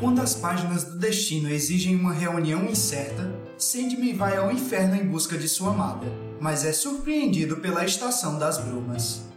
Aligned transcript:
quando 0.00 0.20
as 0.20 0.34
páginas 0.34 0.84
do 0.84 0.96
destino 0.96 1.50
exigem 1.50 1.96
uma 1.96 2.12
reunião 2.12 2.64
incerta, 2.64 3.32
Sandman 3.56 4.14
vai 4.14 4.36
ao 4.36 4.50
inferno 4.52 4.94
em 4.94 5.04
busca 5.04 5.36
de 5.36 5.48
sua 5.48 5.70
amada, 5.70 6.06
mas 6.40 6.64
é 6.64 6.72
surpreendido 6.72 7.56
pela 7.56 7.84
estação 7.84 8.38
das 8.38 8.58
brumas. 8.58 9.27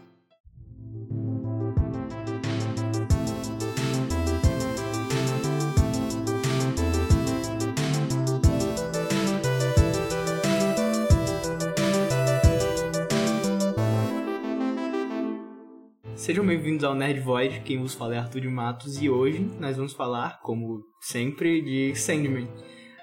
Sejam 16.32 16.46
bem-vindos 16.46 16.86
ao 16.86 16.96
Nerd 16.96 17.20
Void, 17.20 17.60
quem 17.60 17.78
vos 17.78 17.94
fala 17.94 18.16
é 18.16 18.18
Arthur 18.18 18.40
de 18.40 18.48
Matos 18.48 19.02
e 19.02 19.10
hoje 19.10 19.52
nós 19.60 19.76
vamos 19.76 19.92
falar, 19.92 20.40
como 20.42 20.82
sempre, 21.02 21.62
de 21.62 21.94
Sandman. 21.94 22.48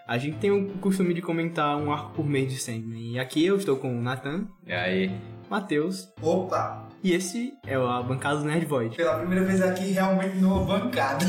A 0.06 0.16
gente 0.16 0.38
tem 0.38 0.50
o 0.50 0.78
costume 0.78 1.12
de 1.12 1.20
comentar 1.20 1.76
um 1.76 1.92
arco 1.92 2.10
por 2.14 2.24
mês 2.24 2.50
de 2.50 2.58
Sandman 2.58 3.12
e 3.12 3.18
aqui 3.18 3.44
eu 3.44 3.56
estou 3.56 3.76
com 3.76 3.94
o 3.98 4.00
Nathan, 4.00 4.46
E 4.66 4.72
aí? 4.72 5.10
Matheus 5.50 6.08
Opa! 6.22 6.88
e 7.04 7.12
esse 7.12 7.52
é 7.66 7.74
a 7.74 8.00
bancada 8.00 8.38
do 8.38 8.46
Nerd 8.46 8.64
Void. 8.64 8.96
Pela 8.96 9.18
primeira 9.18 9.44
vez 9.44 9.60
aqui, 9.60 9.92
realmente 9.92 10.36
numa 10.38 10.64
bancada. 10.64 11.22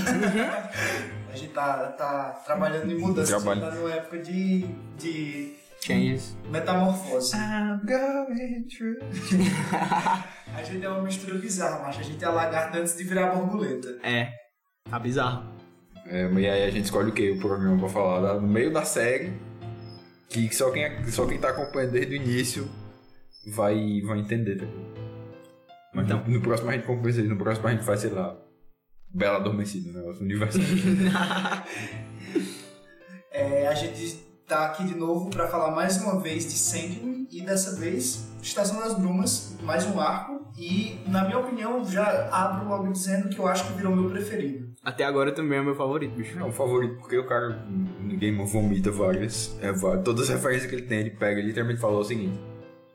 a 1.29 1.35
gente 1.35 1.51
tá, 1.51 1.85
tá 1.97 2.41
trabalhando 2.45 2.89
em 2.93 2.97
mudança, 2.97 3.35
Trabalho. 3.35 3.61
a 3.61 3.65
gente 3.65 3.75
tá 3.75 3.81
numa 3.81 3.93
época 3.93 4.19
de, 4.19 4.65
de 4.97 5.53
Changes. 5.81 6.35
metamorfose. 6.51 7.35
I'm 7.35 7.79
going 7.85 8.67
through. 8.67 8.99
a 10.55 10.63
gente 10.63 10.85
é 10.85 10.89
uma 10.89 11.01
mistura 11.01 11.37
bizarra, 11.39 11.83
mas 11.85 11.97
a 11.97 12.01
gente 12.03 12.23
é 12.23 12.29
lagarta 12.29 12.77
antes 12.79 12.95
de 12.97 13.03
virar 13.03 13.33
borboleta. 13.35 13.97
É, 14.03 14.31
tá 14.89 14.99
bizarro. 14.99 15.49
É, 16.05 16.29
e 16.31 16.49
aí 16.49 16.63
a 16.63 16.69
gente 16.71 16.85
escolhe 16.85 17.09
o 17.09 17.13
que? 17.13 17.31
O 17.31 17.39
programa 17.39 17.79
pra 17.79 17.89
falar 17.89 18.35
no 18.39 18.47
meio 18.47 18.71
da 18.73 18.83
série. 18.83 19.33
Que 20.27 20.53
só 20.53 20.69
quem, 20.71 20.83
é- 20.83 21.03
só 21.05 21.25
quem 21.25 21.39
tá 21.39 21.49
acompanhando 21.49 21.91
desde 21.93 22.13
o 22.13 22.15
início 22.17 22.69
vai, 23.55 24.01
vai 24.01 24.19
entender. 24.19 24.59
tá? 24.59 24.65
Mas 25.93 26.05
Então. 26.05 26.23
no, 26.25 26.33
no 26.33 26.41
próximo 26.41 26.69
a 26.69 26.73
gente 26.73 26.85
compensa 26.85 27.19
isso. 27.21 27.29
No 27.29 27.37
próximo 27.37 27.67
a 27.67 27.71
gente 27.71 27.83
faz, 27.83 28.01
sei 28.01 28.11
lá, 28.11 28.37
Bela 29.11 29.37
Adormecida, 29.37 29.91
né? 29.91 30.01
O 30.01 30.11
universo. 30.21 30.59
É, 33.31 33.67
a 33.67 33.75
gente 33.75 34.19
tá 34.49 34.65
aqui 34.65 34.83
de 34.83 34.95
novo 34.95 35.29
para 35.29 35.47
falar 35.47 35.69
mais 35.69 36.01
uma 36.01 36.19
vez 36.19 36.43
de 36.45 36.57
Sandman 36.57 37.27
e 37.31 37.45
dessa 37.45 37.79
vez 37.79 38.27
Estação 38.41 38.79
das 38.79 38.95
Brumas, 38.95 39.55
mais 39.61 39.85
um 39.85 39.99
arco. 39.99 40.49
E, 40.57 40.99
na 41.07 41.23
minha 41.23 41.37
opinião, 41.37 41.85
já 41.85 42.27
abro 42.31 42.67
logo 42.67 42.91
dizendo 42.91 43.29
que 43.29 43.37
eu 43.37 43.47
acho 43.47 43.67
que 43.67 43.73
virou 43.73 43.95
meu 43.95 44.09
preferido. 44.09 44.73
Até 44.83 45.03
agora 45.03 45.31
também 45.31 45.59
é 45.59 45.61
o 45.61 45.65
meu 45.65 45.75
favorito, 45.75 46.15
bicho. 46.15 46.39
é 46.39 46.43
o 46.43 46.51
favorito, 46.51 46.95
porque 46.95 47.15
o 47.15 47.27
cara 47.27 47.49
no 47.67 48.17
Game 48.17 48.43
vomita 48.43 48.89
várias. 48.91 49.55
É, 49.61 49.71
todas 50.03 50.23
as 50.23 50.29
referências 50.29 50.67
que 50.67 50.75
ele 50.75 50.87
tem, 50.87 51.01
ele 51.01 51.11
pega 51.11 51.39
e 51.39 51.45
literalmente 51.45 51.79
fala 51.79 51.99
o 51.99 52.03
seguinte. 52.03 52.39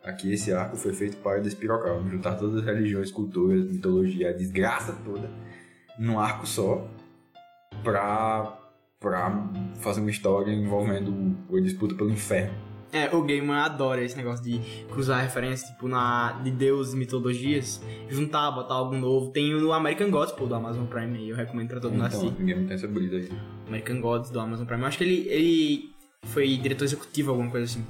Aqui 0.03 0.33
esse 0.33 0.53
arco 0.53 0.77
foi 0.77 0.93
feito 0.93 1.19
para 1.19 1.41
despirocar, 1.41 1.97
juntar 2.11 2.35
todas 2.35 2.57
as 2.57 2.65
religiões, 2.65 3.13
culturas, 3.13 3.65
mitologia, 3.65 4.31
a 4.31 4.33
desgraça 4.33 4.93
toda 5.05 5.31
num 5.97 6.19
arco 6.19 6.47
só 6.49 6.85
pra, 7.85 8.59
pra 9.05 9.47
fazer 9.81 10.01
uma 10.01 10.11
história 10.11 10.51
envolvendo 10.51 11.37
a 11.55 11.61
disputa 11.61 11.95
pelo 11.95 12.11
inferno. 12.11 12.55
É, 12.91 13.15
o 13.15 13.23
Gaiman 13.23 13.57
adora 13.59 14.03
esse 14.03 14.17
negócio 14.17 14.43
de 14.45 14.61
cruzar 14.89 15.21
referências, 15.21 15.69
tipo, 15.69 15.89
na, 15.89 16.33
de 16.45 16.51
deuses 16.51 16.95
e 16.95 16.97
mitologias, 16.97 17.83
juntar, 18.09 18.51
botar 18.53 18.75
algo 18.75 18.95
novo. 18.95 19.31
Tem 19.33 19.53
o 19.53 19.73
American 19.73 20.11
Gods, 20.11 20.33
pô, 20.33 20.47
do 20.47 20.55
Amazon 20.55 20.87
Prime 20.87 21.19
aí, 21.19 21.29
eu 21.29 21.37
recomendo 21.37 21.69
pra 21.69 21.81
todo 21.81 21.93
mundo 21.93 22.07
Então, 22.07 22.21
assistir. 22.21 22.39
ninguém 22.41 22.65
tem 22.67 22.75
essa 22.75 22.87
brisa 22.87 23.17
aí. 23.17 23.29
American 23.67 24.01
Gods 24.01 24.31
do 24.31 24.39
Amazon 24.41 24.65
Prime. 24.65 24.81
Eu 24.83 24.87
acho 24.89 24.99
que 24.99 25.05
ele, 25.05 25.29
ele 25.29 25.91
foi 26.27 26.57
diretor 26.57 26.85
executivo, 26.85 27.33
alguma 27.33 27.51
coisa 27.51 27.65
assim. 27.67 27.85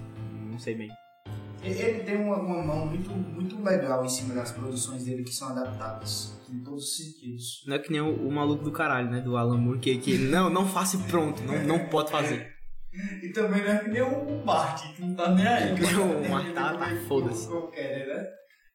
Não 0.51 0.59
sei 0.59 0.75
bem. 0.75 0.89
E- 1.65 1.83
Ele 1.83 2.01
tem 2.05 2.17
uma, 2.17 2.37
uma 2.37 2.63
mão 2.63 2.87
muito, 2.87 3.11
muito 3.11 3.63
legal 3.63 4.05
em 4.05 4.09
cima 4.09 4.35
das 4.35 4.53
produções 4.53 5.05
dele 5.05 5.23
que 5.25 5.33
são 5.33 5.49
adaptadas, 5.49 6.39
em 6.53 6.63
todos 6.63 6.85
os 6.85 6.97
sentidos. 6.97 7.65
Não 7.67 7.77
é 7.77 7.79
que 7.79 7.91
nem 7.91 8.01
o, 8.01 8.15
o 8.29 8.31
maluco 8.33 8.63
do 8.65 8.71
caralho, 8.73 9.11
né? 9.11 9.21
Do 9.21 9.37
Alan 9.37 9.57
Moore, 9.59 9.79
que, 9.81 9.97
que 9.99 10.19
não, 10.19 10.51
não 10.51 10.67
faça 10.69 10.97
e 10.97 11.01
pronto, 11.05 11.43
não, 11.43 11.63
não 11.65 11.87
pode 11.89 12.11
fazer. 12.11 12.53
E 13.23 13.29
também 13.31 13.61
não 13.63 13.71
é 13.73 13.79
que 13.79 13.89
nem 13.91 14.03
o 14.03 14.45
Martin, 14.45 14.93
que 14.95 15.03
não 15.03 15.15
tá 15.17 15.31
nem 15.33 15.47
aí. 15.47 15.75
O 15.99 16.31
Martin 16.31 16.53
tá- 16.53 16.77
tá 16.77 16.97
foda-se. 17.09 17.49
Qualquer, 17.49 18.07
né? 18.07 18.27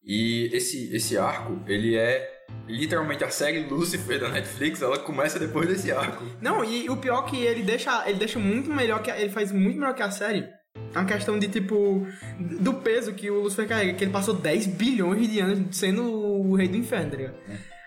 E 0.03 0.49
esse, 0.53 0.93
esse 0.95 1.17
arco, 1.17 1.61
ele 1.67 1.95
é 1.95 2.27
literalmente 2.67 3.23
a 3.23 3.29
série 3.29 3.59
Lucifer 3.67 4.19
da 4.19 4.29
Netflix, 4.29 4.81
ela 4.81 4.97
começa 4.99 5.37
depois 5.37 5.67
desse 5.67 5.91
arco. 5.91 6.23
Não, 6.41 6.63
e 6.65 6.89
o 6.89 6.97
pior 6.97 7.25
é 7.27 7.29
que 7.29 7.37
ele 7.37 7.63
deixa, 7.63 8.09
ele 8.09 8.17
deixa 8.17 8.39
muito 8.39 8.69
melhor 8.73 9.01
que 9.01 9.11
a- 9.11 9.19
ele 9.19 9.29
faz 9.29 9.51
muito 9.51 9.77
melhor 9.79 9.93
que 9.93 10.01
a 10.01 10.09
série. 10.11 10.45
É 10.93 10.97
uma 10.99 11.05
questão 11.05 11.37
de 11.37 11.47
tipo 11.47 12.07
do 12.39 12.73
peso 12.75 13.13
que 13.13 13.29
o 13.29 13.41
Lucifer 13.41 13.67
carrega, 13.67 13.93
que 13.93 14.03
ele 14.03 14.11
passou 14.11 14.33
10 14.33 14.65
bilhões 14.67 15.29
de 15.29 15.39
anos 15.39 15.77
sendo 15.77 16.03
o 16.03 16.55
rei 16.55 16.67
do 16.67 16.77
inferno, 16.77 17.11
tá 17.11 17.17
ligado? 17.17 17.35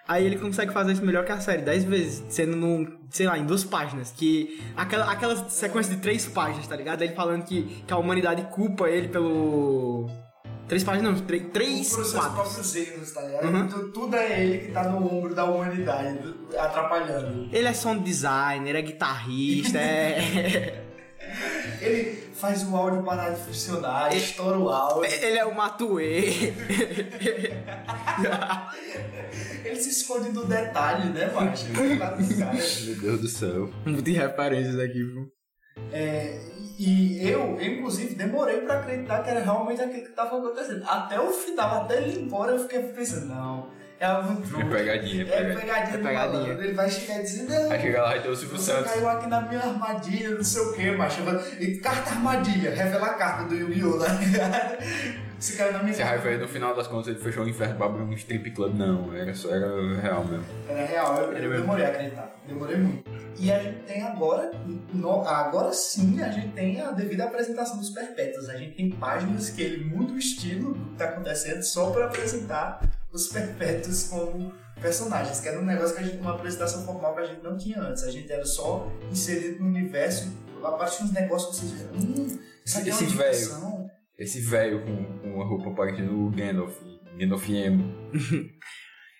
Aí 0.06 0.26
ele 0.26 0.36
consegue 0.36 0.72
fazer 0.72 0.92
isso 0.92 1.04
melhor 1.04 1.25
que 1.25 1.32
a 1.32 1.41
série, 1.41 1.62
10 1.62 1.84
vezes, 1.84 2.22
sendo 2.28 2.56
num, 2.56 2.86
sei 3.08 3.26
lá, 3.26 3.38
em 3.38 3.44
duas 3.47 3.64
páginas, 3.64 4.12
que 4.16 4.60
aquela, 4.76 5.10
aquela 5.10 5.48
sequência 5.48 5.94
de 5.94 6.00
três 6.03 6.26
páginas, 6.26 6.66
tá 6.66 6.76
ligado? 6.76 7.03
Ele 7.03 7.12
falando 7.14 7.44
que, 7.44 7.82
que 7.86 7.92
a 7.92 7.97
humanidade 7.97 8.42
culpa 8.53 8.88
ele 8.91 9.09
pelo 9.09 10.10
três 10.69 10.82
páginas 10.84 11.12
não, 11.20 11.26
três, 11.26 11.44
três 11.53 11.88
quatro. 12.12 12.32
próprios 12.34 12.76
erros, 12.76 13.10
tá 13.12 13.20
ligado? 13.22 13.44
Uhum. 13.47 13.69
Tu- 13.69 13.88
Tudo 13.92 14.16
é 14.16 14.42
ele 14.44 14.59
que 14.66 14.72
tá 14.72 14.84
no 14.88 15.06
ombro 15.19 15.34
da 15.34 15.44
humanidade, 15.44 16.19
do- 16.19 16.59
atrapalhando. 16.59 17.48
Ele 17.53 17.66
é 17.69 17.72
sound 17.72 18.03
designer, 18.03 18.74
é 18.76 18.82
guitarrista, 18.82 19.78
é 19.78 20.82
Ele 21.82 22.22
faz 22.34 22.62
o 22.65 22.76
áudio 22.76 23.03
parar 23.03 23.31
de 23.31 23.41
funcionar, 23.43 24.15
estoura 24.16 24.59
o 24.59 24.69
áudio. 24.69 25.10
ele 25.22 25.38
é 25.38 25.44
o 25.44 25.54
Matue. 25.54 26.54
Ele 29.65 29.81
se 29.81 29.91
esconde 29.91 30.31
do 30.31 30.44
detalhe, 30.44 31.09
né? 31.10 31.31
Ele 31.78 31.97
caras. 31.97 32.81
Meu 32.82 32.94
Deus 32.97 33.21
do 33.21 33.28
céu. 33.28 33.71
Muitas 33.87 34.15
referências 34.15 34.78
aqui, 34.78 35.03
viu? 35.03 35.32
É, 35.91 36.38
e 36.78 37.26
eu, 37.26 37.59
eu, 37.59 37.75
inclusive, 37.75 38.15
demorei 38.15 38.60
pra 38.60 38.81
acreditar 38.81 39.22
que 39.22 39.31
era 39.31 39.41
realmente 39.41 39.81
aquilo 39.81 40.04
que 40.04 40.12
tava 40.12 40.38
acontecendo. 40.38 40.84
Até 40.87 41.21
o 41.21 41.31
final, 41.31 41.82
até 41.82 42.03
ele 42.03 42.19
ir 42.19 42.22
embora, 42.22 42.53
eu 42.53 42.59
fiquei 42.59 42.82
pensando, 42.82 43.26
não, 43.26 43.71
é 44.03 44.07
algum 44.07 44.43
É 44.43 44.47
truque. 44.47 44.65
pegadinha, 44.65 45.23
é 45.23 45.27
É 45.27 45.55
pegadinha. 45.55 45.95
É 45.95 45.99
pegadinha. 45.99 46.53
Ele 46.55 46.73
vai 46.75 46.91
chegar 46.91 47.19
e 47.21 47.23
dizer, 47.23 47.43
não, 47.45 47.71
Aí 47.71 47.81
chega 47.81 48.03
lá 48.03 48.17
e 48.17 48.21
tem 48.21 48.31
o 48.31 48.37
Silvio 48.37 48.59
Santos. 48.59 48.91
caiu 48.93 49.09
aqui 49.09 49.27
na 49.29 49.41
minha 49.43 49.61
armadilha, 49.61 50.31
não 50.31 50.45
sei 50.45 50.63
o 50.63 50.73
que, 50.75 50.91
macho. 50.93 51.21
E 51.61 51.77
carta 51.79 52.11
armadilha, 52.11 52.75
revela 52.75 53.07
a 53.07 53.15
carta 53.15 53.45
do 53.45 53.55
Yu-Gi-Oh! 53.55 53.99
tá 53.99 54.13
ligado? 54.15 54.79
Você 55.43 55.57
caiu 55.57 55.73
na 55.73 55.81
minha 55.81 55.91
Esse 55.91 56.03
raiva 56.05 56.29
aí, 56.29 56.39
no 56.39 56.47
final 56.47 56.73
das 56.73 56.87
contas, 56.87 57.09
ele 57.09 57.19
fechou 57.19 57.43
o 57.45 57.49
inferno 57.49 57.75
pra 57.75 57.87
abrir 57.87 58.03
um 58.03 58.13
strip 58.13 58.49
club. 58.53 58.77
Não, 58.77 59.13
era, 59.13 59.35
só, 59.35 59.53
era 59.53 59.67
real 60.01 60.25
mesmo. 60.25 60.45
Era 60.69 60.84
real, 60.87 61.17
eu, 61.17 61.33
eu 61.33 61.61
demorei 61.61 61.84
a 61.84 61.89
acreditar. 61.89 62.33
Demorei 62.47 62.77
muito. 62.77 63.11
E 63.41 63.51
a 63.51 63.59
gente 63.61 63.81
tem 63.81 64.03
agora, 64.05 64.53
no- 64.95 65.27
agora 65.27 65.73
sim, 65.73 66.23
a 66.23 66.29
gente 66.31 66.51
tem 66.51 66.81
a 66.81 66.93
devida 66.93 67.25
apresentação 67.25 67.77
dos 67.79 67.91
perpétuos. 67.91 68.49
A 68.49 68.57
gente 68.57 68.77
tem 68.77 68.91
páginas 68.91 69.51
que 69.51 69.63
ele 69.63 69.84
muda 69.84 70.13
o 70.13 70.19
estilo 70.19 70.75
do 70.75 70.91
que 70.91 70.97
tá 70.97 71.07
acontecendo 71.07 71.63
só 71.65 71.91
pra 71.91 72.05
apresentar 72.05 72.81
os 73.12 73.28
perpétuos 73.28 74.05
como 74.05 74.53
personagens, 74.81 75.41
que 75.41 75.49
era 75.49 75.61
um 75.61 75.65
negócio 75.65 75.95
que 75.95 76.03
a 76.03 76.05
gente, 76.06 76.19
uma 76.19 76.34
apresentação 76.34 76.84
formal 76.84 77.15
que 77.15 77.21
a 77.21 77.27
gente 77.27 77.43
não 77.43 77.56
tinha 77.56 77.81
antes. 77.81 78.03
A 78.05 78.11
gente 78.11 78.31
era 78.31 78.45
só 78.45 78.91
inserido 79.11 79.61
no 79.62 79.67
universo, 79.69 80.33
apareciam 80.65 81.06
uns 81.06 81.12
negócios 81.12 81.61
que 81.61 81.67
vocês 81.67 81.83
hum, 81.93 82.39
isso 82.65 82.78
aqui 82.78 82.91
é 82.91 82.95
uma 82.95 83.03
Esse 83.03 83.17
velho. 83.17 83.91
Esse 84.19 84.41
velho 84.41 84.84
com, 84.84 85.19
com 85.21 85.34
uma 85.34 85.45
roupa 85.45 85.71
parecendo 85.75 86.27
o 86.27 86.31
Gandalf, 86.31 86.77
Gandalf 87.19 87.49
emo. 87.49 87.93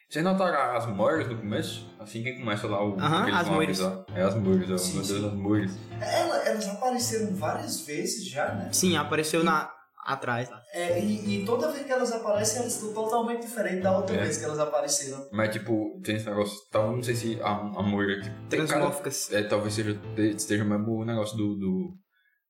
Vocês 0.09 0.23
notaram 0.23 0.77
as 0.77 0.87
Moiras 0.95 1.27
no 1.27 1.39
começo? 1.39 1.91
Assim 1.99 2.23
que 2.23 2.35
começa 2.35 2.67
lá 2.67 2.85
o. 2.85 3.01
Aham, 3.01 3.23
aqueles 3.23 3.41
as 3.41 3.49
Moiras. 3.49 3.81
É 4.15 4.23
as 4.23 4.35
Moiras, 4.35 4.71
ó. 4.71 4.77
Sim, 4.77 4.97
Meu 4.99 5.07
Deus, 5.07 5.25
as 5.25 5.33
Moiras. 5.33 5.73
Ela- 5.99 6.49
elas 6.49 6.69
apareceram 6.69 7.35
várias 7.35 7.81
vezes 7.81 8.27
já, 8.29 8.55
né? 8.55 8.69
Sim, 8.73 8.95
apareceu 8.95 9.43
na 9.43 9.71
atrás 10.03 10.51
lá. 10.51 10.61
É, 10.75 11.01
e, 11.01 11.43
e 11.43 11.45
toda 11.45 11.71
vez 11.71 11.85
que 11.87 11.93
elas 11.93 12.11
aparecem, 12.13 12.59
elas 12.61 12.75
estão 12.75 12.93
totalmente 12.93 13.43
diferentes 13.43 13.83
da 13.83 13.97
outra 13.97 14.17
É. 14.17 14.23
vez 14.23 14.37
que 14.37 14.45
elas 14.45 14.59
apareceram. 14.59 15.29
Mas 15.33 15.51
tipo, 15.53 16.01
tem 16.05 16.17
esse 16.17 16.27
negócio. 16.27 16.59
Tal, 16.71 16.95
não 16.97 17.03
sei 17.03 17.15
se 17.15 17.39
a, 17.41 17.51
a 17.51 17.83
Moira. 17.83 18.21
Tipo, 18.21 18.35
cada, 18.51 18.67
Transmórficas. 18.67 19.33
é, 19.33 19.43
talvez 19.45 19.75
seja, 19.75 19.99
esteja 20.17 20.65
mesmo 20.65 20.93
o 21.01 21.05
negócio 21.05 21.37
do, 21.37 21.55
do- 21.57 22.03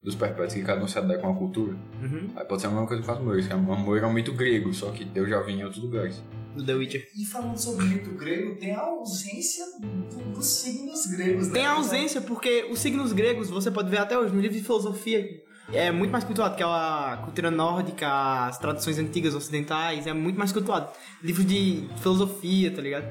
dos 0.02 0.14
perpétuos, 0.16 0.54
que 0.54 0.62
cada 0.62 0.82
um 0.82 0.88
se 0.88 0.98
adequa 0.98 1.26
a 1.26 1.30
uma 1.30 1.38
cultura. 1.38 1.74
Uhum. 2.02 2.32
Aí 2.34 2.44
pode 2.44 2.60
ser 2.60 2.66
a 2.66 2.70
mesma 2.70 2.88
coisa 2.88 3.02
com 3.04 3.12
as 3.12 3.20
Moiras, 3.20 3.46
que 3.46 3.52
a 3.52 3.56
Moira 3.56 4.06
é 4.06 4.08
um 4.08 4.12
mito 4.12 4.32
grego, 4.32 4.72
só 4.74 4.90
que 4.90 5.06
eu 5.14 5.28
já 5.28 5.40
vi 5.42 5.52
em 5.52 5.62
outros 5.64 5.80
lugares. 5.82 6.20
Do 6.56 6.66
The 6.66 6.74
Witcher. 6.74 7.06
E 7.16 7.24
falando 7.24 7.56
sobre 7.56 7.84
o 7.84 7.88
mito 7.88 8.10
grego, 8.10 8.58
tem 8.58 8.72
a 8.74 8.80
ausência 8.80 9.64
do- 9.80 10.32
dos 10.32 10.46
signos 10.46 11.06
gregos. 11.06 11.46
né? 11.48 11.52
Tem 11.54 11.66
a 11.66 11.72
ausência, 11.74 12.20
porque 12.20 12.66
os 12.70 12.78
signos 12.80 13.12
gregos, 13.12 13.48
você 13.48 13.70
pode 13.70 13.88
ver 13.90 13.98
até 13.98 14.18
hoje 14.18 14.34
no 14.34 14.40
livro 14.40 14.56
de 14.56 14.62
filosofia, 14.64 15.24
é 15.70 15.90
muito 15.90 16.10
mais 16.10 16.24
cultuado 16.24 16.56
que 16.56 16.62
a 16.62 17.20
cultura 17.24 17.50
nórdica, 17.50 18.46
as 18.46 18.58
traduções 18.58 18.98
antigas 18.98 19.34
ocidentais, 19.34 20.06
é 20.06 20.12
muito 20.12 20.38
mais 20.38 20.52
cultuado. 20.52 20.90
Livros 21.22 21.46
de 21.46 21.88
filosofia, 21.98 22.74
tá 22.74 22.82
ligado? 22.82 23.06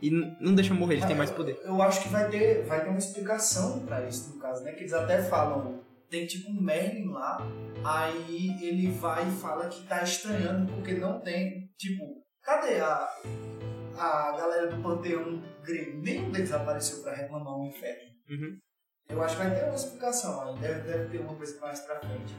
E 0.00 0.10
não 0.10 0.54
deixa 0.54 0.74
morrer, 0.74 0.94
eles 0.96 1.06
têm 1.06 1.16
mais 1.16 1.30
poder. 1.30 1.58
Eu 1.64 1.80
acho 1.80 2.02
que 2.02 2.08
vai 2.08 2.28
ter, 2.28 2.64
vai 2.66 2.82
ter 2.82 2.90
uma 2.90 2.98
explicação 2.98 3.80
pra 3.86 4.06
isso, 4.06 4.34
no 4.34 4.40
caso, 4.40 4.62
né? 4.62 4.72
Que 4.72 4.80
eles 4.80 4.92
até 4.92 5.22
falam, 5.22 5.80
tem 6.10 6.26
tipo 6.26 6.50
um 6.50 6.60
Merlin 6.60 7.08
lá, 7.08 7.38
aí 7.82 8.56
ele 8.62 8.90
vai 8.90 9.26
e 9.26 9.32
fala 9.32 9.68
que 9.68 9.82
tá 9.86 10.02
estranhando 10.02 10.70
porque 10.72 10.94
não 10.94 11.20
tem, 11.20 11.70
tipo, 11.78 12.22
cadê 12.42 12.80
a, 12.80 13.08
a 13.96 14.32
galera 14.36 14.66
do 14.66 14.82
panteão 14.82 15.42
grego? 15.64 16.02
Nenhum 16.02 16.30
deles 16.30 16.52
apareceu 16.52 17.02
pra 17.02 17.14
reclamar 17.14 17.56
o 17.58 17.66
inferno. 17.66 18.10
Uhum. 18.28 18.58
Eu 19.08 19.22
acho 19.22 19.36
que 19.36 19.42
vai 19.42 19.54
ter 19.54 19.64
uma 19.64 19.74
explicação 19.74 20.42
aí, 20.42 20.58
deve, 20.58 20.80
deve 20.80 21.08
ter 21.10 21.24
uma 21.24 21.34
coisa 21.34 21.60
mais 21.60 21.80
pra 21.80 22.00
frente. 22.00 22.34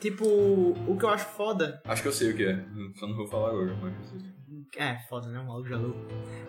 Tipo, 0.00 0.24
o 0.26 0.96
que 0.98 1.04
eu 1.04 1.08
acho 1.08 1.26
foda. 1.26 1.80
Acho 1.84 2.02
que 2.02 2.08
eu 2.08 2.12
sei 2.12 2.32
o 2.32 2.36
que 2.36 2.44
é, 2.44 2.64
só 2.96 3.06
não 3.06 3.16
vou 3.16 3.26
falar 3.26 3.50
agora, 3.50 3.74
mas 3.80 4.12
eu 4.12 4.20
sei. 4.20 4.34
É, 4.76 4.98
foda, 5.08 5.28
né? 5.28 5.38
O 5.38 5.46
maluco 5.46 5.68
já 5.68 5.76
louco. 5.76 5.98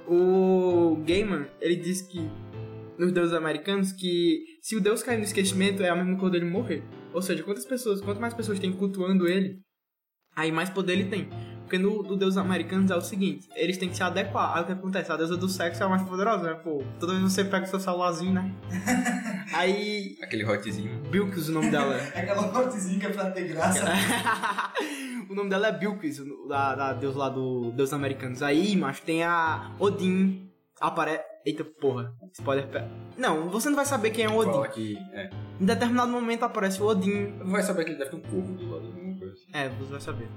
O 0.08 1.04
Gaiman, 1.06 1.48
ele 1.62 1.76
diz 1.76 2.02
que. 2.02 2.30
Nos 2.98 3.12
deuses 3.12 3.34
americanos, 3.34 3.92
que 3.92 4.40
se 4.62 4.76
o 4.76 4.82
deus 4.82 5.04
cair 5.04 5.18
no 5.18 5.26
esquecimento 5.26 5.84
é 5.84 5.90
a 5.90 5.96
mesma 5.96 6.18
coisa 6.18 6.32
dele 6.32 6.50
morrer. 6.50 6.82
Ou 7.14 7.22
seja, 7.22 7.44
quantas 7.44 7.66
pessoas, 7.66 8.00
quanto 8.00 8.22
mais 8.22 8.34
pessoas 8.34 8.58
tem 8.58 8.72
cultuando 8.72 9.28
ele, 9.28 9.60
aí 10.34 10.50
mais 10.50 10.70
poder 10.70 10.94
ele 10.94 11.10
tem. 11.10 11.30
Porque 11.66 11.80
no 11.80 12.04
do 12.04 12.16
deus 12.16 12.38
americanos 12.38 12.92
é 12.92 12.96
o 12.96 13.02
seguinte, 13.02 13.50
eles 13.56 13.78
têm 13.78 13.90
que 13.90 13.96
se 13.96 14.04
adequar. 14.04 14.56
Aí 14.56 14.62
o 14.62 14.66
que 14.68 14.72
acontece? 14.72 15.12
A 15.12 15.18
deusa 15.18 15.36
do 15.36 15.50
sexo 15.50 15.82
é 15.82 15.86
a 15.86 15.90
mais 15.90 16.04
poderosa, 16.04 16.44
né? 16.44 16.54
Pô, 16.54 16.84
toda 17.00 17.14
vez 17.14 17.24
você 17.24 17.44
pega 17.44 17.66
o 17.66 17.68
seu 17.68 17.80
celularzinho, 17.80 18.34
né? 18.34 18.54
Aí. 19.52 20.16
Aquele 20.22 20.46
hotzinho. 20.46 21.02
Bilkis 21.10 21.50
o 21.50 21.54
nome 21.54 21.72
dela. 21.72 21.96
É 22.14 22.22
aquela 22.22 22.44
mortezinha 22.52 23.00
que 23.00 23.06
é 23.08 23.10
pra 23.10 23.32
ter 23.32 23.48
graça. 23.48 23.84
o 25.28 25.34
nome 25.34 25.50
dela 25.50 25.68
é 25.68 25.72
Bilkis, 25.72 26.22
da, 26.48 26.76
da 26.76 26.94
deus 26.94 27.16
lá 27.16 27.30
do 27.30 27.72
Deus 27.72 27.92
Americanos. 27.94 28.44
Aí, 28.44 28.76
macho, 28.76 29.02
tem 29.02 29.24
a 29.24 29.72
Odin. 29.80 30.48
Apare... 30.80 31.20
Eita 31.46 31.64
porra, 31.64 32.12
spoiler. 32.34 32.68
Não, 33.18 33.50
você 33.50 33.70
não 33.70 33.76
vai 33.76 33.86
saber 33.86 34.10
quem 34.10 34.26
é 34.26 34.28
o 34.28 34.44
Fala 34.44 34.62
Odin. 34.62 34.72
que. 34.72 34.98
É. 35.14 35.30
Em 35.60 35.66
determinado 35.66 36.12
momento 36.12 36.44
aparece 36.44 36.82
o 36.82 36.86
Odin. 36.86 37.38
Vai 37.44 37.62
saber 37.64 37.86
que 37.86 37.92
ele 37.92 38.00
deve 38.00 38.10
ter 38.10 38.18
um 38.18 38.22
corpo 38.22 38.52
do 38.52 38.72
lado, 38.72 38.88
alguma 38.88 39.18
coisa 39.18 39.34
assim. 39.34 39.46
É, 39.54 39.70
você 39.70 39.92
vai 39.92 40.02
saber. 40.02 40.28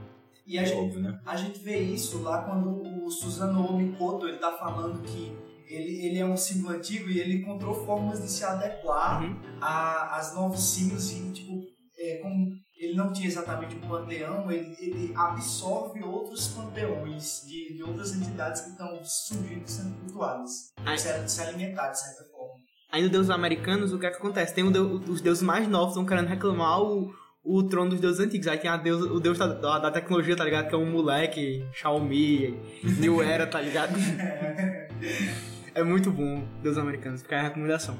E 0.49 0.59
a 0.59 0.65
gente, 0.65 0.79
Óbvio, 0.79 1.01
né? 1.01 1.21
A 1.27 1.37
gente 1.37 1.59
vê 1.61 1.79
isso 1.79 2.23
lá 2.23 2.43
quando 2.43 3.05
o 3.05 3.11
Susanoo 3.11 3.77
Mikoto 3.77 4.27
ele 4.27 4.39
tá 4.39 4.53
falando 4.53 5.03
que 5.03 5.31
ele, 5.69 6.07
ele 6.07 6.19
é 6.19 6.25
um 6.25 6.37
símbolo 6.39 6.75
antigo 6.75 7.11
e 7.11 7.21
ele 7.21 7.43
encontrou 7.43 7.75
formas 7.85 8.23
de 8.23 8.29
se 8.31 8.43
adequar 8.45 9.23
Uhum. 9.23 9.37
a- 9.61 10.17
às 10.17 10.35
novos 10.35 10.61
símbolos 10.63 11.13
e, 11.13 11.31
tipo, 11.33 11.61
é, 11.99 12.19
como 12.23 12.49
ele 12.79 12.95
não 12.95 13.13
tinha 13.13 13.27
exatamente 13.27 13.77
um 13.77 13.81
panteão, 13.81 14.51
ele, 14.51 14.75
ele 14.81 15.13
absorve 15.15 16.03
outros 16.03 16.49
panteões 16.49 17.43
de, 17.47 17.75
de 17.77 17.83
outras 17.83 18.15
entidades 18.15 18.63
que 18.63 18.71
estão 18.71 18.99
surgindo 19.05 19.65
e 19.67 19.71
sendo 19.71 19.95
cultuadas. 20.01 20.51
Se, 20.97 21.29
se 21.29 21.41
alimentar, 21.43 21.91
de 21.91 22.01
certa 22.01 22.25
forma. 22.31 22.55
Aí 22.91 23.03
no 23.03 23.11
Deus 23.11 23.29
Americanos, 23.29 23.93
o 23.93 23.99
que 23.99 24.07
é 24.07 24.11
que 24.11 24.17
acontece? 24.17 24.55
Tem 24.55 24.65
o 24.65 24.71
deu- 24.71 24.95
os 25.09 25.21
deuses 25.21 25.43
mais 25.43 25.69
novos 25.69 25.91
estão 25.91 26.07
querendo 26.07 26.29
reclamar 26.29 26.81
o, 26.81 27.13
o 27.45 27.63
trono 27.63 27.91
dos 27.91 28.01
deuses 28.01 28.21
antigos. 28.21 28.47
Aí 28.47 28.59
tem 28.59 28.71
a 28.71 28.77
deus, 28.77 29.03
o 29.03 29.21
deus 29.21 29.39
da, 29.39 29.47
da, 29.47 29.79
da 29.79 29.91
tecnologia, 29.91 30.37
tá 30.37 30.45
ligado? 30.45 30.69
Que 30.69 30.75
é 30.75 30.79
um 30.79 30.91
moleque, 30.91 31.65
Xiaomi, 31.73 32.59
New 32.99 33.23
Era, 33.23 33.47
tá 33.47 33.61
ligado? 33.61 33.95
É 35.75 35.85
muito 35.85 36.11
bom, 36.11 36.43
Deus 36.61 36.77
Americanos. 36.77 37.23
Fica 37.23 37.39
a 37.39 37.43
recomendação. 37.43 37.97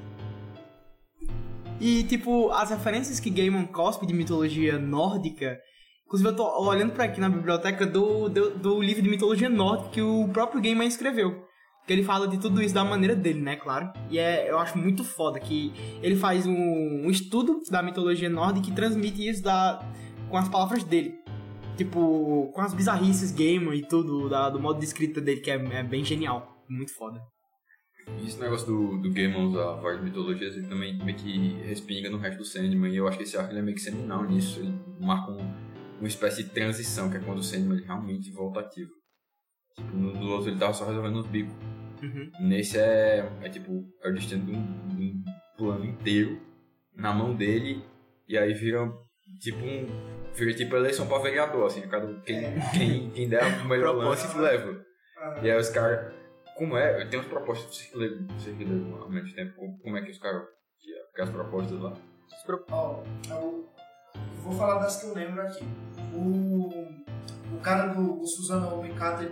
E, 1.81 2.03
tipo, 2.03 2.51
as 2.51 2.71
referências 2.71 3.21
que 3.21 3.31
Gaiman 3.31 3.67
cospe 3.67 4.05
de 4.05 4.13
mitologia 4.13 4.79
nórdica. 4.79 5.57
Inclusive, 6.05 6.31
eu 6.31 6.35
tô 6.35 6.67
olhando 6.67 6.93
pra 6.93 7.05
aqui 7.05 7.21
na 7.21 7.29
biblioteca 7.29 7.87
do, 7.87 8.29
do, 8.29 8.51
do 8.51 8.83
livro 8.83 9.01
de 9.01 9.09
mitologia 9.09 9.49
nórdica 9.49 9.91
que 9.91 10.03
o 10.03 10.29
próprio 10.33 10.61
Gaiman 10.61 10.89
escreveu. 10.89 11.48
Que 11.89 11.93
ele 11.95 12.05
fala 12.05 12.29
de 12.29 12.37
tudo 12.39 12.61
isso 12.63 12.75
da 12.75 12.85
maneira 12.85 13.17
dele, 13.17 13.41
né, 13.41 13.57
claro. 13.57 13.91
E 14.11 14.19
é, 14.19 14.49
eu 14.51 14.59
acho 14.59 14.77
muito 14.77 15.03
foda 15.03 15.41
que 15.41 15.73
ele 16.03 16.15
faz 16.17 16.47
um, 16.47 16.53
um 16.55 17.11
estudo 17.11 17.63
da 17.71 17.83
mitologia 17.83 18.29
nórdica 18.29 18.69
e 18.69 18.73
transmite 18.75 19.27
isso 19.27 19.43
da, 19.43 19.81
com 20.29 20.37
as 20.37 20.49
palavras 20.51 20.85
dele. 20.85 21.15
Tipo, 21.79 22.51
com 22.53 22.61
as 22.61 22.75
bizarrices 22.75 23.33
Gaiman 23.33 23.75
e 23.75 23.87
tudo, 23.89 24.29
da- 24.29 24.51
do 24.51 24.61
modo 24.61 24.79
de 24.81 24.85
escrita 24.85 25.19
dele, 25.21 25.41
que 25.41 25.51
é, 25.51 25.55
é 25.55 25.83
bem 25.83 26.05
genial. 26.05 26.63
Muito 26.69 26.93
foda. 26.95 27.21
E 28.23 28.27
esse 28.27 28.39
negócio 28.39 28.67
do, 28.67 28.99
do 28.99 29.11
Gaiman 29.13 29.47
usar 29.47 29.73
várias 29.81 30.03
mitologias, 30.03 30.57
ele 30.57 30.67
também 30.67 30.99
meio 31.03 31.17
que 31.17 31.55
respinga 31.65 32.11
no 32.11 32.19
resto 32.19 32.39
do 32.39 32.45
Sandman. 32.45 32.93
E 32.93 32.97
eu 32.97 33.09
acho 33.09 33.17
que 33.17 33.23
esse 33.25 33.37
arco 33.39 33.51
ele 33.53 33.61
é 33.61 33.63
meio 33.63 33.75
que 33.77 33.83
seminal 33.83 34.25
nisso. 34.25 34.61
Ele 34.61 34.75
marca 35.01 35.31
um- 35.33 35.55
uma 36.01 36.09
espécie 36.09 36.43
de 36.45 36.51
transição, 36.51 37.09
que 37.11 37.17
é 37.17 37.21
quando 37.21 37.39
o 37.39 37.43
Sandman 37.43 37.79
ele 37.79 37.87
realmente 37.87 38.31
volta 38.31 38.61
ativo. 38.61 38.91
Tipo, 39.79 39.97
no 39.97 40.13
do 40.13 40.29
outro 40.31 40.51
ele 40.51 40.59
tava 40.59 40.75
só 40.75 40.85
resolvendo 40.87 41.17
os 41.21 41.27
bicos. 41.27 41.55
Uhum. 42.03 42.31
Nesse 42.41 42.79
é, 42.79 43.29
é 43.43 43.49
tipo, 43.49 43.85
é 44.03 44.09
o 44.11 44.15
destino 44.15 44.45
de 44.45 44.53
um, 44.53 44.89
de 44.89 45.03
um 45.03 45.25
plano 45.57 45.85
inteiro 45.85 46.41
na 46.95 47.13
mão 47.13 47.35
dele. 47.35 47.83
E 48.29 48.37
aí 48.37 48.53
vira 48.55 48.91
tipo 49.41 49.59
um. 49.65 49.87
Vira 50.35 50.53
tipo 50.55 50.77
eleição 50.77 51.07
pra 51.09 51.19
vereador, 51.19 51.67
assim. 51.67 51.81
Cada, 51.89 52.13
quem, 52.21 52.43
quem, 52.77 53.11
quem 53.11 53.29
der 53.29 53.43
o 53.63 53.69
melhor 53.69 53.95
lance 53.97 54.27
Propósito. 54.29 54.41
leva. 54.41 54.85
E 55.43 55.51
aí 55.51 55.59
os 55.59 55.71
caras. 55.71 56.13
Como 56.57 56.77
é? 56.77 57.05
Tem 57.07 57.19
umas 57.21 57.29
propostas, 57.29 57.73
vocês 57.77 57.89
que 57.91 57.97
leram, 57.97 58.27
vocês 58.37 58.57
que 58.57 58.65
leram 58.65 59.03
há 59.03 59.09
menos 59.09 59.33
tempo, 59.33 59.55
como- 59.55 59.79
como 59.79 59.97
é 59.97 60.03
que 60.03 60.11
os 60.11 60.19
caras. 60.19 60.43
que 61.15 61.23
as 61.23 61.31
propostas 61.31 61.79
lá? 61.81 61.93
Ó, 62.71 63.03
eu 63.31 63.69
vou 64.43 64.53
falar 64.53 64.81
das 64.81 65.01
que 65.01 65.07
eu 65.07 65.15
lembro 65.15 65.41
aqui. 65.43 65.65
O, 66.15 66.69
o 67.53 67.61
cara 67.61 67.95
do 67.95 68.21
o 68.21 68.27
Suzano 68.27 68.83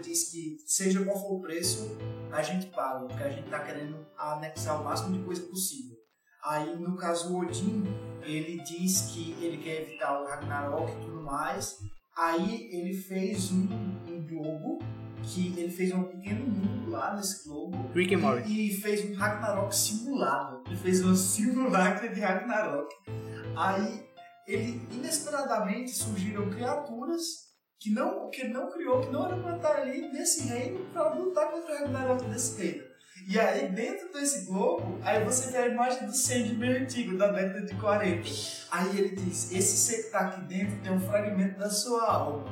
diz 0.03 0.31
que 0.31 0.57
seja 0.67 1.05
qual 1.05 1.21
for 1.21 1.35
o 1.35 1.41
preço, 1.41 1.97
a 2.33 2.43
gente 2.43 2.67
paga, 2.67 3.07
porque 3.07 3.23
a 3.23 3.31
gente 3.31 3.49
tá 3.49 3.61
querendo 3.61 4.07
anexar 4.17 4.81
o 4.81 4.85
máximo 4.85 5.17
de 5.17 5.25
coisa 5.25 5.43
possível. 5.43 5.97
Aí, 6.45 6.77
no 6.77 6.97
caso, 6.97 7.33
o 7.33 7.41
Odin, 7.41 7.85
ele 8.23 8.63
diz 8.63 9.03
que 9.13 9.37
ele 9.43 9.59
quer 9.59 9.83
evitar 9.83 10.21
o 10.21 10.27
Ragnarok 10.27 10.93
e 10.93 11.05
tudo 11.05 11.23
mais. 11.23 11.79
Aí 12.17 12.69
ele 12.73 12.95
fez 12.95 13.51
um, 13.51 13.69
um 14.09 14.27
globo, 14.27 14.79
que 15.23 15.49
ele 15.59 15.71
fez 15.71 15.93
um 15.93 16.05
pequeno 16.05 16.47
mundo 16.47 16.91
lá 16.91 17.17
nesse 17.17 17.49
globo. 17.49 17.91
Rick 17.93 18.15
and 18.15 18.19
Morty. 18.19 18.49
E, 18.49 18.69
e 18.69 18.81
fez 18.81 19.11
um 19.11 19.15
Ragnarok 19.15 19.75
simulado. 19.75 20.63
Ele 20.67 20.77
fez 20.77 21.05
um 21.05 21.15
simulacro 21.17 22.15
de 22.15 22.21
Ragnarok. 22.21 22.95
Aí, 23.57 24.07
ele 24.47 24.87
inesperadamente 24.93 25.91
surgiram 25.91 26.49
criaturas 26.49 27.46
que 27.79 27.91
não, 27.91 28.31
que 28.31 28.49
não 28.49 28.71
criou, 28.71 29.01
que 29.01 29.13
não 29.13 29.27
eram 29.27 29.43
pra 29.43 29.57
estar 29.57 29.77
ali 29.77 30.13
nesse 30.13 30.49
reino 30.49 30.87
pra 30.93 31.13
lutar 31.13 31.51
contra 31.51 31.75
o 31.75 31.79
Ragnarok 31.79 32.25
desse 32.27 32.61
reino. 32.61 32.85
E 33.29 33.41
aí, 33.41 33.69
dentro 33.69 34.13
desse 34.13 34.47
globo, 34.47 35.01
aí 35.03 35.25
você 35.25 35.51
vê 35.51 35.59
a 35.59 35.67
imagem 35.67 36.07
do 36.07 36.13
Sandman 36.13 36.83
antigo, 36.83 37.17
da 37.17 37.33
década 37.33 37.63
de 37.63 37.75
40. 37.75 38.29
Aí 38.71 38.99
ele 38.99 39.17
diz: 39.17 39.51
Esse 39.51 39.77
ser 39.77 40.05
que 40.05 40.11
tá 40.11 40.21
aqui 40.21 40.43
dentro 40.43 40.81
tem 40.81 40.93
um 40.93 41.01
fragmento 41.01 41.59
da 41.59 41.69
sua 41.69 42.09
alma. 42.09 42.45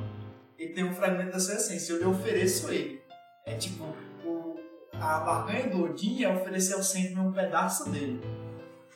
Ele 0.57 0.73
tem 0.73 0.83
um 0.83 0.93
fragmento 0.93 1.31
da 1.31 1.39
sua 1.39 1.55
essência. 1.55 1.93
Eu 1.93 1.99
lhe 1.99 2.05
ofereço 2.05 2.69
ele. 2.69 3.01
É 3.45 3.55
tipo, 3.55 3.85
o, 4.25 4.59
a 4.93 5.19
barganha 5.19 5.69
do 5.69 5.83
Odin 5.83 6.23
é 6.23 6.33
oferecer 6.33 6.73
ao 6.73 6.83
Sandman 6.83 7.27
um 7.27 7.31
pedaço 7.31 7.89
dele. 7.89 8.19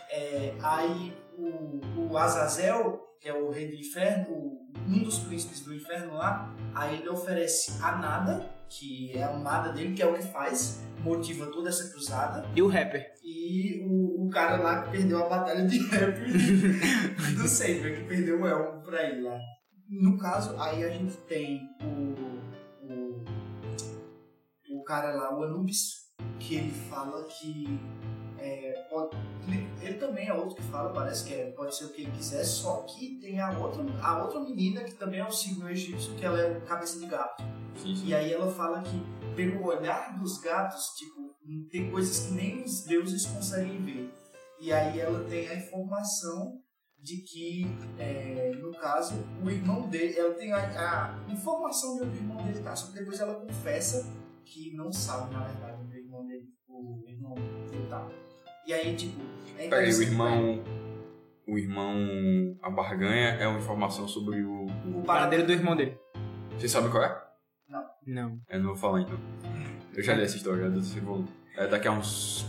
É, 0.10 0.56
aí 0.62 1.16
o, 1.38 2.12
o 2.12 2.18
Azazel, 2.18 3.09
que 3.20 3.28
é 3.28 3.34
o 3.34 3.50
rei 3.50 3.68
do 3.68 3.76
inferno, 3.76 4.60
um 4.88 5.04
dos 5.04 5.20
príncipes 5.20 5.60
do 5.62 5.74
inferno 5.74 6.14
lá, 6.14 6.56
aí 6.74 7.00
ele 7.00 7.10
oferece 7.10 7.72
a 7.84 7.98
nada, 7.98 8.50
que 8.70 9.12
é 9.18 9.28
o 9.30 9.40
nada 9.40 9.74
dele, 9.74 9.94
que 9.94 10.02
é 10.02 10.06
o 10.06 10.16
que 10.16 10.24
faz, 10.24 10.86
motiva 11.04 11.48
toda 11.48 11.70
essa 11.70 11.90
cruzada. 11.92 12.48
E 12.56 12.62
o 12.62 12.68
rapper. 12.68 13.12
E 13.24 13.84
o, 13.86 14.26
o 14.26 14.30
cara 14.30 14.58
lá 14.58 14.84
que 14.84 14.92
perdeu 14.92 15.26
a 15.26 15.28
batalha 15.28 15.66
de 15.66 15.80
rap 15.90 16.18
do 17.36 17.48
Saber, 17.48 17.98
que 17.98 18.08
perdeu 18.08 18.42
o 18.42 18.48
elmo 18.48 18.82
pra 18.84 19.04
ele 19.04 19.22
lá. 19.22 19.38
No 19.90 20.18
caso, 20.18 20.58
aí 20.58 20.84
a 20.84 20.90
gente 20.90 21.18
tem 21.28 21.62
o, 21.84 22.86
o, 22.86 24.80
o 24.80 24.84
cara 24.84 25.14
lá, 25.14 25.38
o 25.38 25.44
Anubis, 25.44 26.10
que 26.40 26.56
ele 26.56 26.72
fala 26.72 27.24
que 27.26 27.80
é, 28.42 28.88
pode, 28.90 29.16
ele, 29.82 29.94
também 29.96 30.28
é 30.28 30.34
outro 30.34 30.56
que 30.56 30.64
fala, 30.64 30.94
parece 30.94 31.26
que 31.26 31.34
é, 31.34 31.52
pode 31.52 31.76
ser 31.76 31.86
o 31.86 31.90
que 31.90 32.04
ele 32.04 32.12
quiser, 32.12 32.44
só 32.44 32.84
que 32.84 33.20
tem 33.20 33.40
a 33.40 33.58
outra, 33.58 33.84
a 34.02 34.24
outra 34.24 34.40
menina 34.40 34.84
que 34.84 34.94
também 34.94 35.20
é 35.20 35.28
o 35.28 35.32
signo 35.32 35.70
egípcio, 35.70 36.16
que 36.16 36.26
ela 36.26 36.40
é 36.40 36.60
cabeça 36.62 37.00
de 37.00 37.06
gato. 37.06 37.44
Sim, 37.76 37.96
sim. 37.96 38.08
E 38.08 38.16
aí 38.16 38.32
ela 38.34 38.52
fala 38.52 38.82
que 38.82 39.02
pelo 39.36 39.66
olhar 39.66 40.18
dos 40.18 40.40
gatos, 40.40 40.96
tipo, 40.98 41.36
tem 41.72 41.90
coisas 41.90 42.28
que 42.28 42.34
nem 42.34 42.64
os 42.64 42.84
deuses 42.84 43.26
conseguem 43.26 43.82
ver. 43.84 44.14
E 44.60 44.72
aí 44.74 45.00
ela 45.00 45.24
tem 45.30 45.48
a 45.48 45.56
informação 45.56 46.60
de 47.02 47.22
que, 47.22 47.66
é, 47.98 48.52
no 48.58 48.72
caso, 48.72 49.16
o 49.42 49.50
irmão 49.50 49.88
dele, 49.88 50.18
ela 50.18 50.34
tem 50.34 50.52
a, 50.52 50.58
a 50.58 51.32
informação 51.32 51.96
de 51.96 52.04
onde 52.04 52.18
o 52.18 52.22
irmão 52.22 52.38
dele 52.44 52.60
tá, 52.62 52.76
só 52.76 52.88
que 52.88 53.00
depois 53.00 53.20
ela 53.20 53.36
confessa 53.36 54.06
que 54.44 54.76
não 54.76 54.92
sabe, 54.92 55.34
na 55.34 55.46
verdade, 55.46 55.82
onde 55.82 55.96
o 55.96 56.00
irmão 56.00 56.26
dele, 56.26 56.50
o 56.68 57.04
irmão 57.08 57.36
dele 57.36 57.88
tá. 57.90 58.06
E 58.70 58.74
aí, 58.74 58.96
tipo, 58.96 59.20
é 59.58 59.68
Peraí, 59.68 59.92
o 59.92 60.00
irmão. 60.04 60.64
O 61.48 61.58
irmão. 61.58 62.56
A 62.62 62.70
barganha 62.70 63.30
é 63.30 63.48
uma 63.48 63.58
informação 63.58 64.08
sobre 64.08 64.44
o. 64.44 64.68
o 64.86 65.00
O 65.00 65.04
paradeiro 65.04 65.44
do 65.44 65.52
irmão 65.52 65.76
dele. 65.76 65.98
Você 66.56 66.70
sabe 66.70 66.88
qual 66.90 67.04
é? 67.04 67.20
Não. 68.06 68.40
Eu 68.48 68.60
não 68.60 68.68
vou 68.68 68.76
falar 68.76 69.02
então. 69.02 69.20
Eu 69.96 70.04
já 70.04 70.14
li 70.14 70.22
essa 70.22 70.38
história 70.38 70.70
do 70.70 70.76
terceiro 70.76 71.04
volume. 71.04 71.30
É 71.58 71.66
daqui 71.66 71.88
a 71.88 71.92
uns 71.94 72.46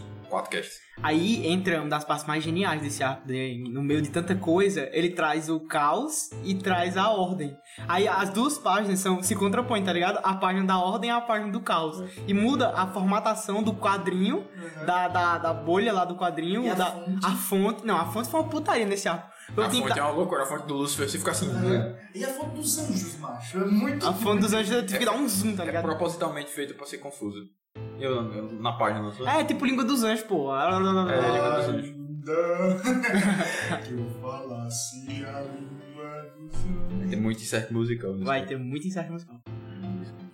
casts. 0.49 0.79
Aí 1.03 1.47
entra 1.47 1.81
uma 1.81 1.89
das 1.89 2.05
partes 2.05 2.27
mais 2.27 2.45
geniais 2.45 2.83
desse 2.83 3.03
arco. 3.03 3.27
né? 3.27 3.55
No 3.71 3.83
meio 3.83 4.03
de 4.03 4.11
tanta 4.11 4.35
coisa, 4.35 4.89
ele 4.93 5.11
traz 5.11 5.49
o 5.49 5.61
caos 5.61 6.31
e 6.45 6.55
traz 6.55 6.97
a 6.97 7.09
ordem. 7.11 7.57
Aí 7.89 8.07
as 8.07 8.31
duas 8.31 8.59
páginas 8.59 9.01
são, 9.01 9.23
se 9.23 9.35
contrapõem, 9.35 9.83
tá 9.83 9.93
ligado? 9.93 10.19
A 10.23 10.35
página 10.35 10.67
da 10.67 10.79
ordem 10.79 11.09
e 11.09 11.13
a 11.13 11.21
página 11.21 11.51
do 11.51 11.61
caos. 11.61 12.03
E 12.27 12.35
muda 12.35 12.71
a 12.77 12.87
formatação 12.87 13.63
do 13.63 13.73
quadrinho, 13.75 14.47
da, 14.87 15.09
da, 15.09 15.39
da 15.39 15.53
bolha 15.55 15.93
lá 15.93 16.05
do 16.05 16.17
quadrinho. 16.17 16.65
E 16.65 16.71
a 16.71 16.75
da, 16.75 16.87
fonte? 16.93 17.27
a 17.27 17.31
fonte. 17.31 17.87
Não, 17.87 17.97
a 17.97 18.05
fonte 18.07 18.29
foi 18.29 18.41
uma 18.41 18.49
putaria 18.51 18.85
nesse 18.87 19.09
arco. 19.09 19.29
Eu 19.57 19.65
A 19.65 19.71
fonte 19.71 19.99
é 19.99 20.03
uma 20.03 20.13
loucura, 20.13 20.43
a 20.45 20.47
fonte 20.47 20.67
do 20.67 20.75
Lúcifer 20.75 21.09
você 21.09 21.19
fica 21.19 21.31
assim. 21.33 21.49
né? 21.49 21.99
E 22.15 22.25
a 22.25 22.29
foto 22.29 22.51
dos 22.51 22.79
anjos, 22.79 23.19
macho. 23.19 23.59
É 23.59 23.65
muito. 23.65 24.07
A 24.07 24.13
fonte 24.13 24.43
dos 24.43 24.53
anjos 24.53 24.71
eu 24.71 24.87
tive 24.87 24.99
que 25.01 25.05
dar 25.05 25.13
um 25.17 25.27
zoom, 25.27 25.57
tá 25.57 25.63
É 25.63 25.67
ligado? 25.67 25.83
propositalmente 25.85 26.51
feito 26.51 26.75
pra 26.75 26.87
ser 26.87 26.99
confuso. 26.99 27.39
Eu, 28.01 28.33
eu- 28.33 28.53
na 28.61 28.73
página 28.73 29.03
não. 29.03 29.29
É, 29.29 29.45
tipo 29.45 29.65
língua 29.65 29.85
dos 29.85 30.03
anjos, 30.03 30.25
pô. 30.25 30.55
É, 30.57 30.71
língua 30.71 31.57
dos 31.57 31.69
anjos. 31.69 32.01
Que 33.87 33.95
eu 33.95 34.11
falasse 34.21 35.25
a 35.25 35.41
língua 35.43 36.33
dos 36.39 36.55
anjos. 36.65 37.11
Tem 37.11 37.21
muito 37.21 37.41
insert 37.43 37.71
musical. 37.73 38.13
nesse 38.13 38.25
Vai 38.25 38.47
ter 38.47 38.59
muito 38.59 38.87
incerto 38.87 39.13
musical. 39.13 39.41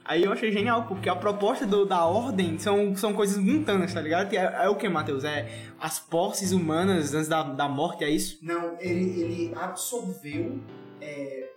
Aí 0.09 0.23
eu 0.23 0.33
achei 0.33 0.53
genial, 0.53 0.85
porque 0.87 1.09
a 1.09 1.17
proposta 1.17 1.67
do- 1.67 1.85
da 1.85 2.05
ordem 2.05 2.57
são, 2.61 2.95
são 2.95 3.13
coisas 3.13 3.39
mundanas, 3.39 3.93
tá 3.93 4.01
ligado? 4.01 4.33
É, 4.33 4.65
é 4.65 4.69
o 4.69 4.77
que, 4.77 4.89
Matheus? 4.89 5.25
É 5.25 5.49
as 5.81 5.99
posses 5.99 6.53
humanas 6.53 7.13
antes 7.13 7.27
da, 7.27 7.43
da 7.43 7.69
morte, 7.69 8.05
é 8.05 8.11
isso? 8.11 8.39
Não, 8.41 8.77
ele, 8.79 9.21
ele 9.21 9.55
absorveu 9.57 10.61
é, 11.01 11.49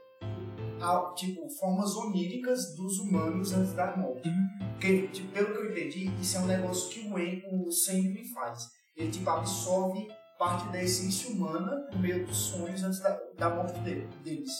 a- 0.82 1.14
tipo, 1.16 1.50
formas 1.60 1.96
oníricas 1.96 2.76
dos 2.76 3.00
humanos 3.00 3.54
antes 3.54 3.74
da 3.74 3.96
morte. 3.98 4.30
Porque, 4.74 5.08
tipo, 5.08 5.32
pelo 5.34 5.48
que 5.54 5.58
eu 5.58 5.72
entendi, 5.72 6.12
isso 6.22 6.38
é 6.38 6.40
um 6.42 6.46
negócio 6.46 6.90
que 6.90 7.08
o, 7.08 7.20
En- 7.20 7.44
o 7.52 7.72
Sandman 7.72 8.26
faz. 8.34 8.68
Ele 8.96 9.12
tipo, 9.12 9.30
absorve 9.30 10.08
parte 10.38 10.68
da 10.72 10.82
essência 10.82 11.32
humana 11.32 11.88
por 11.92 12.00
meio 12.00 12.26
dos 12.26 12.38
sonhos 12.38 12.84
antes 12.84 13.00
da, 13.00 13.18
da 13.38 13.50
morte 13.50 13.78
dele, 13.82 14.08
deles. 14.24 14.52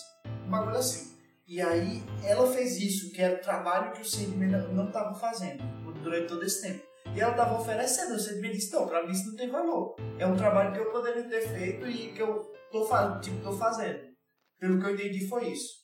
Um 0.46 0.50
bagulho 0.50 0.78
assim. 0.78 1.18
E 1.48 1.62
aí 1.62 2.04
ela 2.24 2.46
fez 2.52 2.78
isso, 2.78 3.12
que 3.12 3.22
era 3.22 3.36
o 3.38 3.42
trabalho 3.42 3.92
que 3.94 4.02
o 4.02 4.06
Sandman 4.06 4.50
não 4.74 4.88
estava 4.88 5.16
fazendo 5.16 5.64
durante 6.04 6.28
todo 6.28 6.44
esse 6.44 6.62
tempo. 6.62 6.84
E 7.16 7.20
ela 7.20 7.32
estava 7.32 7.60
oferecendo, 7.60 8.14
o 8.16 8.20
Sandman 8.20 8.52
disse, 8.52 8.72
não, 8.72 8.86
pra 8.88 9.04
mim 9.06 9.12
isso 9.12 9.28
não 9.30 9.36
tem 9.36 9.50
valor. 9.50 9.96
É 10.20 10.28
um 10.28 10.36
trabalho 10.36 10.72
que 10.74 10.80
eu 10.80 10.92
poderia 10.92 11.24
ter 11.24 11.42
feito 11.42 11.88
e 11.88 12.12
que 12.14 12.22
eu 12.22 12.52
tô, 12.72 12.86
tipo, 13.20 13.42
tô 13.42 13.52
fazendo. 13.54 14.00
Pelo 14.60 14.80
que 14.80 14.86
eu 14.86 14.94
entendi 14.94 15.28
foi 15.28 15.48
isso. 15.54 15.80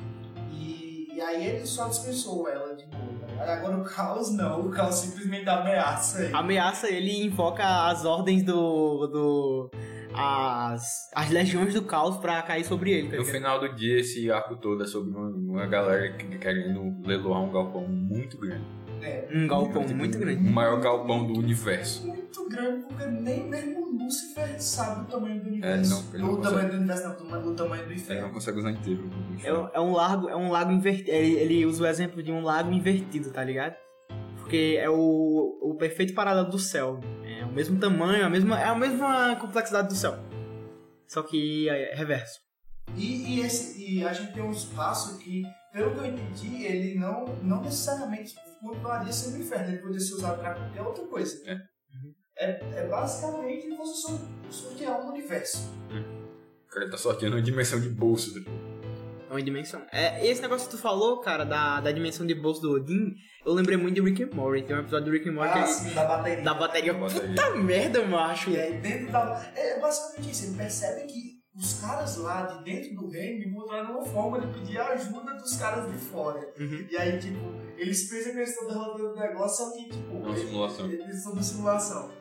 E, 1.15 1.22
aí 1.22 1.45
ele 1.48 1.65
só 1.65 1.88
dispensou 1.88 2.48
ela 2.50 2.75
de 2.75 2.86
novo. 2.88 3.05
Agora 3.39 3.77
o 3.77 3.84
Caos 3.84 4.31
não, 4.36 4.62
o 4.67 4.69
Caos 4.72 4.95
simplesmente 4.95 5.48
ameaça 5.50 6.24
ele. 6.24 6.34
Ameaça 6.36 6.89
ele 6.91 7.10
e 7.12 7.25
invoca 7.25 7.63
as 7.88 8.03
ordens 8.05 8.43
do. 8.43 9.07
do 9.07 9.72
as, 10.17 11.10
as 11.13 11.29
legiões 11.29 11.74
do 11.74 11.81
caos 11.84 12.15
pra 12.17 12.41
cair 12.41 12.63
sobre 12.63 12.91
ele, 12.91 13.10
tá 13.10 13.17
No 13.17 13.25
final 13.25 13.60
do 13.60 13.75
dia, 13.75 14.00
esse 14.00 14.31
arco 14.31 14.55
todo 14.55 14.81
é 14.84 14.88
sobre 14.88 15.12
uma, 15.12 15.27
uma 15.27 15.65
galera 15.67 16.13
que- 16.13 16.38
querendo 16.38 16.95
leiloar 17.05 17.41
um 17.43 17.51
galpão 17.51 17.86
muito 17.86 18.38
grande. 18.38 18.63
É, 19.01 19.27
Um 19.34 19.45
galpão 19.45 19.86
muito 19.89 20.15
O 20.15 20.22
grande. 20.22 20.41
maior 20.50 20.79
galpão 20.79 21.27
do 21.27 21.38
universo. 21.38 22.07
muito 22.07 22.48
grande, 22.48 22.86
porque 22.88 23.05
nem 23.07 23.50
mesmo 23.50 23.84
o 23.84 23.84
Lúcifer 24.05 24.62
sabe 24.62 25.01
o 25.01 25.05
tamanho 25.05 25.41
do 25.41 25.47
É, 25.47 25.51
universo. 25.51 25.89
não, 25.89 26.13
ele 26.13 26.24
não 26.24 26.33
o 26.33 26.38
tamanho 26.38 26.53
consegue. 26.53 26.71
do 26.71 26.77
universo, 26.77 27.03
não, 27.03 27.12
o 27.12 27.15
tamanho- 27.15 27.41
o 27.41 27.55
do 27.55 27.63
Ele 27.65 27.85
não 27.85 27.93
inferno. 27.93 28.29
consegue 28.33 28.59
usar 28.59 28.71
inteiro. 28.71 29.09
É, 29.43 29.53
um- 29.53 29.69
é 29.74 29.79
um 29.81 29.91
lago, 29.93 30.29
é 30.29 30.35
um 30.35 30.51
lago 30.51 30.71
invertido. 30.71 31.09
Ele, 31.12 31.33
ele 31.35 31.65
usa 31.65 31.83
o 31.83 31.88
exemplo 31.88 32.24
de 32.24 32.31
um 32.31 32.41
lago 32.41 32.71
invertido, 32.71 33.31
tá 33.31 33.43
ligado? 33.43 33.75
Porque 34.38 34.77
é 34.79 34.89
o, 34.89 35.59
o 35.62 35.75
perfeito 35.75 36.13
paralelo 36.13 36.50
do 36.50 36.59
céu. 36.59 37.00
É 37.24 37.43
o 37.43 37.51
mesmo 37.51 37.79
tamanho, 37.79 38.25
a 38.25 38.29
mesma, 38.29 38.59
é 38.59 38.65
a 38.65 38.75
mesma 38.75 39.35
complexidade 39.38 39.88
do 39.88 39.95
céu. 39.95 40.17
Só 41.07 41.21
que 41.24 41.67
é 41.69 41.95
reverso. 41.95 42.39
E, 42.95 43.38
e, 43.38 43.39
esse, 43.41 43.83
e 44.00 44.05
a 44.05 44.13
gente 44.13 44.33
tem 44.33 44.43
um 44.43 44.51
espaço 44.51 45.17
que, 45.17 45.41
pelo 45.74 45.91
que 45.91 45.97
eu 46.00 46.05
entendi, 46.05 46.63
ele 46.63 47.00
não, 47.00 47.25
não 47.41 47.62
necessariamente 47.63 48.35
continuaria 48.62 49.12
sendo 49.12 49.38
inferno, 49.41 49.69
ele 49.69 49.77
poderia 49.79 50.00
ser 50.00 50.13
usado 50.13 50.39
pra 50.39 50.53
qualquer 50.53 50.81
outra 50.83 51.03
coisa. 51.05 51.41
É. 51.50 51.57
É, 52.37 52.59
é 52.81 52.87
basicamente 52.87 53.69
você 53.75 53.93
só 54.01 54.19
sortear 54.49 55.01
um 55.05 55.09
universo. 55.11 55.69
O 56.67 56.71
cara 56.75 56.89
tá 56.89 56.97
sorteando 56.97 57.35
uma 57.37 57.41
dimensão 57.41 57.79
de 57.79 57.89
bolso. 57.89 58.31
É 59.29 59.31
uma 59.31 59.41
dimensão. 59.41 59.81
É, 59.91 60.25
esse 60.27 60.41
negócio 60.41 60.69
que 60.69 60.75
tu 60.75 60.81
falou, 60.81 61.19
cara, 61.21 61.43
da, 61.45 61.79
da 61.79 61.91
dimensão 61.91 62.25
de 62.25 62.35
bolso 62.35 62.61
do 62.61 62.71
Odin, 62.73 63.13
eu 63.45 63.53
lembrei 63.53 63.77
muito 63.77 63.95
de 63.95 64.01
Rick 64.01 64.23
and 64.23 64.35
Morty. 64.35 64.63
Tem 64.63 64.75
um 64.75 64.79
episódio 64.81 65.05
do 65.05 65.11
Rick 65.11 65.29
and 65.29 65.33
Morty 65.33 65.53
que 65.53 65.59
Ah, 65.59 65.63
ele- 65.63 65.73
sim, 65.73 65.93
da 65.93 66.05
bateria. 66.05 66.43
da 66.43 66.53
bateria. 66.53 66.93
Da 66.93 66.99
bateria. 66.99 67.29
Puta 67.29 67.55
merda, 67.55 68.05
macho. 68.05 68.49
E 68.51 68.59
aí 68.59 68.77
dentro 68.79 69.11
da. 69.11 69.51
É 69.55 69.79
basicamente 69.79 70.31
isso, 70.31 70.45
ele 70.47 70.57
percebe 70.57 71.05
que 71.07 71.35
os 71.55 71.79
caras 71.79 72.17
lá 72.17 72.43
de 72.47 72.63
dentro 72.65 72.93
do 72.95 73.09
reino 73.09 73.45
encontraram 73.49 73.91
uma 73.97 74.05
forma 74.05 74.41
de 74.41 74.47
pedir 74.59 74.77
a 74.77 74.89
ajuda 74.89 75.33
dos 75.35 75.55
caras 75.55 75.89
de 75.89 75.97
fora. 75.97 76.39
Uhum. 76.59 76.85
E 76.91 76.97
aí, 76.97 77.17
tipo, 77.17 77.39
eles 77.77 78.09
pensam 78.09 78.33
que 78.33 78.37
eles 78.39 78.49
estão 78.49 78.67
derrotando 78.67 79.13
o 79.13 79.15
negócio, 79.15 79.65
só 79.65 79.71
que, 79.71 79.89
tipo, 79.89 80.17
É 80.17 80.29
eles- 80.31 80.39
simulação. 80.41 80.91
Eles 80.91 81.15
estão 81.17 81.33
na 81.35 81.41
simulação. 81.41 82.11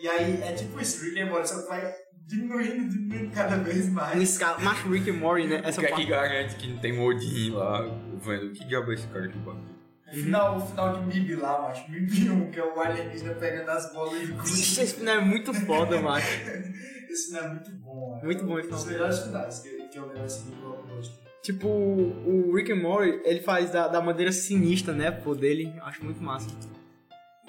E 0.00 0.08
aí 0.08 0.42
é 0.42 0.52
tipo 0.52 0.80
isso, 0.80 1.04
Rick 1.04 1.20
and 1.20 1.26
Morty 1.26 1.48
só 1.48 1.62
que 1.62 1.68
vai 1.68 1.92
diminuindo, 2.26 2.88
diminuindo 2.90 3.30
cada 3.34 3.56
vez 3.56 3.88
Um 3.88 3.92
mais. 3.92 4.20
escala, 4.22 4.58
macho 4.60 4.88
Rick 4.88 5.10
and 5.10 5.14
Morty, 5.14 5.46
né? 5.46 5.60
O 5.64 5.68
Essa 5.68 5.80
que 5.80 5.86
é 5.86 5.88
que 5.90 5.94
parte. 5.96 6.06
garante 6.08 6.56
que 6.56 6.66
não 6.68 6.78
tem 6.78 6.98
um 6.98 7.04
Odin 7.04 7.50
lá 7.50 7.82
vendo? 8.22 8.52
Que 8.52 8.64
diabo 8.64 8.90
é 8.90 8.94
esse 8.94 9.06
cara 9.08 9.26
aqui, 9.26 9.38
pô? 9.40 9.50
O 9.52 10.12
final, 10.12 10.56
o 10.56 10.60
final 10.66 11.00
de 11.04 11.20
Mib 11.20 11.40
lá, 11.40 11.62
macho, 11.62 11.88
Mib 11.90 12.10
1, 12.10 12.50
que 12.50 12.58
é 12.58 12.64
o 12.64 12.80
alienígena 12.80 13.34
pegando 13.34 13.68
as 13.70 13.92
bolas 13.92 14.18
de 14.18 14.24
Ixi, 14.24 14.32
gude. 14.34 14.80
esse 14.82 14.94
final 14.94 15.14
é 15.16 15.20
muito 15.20 15.54
foda, 15.54 16.00
macho. 16.00 16.26
Esse 17.10 17.26
final 17.28 17.42
é 17.44 17.48
muito 17.48 17.70
bom, 17.72 18.10
mano. 18.10 18.24
Muito 18.24 18.44
bom 18.44 18.58
esse 18.60 18.68
Um 18.68 18.70
dos 18.70 18.82
final. 18.84 18.98
melhores 18.98 19.18
finais 19.24 19.58
que, 19.58 19.68
que 19.88 19.98
eu 19.98 20.06
lembro 20.06 20.22
assim 20.22 20.50
do 20.50 20.86
Noite. 20.86 21.10
Tipo, 21.42 21.66
o 21.68 22.52
Rick 22.54 22.70
and 22.70 22.76
Morty, 22.76 23.20
ele 23.24 23.40
faz 23.40 23.72
da, 23.72 23.88
da 23.88 24.00
maneira 24.00 24.30
sinistra, 24.30 24.94
né, 24.94 25.10
pô, 25.10 25.34
dele. 25.34 25.74
Acho 25.82 26.04
muito 26.04 26.22
massa. 26.22 26.48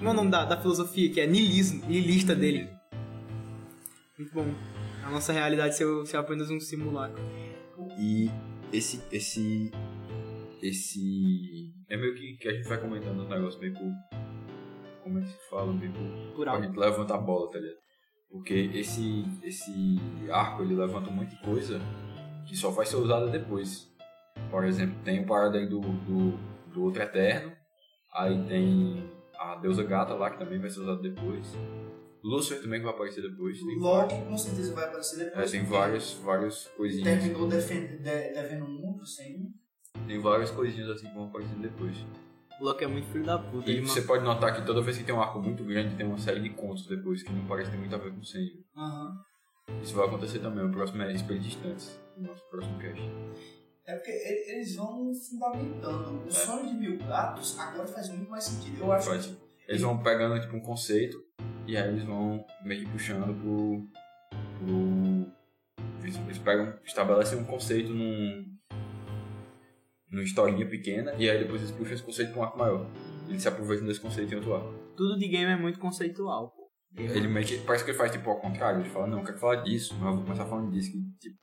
Como 0.02 0.10
é 0.10 0.14
o 0.14 0.16
nome 0.16 0.32
da, 0.32 0.44
da 0.44 0.60
filosofia, 0.60 1.08
que 1.12 1.20
é 1.20 1.28
niilismo, 1.28 1.86
niilista 1.86 2.34
dele. 2.34 2.68
Muito 4.18 4.34
bom. 4.34 4.52
A 5.04 5.08
nossa 5.08 5.32
realidade 5.32 5.76
ser, 5.76 5.86
ser 6.06 6.16
apenas 6.16 6.50
um 6.50 6.58
simulacro. 6.58 7.22
E 7.96 8.28
esse. 8.72 9.00
esse. 9.12 9.70
esse. 10.60 11.72
É 11.88 11.96
meio 11.96 12.16
que, 12.16 12.36
que 12.36 12.48
a 12.48 12.52
gente 12.52 12.66
vai 12.66 12.80
comentando 12.80 13.20
um 13.20 13.28
negócio 13.28 13.60
meio 13.60 13.74
por. 13.74 13.92
Como 15.04 15.20
é 15.20 15.22
que 15.22 15.28
se 15.28 15.48
fala? 15.48 15.72
Meio 15.72 15.92
por. 15.92 16.34
Por 16.34 16.48
A 16.48 16.60
gente 16.60 16.76
levanta 16.76 17.14
a 17.14 17.18
bola, 17.18 17.48
tá 17.52 17.60
ligado? 17.60 17.78
Porque 18.28 18.54
esse. 18.74 19.24
esse 19.44 20.00
arco 20.32 20.64
ele 20.64 20.74
levanta 20.74 21.10
um 21.10 21.12
monte 21.12 21.30
de 21.30 21.40
coisa 21.42 21.80
que 22.48 22.56
só 22.56 22.72
vai 22.72 22.86
ser 22.86 22.96
usada 22.96 23.28
depois. 23.28 23.88
Por 24.50 24.64
exemplo, 24.64 24.96
tem 25.04 25.20
o 25.20 25.26
paradigma 25.26 25.70
do, 25.70 25.80
do, 25.80 26.38
do 26.74 26.82
outro 26.82 27.00
eterno. 27.04 27.52
Aí 28.12 28.44
tem 28.48 29.21
a 29.42 29.56
deusa 29.56 29.82
gata 29.82 30.14
lá 30.14 30.30
que 30.30 30.38
também 30.38 30.58
vai 30.58 30.70
ser 30.70 30.80
usada 30.80 31.02
depois. 31.02 31.46
Lúcifer 32.22 32.62
também 32.62 32.78
que 32.78 32.84
vai 32.84 32.94
aparecer 32.94 33.22
depois. 33.22 33.58
Tem, 33.60 33.78
Loki 33.78 34.14
com 34.22 34.38
certeza 34.38 34.74
vai 34.74 34.84
aparecer 34.84 35.20
é, 35.20 35.24
depois. 35.24 35.50
tem 35.50 35.64
várias, 35.64 36.12
várias 36.14 36.68
coisinhas. 36.76 37.18
terminou 37.18 37.48
defend, 37.48 37.96
de, 37.98 38.02
devendo 38.02 38.64
um 38.64 38.70
mundo 38.70 39.04
sem. 39.04 39.52
Tem 40.06 40.20
várias 40.20 40.50
coisinhas 40.50 40.88
assim 40.88 41.08
que 41.08 41.14
vão 41.14 41.24
aparecer 41.24 41.56
depois. 41.56 41.96
O 42.60 42.64
Loki 42.64 42.84
é 42.84 42.86
muito 42.86 43.08
filho 43.08 43.24
da 43.24 43.38
puta. 43.38 43.68
E 43.68 43.80
você 43.80 44.02
pode 44.02 44.22
notar 44.22 44.54
que 44.54 44.64
toda 44.64 44.80
vez 44.80 44.96
que 44.96 45.02
tem 45.02 45.14
um 45.14 45.20
arco 45.20 45.40
muito 45.40 45.64
grande, 45.64 45.96
tem 45.96 46.06
uma 46.06 46.18
série 46.18 46.40
de 46.40 46.50
contos 46.50 46.86
depois 46.86 47.22
que 47.22 47.32
não 47.32 47.44
parece 47.46 47.72
ter 47.72 47.76
muito 47.76 47.94
a 47.94 47.98
ver 47.98 48.12
com 48.12 48.20
o 48.20 48.24
Senhor. 48.24 48.62
Aham. 48.76 49.20
Isso 49.82 49.94
vai 49.94 50.06
acontecer 50.06 50.38
também. 50.38 50.64
O 50.64 50.70
próximo 50.70 51.02
é 51.02 51.12
Espelho 51.12 51.40
Distantes, 51.40 51.98
o 52.16 52.22
nosso 52.22 52.48
próximo 52.48 52.78
cast. 52.78 53.02
É 53.86 53.94
porque 53.96 54.10
eles 54.10 54.76
vão 54.76 55.12
fundamentando. 55.14 56.24
O 56.24 56.28
É. 56.28 56.30
sonho 56.30 56.68
de 56.68 56.74
mil 56.74 56.98
gatos 56.98 57.58
agora 57.58 57.86
faz 57.88 58.08
muito 58.10 58.30
mais 58.30 58.44
sentido. 58.44 58.80
Eu 58.80 58.92
acho 58.92 59.08
Faz. 59.10 59.26
que 59.26 59.36
Eles 59.68 59.82
vão 59.82 60.02
pegando 60.02 60.40
tipo 60.40 60.56
um 60.56 60.60
conceito 60.60 61.16
e 61.66 61.76
aí 61.76 61.88
eles 61.88 62.04
vão 62.04 62.44
meio 62.64 62.84
que 62.84 62.90
puxando 62.92 63.34
pro. 63.40 63.86
pro. 64.58 65.32
Eles, 66.02 66.16
eles 66.16 66.38
pegam, 66.38 66.74
estabelecem 66.84 67.38
um 67.38 67.44
conceito 67.44 67.90
num. 67.92 68.44
numa 70.10 70.22
historinha 70.22 70.68
pequena 70.68 71.14
e 71.14 71.28
aí 71.30 71.38
depois 71.38 71.60
eles 71.62 71.72
puxam 71.74 71.94
esse 71.94 72.02
conceito 72.02 72.32
pra 72.32 72.40
um 72.40 72.44
arco 72.44 72.58
maior. 72.58 72.86
Eles 73.28 73.42
se 73.42 73.48
aproveitam 73.48 73.86
desse 73.86 74.00
conceito 74.00 74.32
em 74.32 74.36
outro 74.36 74.54
arco. 74.54 74.74
Tudo 74.96 75.18
de 75.18 75.26
game 75.28 75.50
é 75.50 75.56
muito 75.56 75.78
conceitual, 75.78 76.50
pô. 76.50 76.62
Ele 76.94 77.26
meio 77.28 77.46
que. 77.46 77.58
Parece 77.58 77.84
que 77.84 77.90
ele 77.90 77.98
faz 77.98 78.12
tipo 78.12 78.28
ao 78.30 78.38
contrário. 78.40 78.80
Ele 78.80 78.90
fala, 78.90 79.06
não, 79.06 79.18
eu 79.20 79.24
quero 79.24 79.38
falar 79.38 79.56
disso, 79.62 79.94
mas 79.94 80.08
eu 80.08 80.14
vou 80.16 80.24
começar 80.24 80.44
falando 80.44 80.70
disso. 80.70 80.90
Que, 80.92 80.98
tipo, 81.18 81.38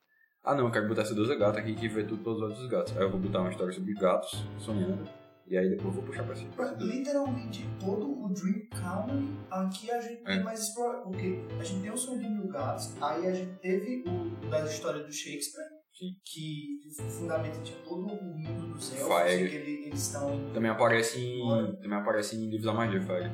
ah 0.52 0.56
não, 0.56 0.66
eu 0.66 0.72
quero 0.72 0.88
botar 0.88 1.02
essa 1.04 1.14
deusa 1.16 1.36
gata 1.36 1.60
aqui 1.60 1.74
que 1.76 1.88
vê 1.88 2.04
tudo 2.04 2.24
pelos 2.24 2.42
olhos 2.42 2.58
dos 2.60 2.68
gatos. 2.68 2.96
Aí 2.98 3.04
eu 3.04 3.10
vou 3.12 3.20
botar 3.20 3.40
uma 3.42 3.50
história 3.52 3.74
sobre 3.74 3.94
gatos 3.94 4.44
sonhando. 4.58 5.08
E 5.48 5.58
aí 5.58 5.68
depois 5.70 5.86
eu 5.88 5.92
vou 5.94 6.04
puxar 6.04 6.24
pra 6.24 6.36
cima. 6.36 6.52
literalmente 6.80 7.68
todo 7.80 8.06
o 8.08 8.30
Dream 8.34 8.68
Canon 8.70 9.28
aqui 9.50 9.90
a 9.90 10.00
gente 10.00 10.22
É. 10.26 10.36
tem 10.36 10.44
mais 10.44 10.60
explorado. 10.62 11.04
Porque 11.04 11.40
a 11.60 11.64
gente 11.64 11.82
tem 11.82 11.92
o 11.92 11.98
sonho 11.98 12.20
de 12.20 12.30
mil 12.30 12.48
gatos, 12.50 12.96
aí 13.02 13.28
a 13.28 13.34
gente 13.34 13.58
teve 13.60 14.04
o 14.08 14.50
da 14.50 14.64
história 14.66 15.04
do 15.04 15.12
Shakespeare, 15.12 15.66
Sim. 15.92 16.12
que 16.24 16.80
fundamenta 17.10 17.60
tipo, 17.62 17.82
todo 17.88 18.06
o 18.06 18.24
mundo 18.24 18.74
dos 18.74 18.94
elfos, 18.96 19.24
que 19.26 19.56
ele- 19.56 19.86
eles 19.88 20.00
estão 20.02 20.40
Também 20.54 20.70
aparece 20.70 21.20
em. 21.20 21.76
Também 21.82 21.98
aparece 21.98 22.36
em 22.36 22.46
livros 22.46 22.66
da 22.66 22.74
magia, 22.74 23.02
Fire. 23.02 23.32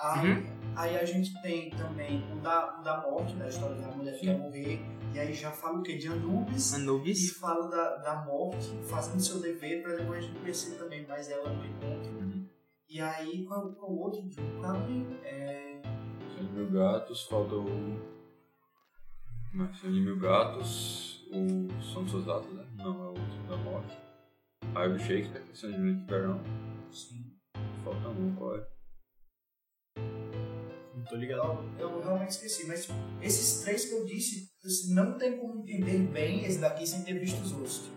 Aí, 0.00 0.30
Uhum. 0.30 0.46
Aí 0.76 0.96
a 0.98 1.04
gente 1.04 1.40
tem 1.42 1.70
também 1.70 2.24
o 2.32 2.36
da, 2.36 2.78
o 2.78 2.82
da 2.82 3.00
morte, 3.02 3.34
da 3.36 3.48
história 3.48 3.76
da 3.76 3.88
mulher 3.88 4.18
que 4.18 4.26
ia 4.26 4.36
morrer. 4.36 4.80
E 5.12 5.18
aí 5.18 5.32
já 5.32 5.50
fala 5.52 5.78
o 5.78 5.82
que? 5.82 5.96
De 5.96 6.08
Anubis. 6.08 6.72
E 6.72 6.76
Anubis. 6.76 7.36
fala 7.38 7.68
da, 7.68 7.96
da 7.96 8.24
morte, 8.24 8.68
fazendo 8.88 9.20
seu 9.20 9.40
dever, 9.40 9.82
pra 9.82 9.94
depois 9.94 10.18
a 10.18 10.22
gente 10.22 10.38
conhecer 10.40 10.76
também 10.76 11.06
mais 11.06 11.30
ela 11.30 11.48
no 11.50 11.64
encontro. 11.64 12.10
Uhum. 12.12 12.48
E 12.88 13.00
aí, 13.00 13.44
qual, 13.44 13.72
qual 13.72 13.92
o 13.92 14.00
outro 14.00 14.22
de 14.28 14.36
Cabe? 14.60 15.06
É. 15.22 15.80
Cem 16.36 16.44
mil 16.52 16.70
gatos, 16.70 17.22
falta 17.26 17.54
o. 17.54 18.14
Não, 19.52 19.72
Cem 19.74 19.90
mil 19.92 20.18
gatos, 20.18 21.24
o 21.30 21.68
Som 21.80 22.02
dos 22.02 22.10
Soldados, 22.10 22.52
né? 22.52 22.66
Não, 22.76 23.04
é 23.04 23.06
o 23.06 23.08
outro 23.10 23.48
da 23.48 23.56
morte. 23.56 23.96
Aí 24.74 24.90
o 24.90 24.98
Shakespeare, 24.98 25.44
que 25.44 25.56
são 25.56 25.70
de 25.70 25.78
Noite 25.78 26.00
de 26.00 26.06
Verão. 26.06 26.40
Sim. 26.90 27.24
Falta 27.84 28.08
um, 28.08 28.34
qual 28.34 28.56
é? 28.56 28.73
Tô 31.08 31.16
ligado. 31.16 31.64
Eu, 31.78 31.90
eu 31.90 32.00
realmente 32.02 32.30
esqueci, 32.30 32.66
mas 32.66 32.82
tipo, 32.86 32.94
esses 33.20 33.62
três 33.62 33.84
que 33.84 33.92
eu 33.94 34.04
disse, 34.04 34.48
você 34.62 34.94
não 34.94 35.18
tem 35.18 35.36
como 35.38 35.60
entender 35.62 35.98
bem 35.98 36.44
esse 36.44 36.58
daqui 36.58 36.86
sem 36.86 37.02
ter 37.02 37.18
visto 37.18 37.40
os 37.42 37.52
outros. 37.52 37.78
Tipo, 37.82 37.94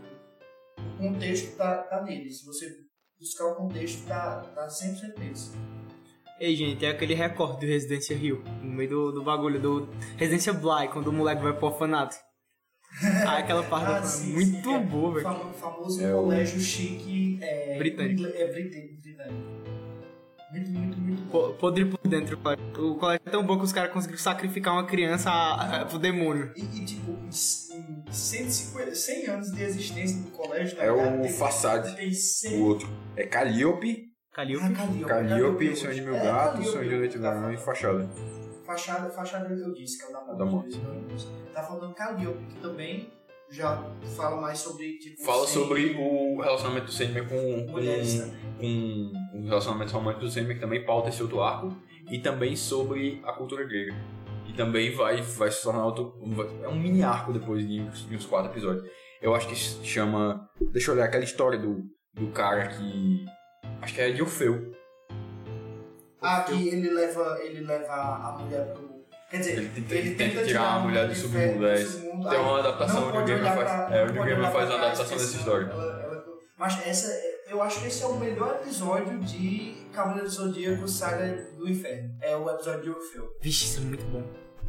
o 0.93 0.97
contexto 0.97 1.55
tá, 1.55 1.83
tá 1.83 2.03
neles. 2.03 2.39
Se 2.39 2.45
você 2.45 2.69
buscar 3.19 3.45
o 3.47 3.55
contexto, 3.55 4.05
tá, 4.07 4.41
tá 4.41 4.67
100% 4.67 5.17
neles. 5.19 5.51
Ei, 6.39 6.55
gente, 6.55 6.85
é 6.85 6.89
aquele 6.89 7.15
recorde 7.15 7.61
do 7.65 7.65
Residência 7.71 8.15
Rio. 8.15 8.43
No 8.61 8.71
meio 8.71 8.89
do, 8.89 9.11
do 9.11 9.23
bagulho 9.23 9.59
do 9.59 9.89
Residência 10.17 10.53
Bly, 10.53 10.89
quando 10.91 11.07
o 11.07 11.13
moleque 11.13 11.41
vai 11.41 11.53
pro 11.53 11.67
orfanato. 11.67 12.15
Ah, 13.27 13.39
aquela 13.39 13.63
parte 13.63 13.91
Ah, 13.91 13.97
é 13.99 14.03
sim, 14.03 14.31
muito 14.33 14.63
sim, 14.69 14.73
é. 14.73 14.79
boa, 14.79 15.09
O 15.09 15.13
velho. 15.13 15.23
famo- 15.23 15.53
famoso 15.53 16.03
É 16.03 16.15
o- 16.15 16.23
colégio 16.23 16.59
chique 16.59 17.37
é, 17.41 17.77
Britânico. 17.77 18.25
É 18.25 18.47
britânico. 18.51 18.97
Podre 21.59 21.85
por 21.85 21.99
dentro, 22.07 22.35
o 22.37 22.39
colégio. 22.39 22.65
O 22.91 22.95
colégio 22.95 23.21
é 23.25 23.29
tão 23.29 23.45
bom 23.45 23.57
que 23.57 23.65
os 23.65 23.73
caras 23.73 23.91
conseguiram 23.91 24.19
sacrificar 24.21 24.73
uma 24.73 24.85
criança 24.85 25.29
a- 25.29 25.81
a- 25.81 25.85
pro 25.85 25.99
demônio. 25.99 26.53
E, 26.55 26.63
e, 26.63 26.85
tipo, 26.85 27.11
em 27.11 27.31
c- 27.31 27.73
em 27.75 28.03
150, 28.11 28.95
100 28.95 29.27
anos 29.27 29.51
de 29.51 29.61
existência 29.61 30.21
do 30.21 30.31
colégio, 30.31 30.79
É 30.79 30.89
o 30.91 31.21
Tem- 31.23 31.29
Façade. 31.33 31.95
Tem 31.97 32.13
100 32.13 32.61
O 32.61 32.65
outro 32.65 32.87
é 33.17 33.23
Calliope, 33.25 34.05
Calil. 34.31 34.59
Ah, 34.63 34.69
Calliope. 34.71 35.05
Calliope, 35.05 35.75
Sonho 35.75 35.93
de 35.95 36.01
Mil 36.01 36.15
É, 36.15 36.19
Gatos, 36.23 36.53
Calliope, 36.53 36.71
Sonho 36.71 37.01
de 37.01 37.07
de 37.09 37.19
tá 37.19 37.33
Verão 37.33 37.53
e. 37.53 37.57
Fachada. 37.57 38.09
Fachada, 38.65 39.09
fachada 39.09 39.53
eu 39.53 39.73
disse, 39.73 39.97
que 39.97 40.03
é 40.05 40.07
o 40.09 40.13
da 40.13 40.45
morte. 40.45 40.79
Da 40.79 40.93
morte. 40.93 41.27
Tá 41.53 41.63
falando 41.63 41.93
Calliope, 41.93 42.45
que 42.45 42.59
também 42.61 43.11
já 43.49 43.83
fala 44.15 44.41
mais 44.41 44.59
sobre, 44.59 44.97
tipo... 44.97 45.23
Fala 45.23 45.47
sobre 45.47 45.95
o 45.97 46.41
relacionamento 46.41 46.85
do 46.85 46.91
Sandman 46.91 47.25
com, 47.25 47.71
Mulheres 47.71 48.21
com, 48.59 49.11
com 49.31 49.39
o 49.39 49.45
relacionamento 49.45 49.93
romântico 49.93 50.25
do 50.25 50.31
Sandman, 50.31 50.55
que 50.55 50.61
também 50.61 50.85
pauta 50.85 51.09
esse 51.09 51.21
outro 51.21 51.41
arco, 51.41 51.75
e 52.09 52.19
também 52.19 52.55
sobre 52.55 53.21
a 53.25 53.33
cultura 53.33 53.63
grega. 53.63 53.95
E 54.47 54.53
também 54.53 54.93
vai, 54.93 55.21
vai 55.21 55.51
se 55.51 55.61
tornar 55.61 55.85
outro. 55.85 56.13
É 56.63 56.67
um 56.67 56.79
mini 56.79 57.03
arco 57.03 57.33
depois 57.33 57.67
de 57.67 57.81
uns, 57.81 58.07
de 58.07 58.15
uns 58.15 58.25
quatro 58.25 58.51
episódios. 58.51 58.89
Eu 59.21 59.35
acho 59.35 59.47
que 59.47 59.55
se 59.55 59.83
chama. 59.85 60.49
Deixa 60.71 60.89
eu 60.89 60.95
olhar 60.95 61.05
aquela 61.05 61.23
história 61.23 61.59
do, 61.59 61.83
do 62.13 62.27
cara 62.31 62.67
que. 62.67 63.25
Acho 63.81 63.93
que 63.93 64.01
é 64.01 64.11
de 64.11 64.21
Orfeu. 64.21 64.73
Ah, 66.21 66.41
que 66.43 66.67
ele 66.69 66.89
leva, 66.89 67.37
ele 67.43 67.61
leva 67.61 67.93
a 67.93 68.37
mulher 68.39 68.73
pro... 68.73 68.96
Quer 69.29 69.37
dizer, 69.39 69.57
Ele 69.57 69.69
tenta, 69.69 69.95
ele 69.95 70.15
tenta 70.15 70.45
tirar 70.45 70.75
a 70.75 70.79
mulher 70.79 71.07
do 71.07 71.15
submundo. 71.15 71.59
do 71.59 71.67
É, 71.67 71.77
submundo, 71.85 72.29
tem 72.29 72.39
uma 72.39 72.59
adaptação, 72.59 73.01
não 73.01 73.09
o 73.09 73.11
New 73.13 73.25
Gamer 73.25 73.43
faz. 73.43 73.55
pra- 73.57 73.87
É, 73.97 74.03
o 74.03 74.11
New 74.13 74.23
Gamer 74.23 74.51
faz 74.51 74.69
uma 74.69 74.77
adaptação 74.77 75.17
dessa 75.17 75.37
história. 75.37 75.69
Mas 76.57 76.87
essa, 76.87 77.11
é- 77.11 77.37
eu 77.53 77.61
acho 77.61 77.81
que 77.81 77.87
esse 77.87 78.03
é 78.03 78.07
o 78.07 78.17
melhor 78.17 78.59
episódio 78.61 79.19
de 79.19 79.75
Cavaleiro 79.93 80.25
do 80.27 80.31
Zodíaco 80.33 80.87
Saga 80.87 81.45
do 81.57 81.69
Inferno. 81.69 82.15
É 82.21 82.35
o 82.35 82.49
episódio 82.49 82.81
de 82.83 82.89
Orfeu. 82.89 83.27
Vixe, 83.41 83.65
isso 83.65 83.79
é 83.79 83.83
muito 83.83 84.05
bom. 84.05 84.23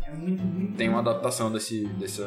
É 0.04 0.10
muito, 0.12 0.42
muito 0.42 0.76
Tem 0.76 0.88
uma 0.88 1.00
adaptação 1.00 1.52
desse, 1.52 1.86
dessa, 1.98 2.26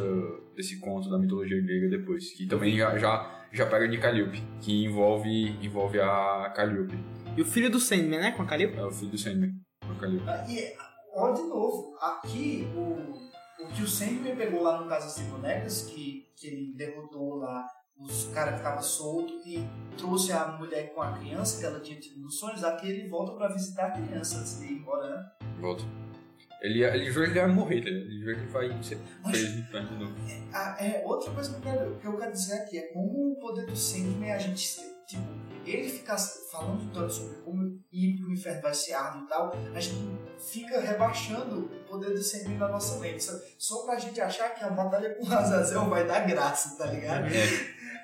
desse 0.56 0.80
conto 0.80 1.10
da 1.10 1.18
mitologia 1.18 1.60
grega 1.62 1.90
depois, 1.90 2.32
que 2.34 2.46
também 2.48 2.78
já, 2.78 2.98
já, 2.98 3.44
já 3.52 3.66
pega 3.66 3.88
de 3.88 3.98
Calliope, 3.98 4.42
que 4.62 4.86
envolve, 4.86 5.58
envolve 5.66 6.00
a 6.00 6.52
Calliope. 6.56 6.98
E 7.36 7.42
o 7.42 7.46
filho 7.46 7.70
do 7.70 7.80
Sandman, 7.80 8.20
né? 8.20 8.32
Com 8.32 8.44
a 8.44 8.46
Calil? 8.46 8.72
É 8.78 8.86
o 8.86 8.92
filho 8.92 9.12
do 9.12 9.18
Sandman, 9.18 9.52
a 9.90 10.00
Calliope. 10.00 10.26
Ah, 10.30 10.46
E, 10.48 10.74
ó, 11.14 11.32
de 11.32 11.44
novo, 11.44 11.96
aqui 12.00 12.68
o, 12.76 13.64
o 13.64 13.68
que 13.68 13.84
o 13.84 13.88
Sandman 13.88 14.36
pegou 14.36 14.64
lá 14.64 14.82
no 14.82 14.88
Casa 14.88 15.06
das 15.06 15.28
Bonecas, 15.30 15.84
que, 15.84 16.28
que 16.36 16.48
ele 16.48 16.74
derrotou 16.76 17.36
lá 17.36 17.68
os 17.98 18.26
caras 18.34 18.54
que 18.54 18.60
estavam 18.60 18.82
soltos 18.82 19.46
e 19.46 19.64
trouxe 19.98 20.32
a 20.32 20.48
mulher 20.54 20.94
com 20.94 21.02
a 21.02 21.14
criança 21.14 21.60
que 21.60 21.66
ela 21.66 21.80
tinha 21.80 22.00
tido 22.00 22.20
nos 22.20 22.40
sonhos, 22.40 22.64
aqui 22.64 22.90
ele 22.90 23.08
volta 23.08 23.34
pra 23.34 23.50
visitar 23.50 23.88
a 23.88 23.92
criança 23.92 24.40
antes 24.40 24.60
de 24.60 24.66
ir 24.66 24.74
embora, 24.80 25.10
né? 25.10 25.32
Volta. 25.60 25.84
Ele, 26.62 26.84
ele 26.84 27.12
jura 27.12 27.26
que 27.26 27.32
ele 27.32 27.40
vai 27.40 27.50
morrer, 27.56 27.80
ligado? 27.80 27.96
ele 27.96 28.20
jura 28.20 28.36
que 28.36 28.42
ele 28.42 28.52
vai 28.52 28.84
ser 28.84 29.00
preso 29.24 29.64
de 29.88 29.96
novo. 29.96 30.16
Ah, 30.54 30.78
é, 30.80 31.04
outra 31.06 31.32
coisa 31.32 31.50
que 31.50 31.56
eu, 31.56 31.62
quero, 31.62 31.96
que 31.96 32.08
eu 32.08 32.18
quero 32.18 32.32
dizer 32.32 32.54
aqui 32.54 32.78
é 32.78 32.94
como 32.94 33.32
o 33.32 33.40
poder 33.40 33.66
do 33.66 33.76
Sandman, 33.76 34.32
a 34.32 34.38
gente, 34.38 34.80
tipo, 35.08 35.24
ele 35.66 35.90
ficar 35.90 36.18
falando 36.52 36.92
tanto 36.94 37.14
sobre 37.14 37.36
como 37.38 37.80
ir 37.92 38.18
pro 38.18 38.32
inferno 38.32 38.62
vai 38.62 38.74
ser 38.74 38.94
árduo 38.94 39.24
e 39.24 39.28
tal, 39.28 39.52
a 39.74 39.80
gente 39.80 39.96
fica 40.40 40.80
rebaixando 40.80 41.66
o 41.66 41.84
poder 41.88 42.12
do 42.12 42.24
Sandman 42.24 42.58
na 42.58 42.68
nossa 42.68 43.00
mente, 43.00 43.24
só, 43.24 43.34
só 43.58 43.86
pra 43.86 44.00
gente 44.00 44.20
achar 44.20 44.50
que 44.56 44.64
a 44.64 44.70
batalha 44.70 45.16
com 45.16 45.26
o 45.26 45.34
Azazel 45.34 45.90
vai 45.90 46.08
dar 46.08 46.28
graça, 46.28 46.78
tá 46.78 46.86
ligado? 46.88 47.26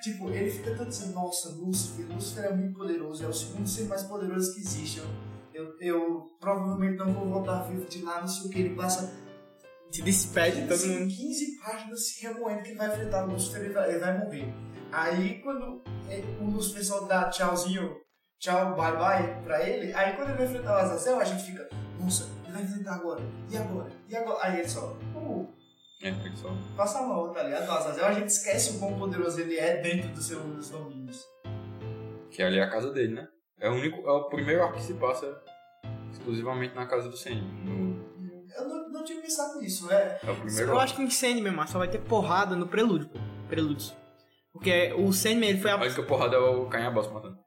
Tipo, 0.02 0.30
ele 0.30 0.52
fica 0.52 0.76
tanto 0.76 0.90
dizendo, 0.90 1.14
nossa, 1.14 1.50
Lúcifer, 1.50 2.06
Lúcifer 2.08 2.46
é 2.46 2.54
muito 2.54 2.78
poderoso, 2.78 3.24
é 3.24 3.28
o 3.28 3.34
segundo 3.34 3.68
ser 3.68 3.86
mais 3.86 4.04
poderoso 4.04 4.54
que 4.54 4.60
existe, 4.60 5.00
eu, 5.00 5.08
eu, 5.54 5.76
eu 5.82 6.38
provavelmente 6.40 6.98
não 6.98 7.12
vou 7.12 7.26
voltar 7.26 7.64
vivo 7.64 7.86
de 7.86 8.04
lá, 8.04 8.22
não 8.22 8.28
sei 8.28 8.48
o 8.48 8.50
que, 8.52 8.60
ele 8.60 8.76
passa 8.76 9.12
Se 9.92 10.04
despede 10.04 10.68
todo 10.68 10.80
15, 10.80 10.88
mundo. 10.88 11.08
15 11.08 11.58
páginas 11.58 12.08
se 12.08 12.22
remoendo 12.28 12.62
que 12.62 12.70
ele 12.70 12.78
vai 12.78 12.88
enfrentar 12.94 13.26
o 13.26 13.32
Lúcifer 13.32 13.66
e 13.66 13.70
vai, 13.70 13.90
ele 13.90 14.00
vai 14.00 14.18
morrer. 14.20 14.54
Aí 14.92 15.40
quando 15.42 15.82
eh, 16.10 16.24
o 16.40 16.46
Lúcifer 16.50 16.84
só 16.86 17.02
dá 17.02 17.30
tchauzinho, 17.30 17.96
tchau, 18.40 18.76
bye 18.76 18.96
bye 18.96 19.42
pra 19.44 19.68
ele, 19.68 19.94
aí 19.94 20.16
quando 20.16 20.30
ele 20.30 20.38
vai 20.38 20.46
enfrentar 20.48 20.74
o 20.76 20.78
Azazel, 20.78 21.20
a 21.20 21.24
gente 21.24 21.44
fica, 21.44 21.68
nossa, 22.00 22.30
ele 22.44 22.54
vai 22.54 22.64
enfrentar 22.64 22.96
agora, 22.96 23.22
e 23.52 23.58
agora? 23.58 23.90
E 24.10 24.16
agora? 24.16 24.40
Aí 24.44 24.60
ele 24.60 24.70
só, 24.70 24.98
uh, 25.16 25.48
É, 26.02 26.10
ele 26.10 26.36
só. 26.38 26.50
passa 26.76 27.00
a 27.00 27.04
mão, 27.04 27.32
tá 27.34 27.44
ligado? 27.44 27.66
No 27.66 27.72
Azazel 27.74 28.06
a 28.06 28.14
gente 28.14 28.28
esquece 28.30 28.76
o 28.78 28.80
quão 28.80 28.98
poderoso 28.98 29.40
ele 29.42 29.58
é 29.58 29.78
dentro 29.82 30.10
dos 30.10 30.26
seus 30.26 30.42
dos 30.44 30.70
domínios. 30.70 31.24
Que 32.32 32.42
ali 32.44 32.58
é 32.60 32.64
a 32.64 32.70
casa 32.70 32.92
dele, 32.92 33.16
né? 33.16 33.28
É 33.60 33.70
o, 33.70 33.74
único, 33.74 34.08
é 34.08 34.12
o 34.12 34.26
primeiro 34.30 34.62
arco 34.64 34.76
que 34.78 34.84
se 34.84 34.94
passa 34.94 35.42
exclusivamente 36.12 36.76
na 36.76 36.86
casa 36.86 37.10
do 37.10 37.18
Sandman. 37.18 37.44
No, 37.66 38.06
Eu 38.56 38.68
não, 38.68 38.90
não 38.90 39.04
tinha 39.04 39.20
pensado 39.22 39.60
nisso, 39.60 39.92
é. 39.92 40.20
é 40.24 40.32
o 40.32 40.36
primeiro 40.36 40.68
Eu 40.68 40.72
arco. 40.74 40.82
acho 40.84 40.96
que 40.96 41.02
em 41.02 41.10
Sandman, 41.10 41.52
mas 41.54 41.72
só 41.72 41.80
vai 41.80 41.88
ter 41.88 42.00
porrada 42.02 42.56
no 42.56 42.68
prelúdio, 42.68 43.10
pô. 43.10 43.18
Prelúdios. 43.50 43.96
Porque 44.58 44.94
o 44.98 45.12
Sandman, 45.14 45.50
ele 45.50 45.60
foi 45.60 45.72
A 45.72 45.76
a... 45.76 45.78
única 45.84 46.04
porrada 46.04 46.36
é 46.36 46.40
o 46.40 46.66
Canhaboss 46.66 47.12
matando. 47.12 47.38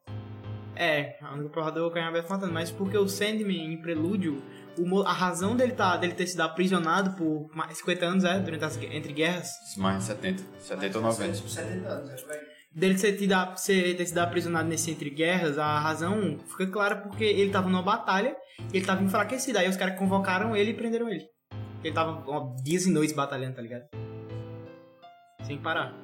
É, 0.77 1.19
a 1.21 1.35
única 1.35 1.51
porrada 1.51 1.79
é 1.79 1.83
o 1.83 1.91
Canhão 1.91 2.09
aberto 2.09 2.31
matando. 2.31 2.53
Mas 2.53 2.71
porque 2.71 2.97
o 2.97 3.07
Sandman, 3.09 3.73
em 3.75 3.83
prelúdio, 3.83 4.43
o 4.79 5.03
a 5.03 5.13
razão 5.13 5.55
dele, 5.55 5.73
tá, 5.73 5.97
dele 5.97 6.15
ter 6.15 6.27
sido 6.27 6.41
aprisionado 6.41 7.13
por 7.17 7.55
mais 7.55 7.77
50 7.79 8.07
anos, 8.07 8.25
é, 8.25 8.39
durante 8.39 8.65
as, 8.65 8.77
entre 8.85 9.13
guerras, 9.13 9.51
Mais 9.77 9.99
de 9.99 10.05
70. 10.05 10.43
70 10.61 10.99
ou 10.99 11.05
90. 11.05 11.35
70 11.35 11.89
anos, 11.89 12.11
é 12.11 12.17
por 12.25 12.33
aí. 12.33 12.41
dele 12.73 12.97
ser, 12.97 13.17
tido, 13.19 13.33
a- 13.35 13.57
ser, 13.57 13.95
ter 13.97 14.07
sido 14.07 14.19
aprisionado 14.19 14.69
nesse 14.69 14.91
entre 14.91 15.11
guerras, 15.11 15.59
a 15.59 15.79
razão 15.81 16.39
fica 16.49 16.67
clara 16.69 16.97
porque 16.97 17.25
ele 17.25 17.51
tava 17.51 17.69
numa 17.69 17.83
batalha 17.83 18.35
e 18.73 18.77
ele 18.79 18.87
tava 18.87 19.03
enfraquecido. 19.03 19.59
Aí 19.59 19.69
os 19.69 19.77
caras 19.77 19.99
convocaram 19.99 20.57
ele 20.57 20.71
e 20.71 20.75
prenderam 20.75 21.11
ele. 21.11 21.27
Ele 21.85 21.93
tava 21.95 22.23
ó, 22.27 22.55
dias 22.63 22.87
e 22.87 22.91
noites 22.91 23.15
batalhando, 23.15 23.57
tá 23.57 23.61
ligado? 23.63 23.85
Sem 25.43 25.59
parar. 25.59 25.95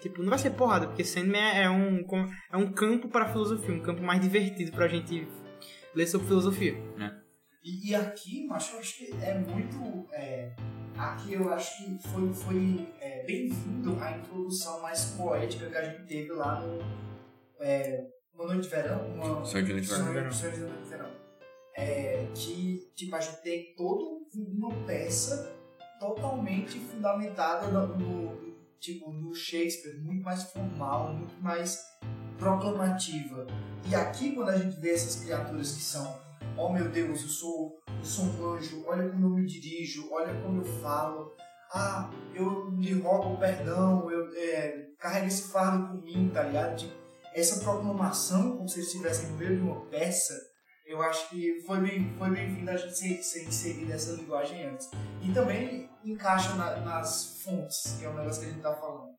Tipo, 0.00 0.22
não 0.22 0.30
vai 0.30 0.38
ser 0.38 0.50
porrada, 0.50 0.86
porque 0.86 1.04
Sandman 1.04 1.56
é 1.58 1.68
um, 1.68 2.04
com- 2.04 2.28
é 2.52 2.56
um 2.56 2.72
campo 2.72 3.08
para 3.08 3.26
filosofia, 3.28 3.74
um 3.74 3.80
campo 3.80 4.02
mais 4.02 4.20
divertido 4.20 4.70
pra 4.72 4.86
gente 4.86 5.26
ler 5.94 6.06
sobre 6.06 6.28
filosofia. 6.28 6.74
E, 7.64 7.90
e 7.90 7.94
aqui, 7.94 8.46
macho, 8.46 8.76
eu 8.76 8.80
acho 8.80 8.96
que 8.96 9.10
é 9.20 9.34
muito. 9.34 10.06
é, 10.12 10.52
aqui 10.96 11.34
eu 11.34 11.52
acho 11.52 11.76
que 11.84 12.08
foi, 12.08 12.32
foi 12.32 12.88
é, 13.00 13.24
bem-vindo 13.26 13.98
a 14.00 14.16
introdução 14.16 14.80
mais 14.80 15.04
poética 15.16 15.68
que 15.68 15.76
a 15.76 15.84
gente 15.84 16.06
teve 16.06 16.30
lá 16.32 16.60
no. 16.60 16.78
É, 17.60 18.06
uma 18.32 18.46
noite 18.46 18.62
de 18.62 18.68
verão. 18.68 19.04
Uma, 19.14 19.44
Sonho 19.44 19.64
de 19.64 19.72
Noite 19.72 19.88
de 19.88 19.94
Verão. 19.94 20.30
Sonho 20.32 20.52
de 20.52 20.60
Noite 20.60 20.82
de 20.84 20.88
Verão. 20.90 21.10
É, 21.76 22.26
que, 22.34 22.88
tipo, 22.94 23.14
a 23.16 23.20
gente 23.20 23.42
tem 23.42 23.74
toda 23.76 24.04
uma 24.34 24.72
peça 24.86 25.52
totalmente 25.98 26.78
fundamentada 26.78 27.66
no, 27.68 27.98
no- 27.98 28.47
tipo, 28.80 29.12
no 29.12 29.34
Shakespeare, 29.34 30.00
muito 30.00 30.22
mais 30.22 30.44
formal, 30.44 31.14
muito 31.14 31.40
mais 31.40 31.82
proclamativa. 32.38 33.46
E 33.88 33.94
aqui, 33.94 34.32
quando 34.32 34.50
a 34.50 34.58
gente 34.58 34.80
vê 34.80 34.92
essas 34.92 35.22
criaturas 35.22 35.72
que 35.72 35.82
são, 35.82 36.20
oh 36.56 36.72
meu 36.72 36.88
Deus, 36.88 37.22
eu 37.22 37.28
sou, 37.28 37.80
eu 37.88 38.04
sou 38.04 38.24
um 38.26 38.54
anjo, 38.54 38.84
olha 38.86 39.08
como 39.08 39.26
eu 39.26 39.30
me 39.30 39.46
dirijo, 39.46 40.08
olha 40.10 40.34
como 40.42 40.60
eu 40.60 40.64
falo, 40.80 41.34
ah, 41.72 42.10
eu 42.34 42.70
lhe 42.70 42.94
rogo 42.94 43.38
perdão, 43.38 44.10
eu, 44.10 44.30
é, 44.34 44.88
carrega 44.98 45.26
esse 45.26 45.50
fardo 45.50 45.88
por 45.88 46.02
mim, 46.02 46.30
tá 46.32 46.42
ligado? 46.42 46.76
De, 46.76 46.92
essa 47.34 47.60
proclamação, 47.62 48.56
como 48.56 48.68
se 48.68 48.78
eles 48.78 48.88
estivessem 48.88 49.30
no 49.30 49.36
meio 49.36 49.56
de 49.56 49.62
uma 49.62 49.80
peça, 49.86 50.34
eu 50.88 51.02
acho 51.02 51.28
que 51.28 51.60
foi 51.66 51.80
bem, 51.80 52.14
foi 52.18 52.30
bem-vindo 52.30 52.70
a 52.70 52.76
gente 52.76 52.96
ser, 52.96 53.22
ser 53.22 53.44
inserido 53.46 53.92
essa 53.92 54.12
linguagem 54.12 54.64
antes. 54.64 54.90
E 55.22 55.30
também 55.32 55.88
encaixa 56.04 56.54
na- 56.54 56.76
nas 56.80 57.40
fontes, 57.42 57.96
que 57.98 58.04
é 58.06 58.08
um 58.08 58.14
negócio 58.14 58.40
que 58.42 58.48
a 58.48 58.52
gente 58.52 58.62
tá 58.62 58.74
falando. 58.74 59.10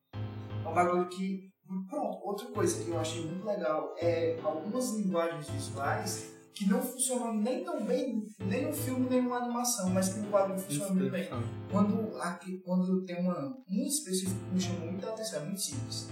É 0.64 0.68
um 0.68 0.74
bagulho 0.74 1.08
que. 1.08 1.48
Pronto, 1.88 2.18
outra 2.24 2.48
coisa 2.48 2.82
que 2.82 2.90
eu 2.90 2.98
achei 2.98 3.24
muito 3.24 3.46
legal 3.46 3.94
é 3.96 4.36
algumas 4.42 4.90
linguagens 4.96 5.48
visuais 5.50 6.32
que 6.52 6.68
não 6.68 6.82
funcionam 6.82 7.32
nem 7.32 7.62
tão 7.64 7.84
bem, 7.86 8.24
nem 8.40 8.66
no 8.66 8.72
filme, 8.72 9.08
nem 9.08 9.22
numa 9.22 9.36
animação, 9.36 9.88
mas 9.90 10.08
que 10.12 10.18
no 10.18 10.30
quadro 10.30 10.58
funciona 10.58 10.92
muito 10.92 11.10
bem. 11.12 11.28
Quando, 11.70 12.16
aqui, 12.20 12.58
quando 12.66 13.04
tem 13.04 13.20
uma, 13.20 13.54
um 13.70 13.86
específico 13.86 14.36
que 14.48 14.54
me 14.54 14.60
chamou 14.60 14.90
muita 14.90 15.10
atenção, 15.10 15.42
é 15.42 15.44
muito 15.44 15.60
simples. 15.60 16.08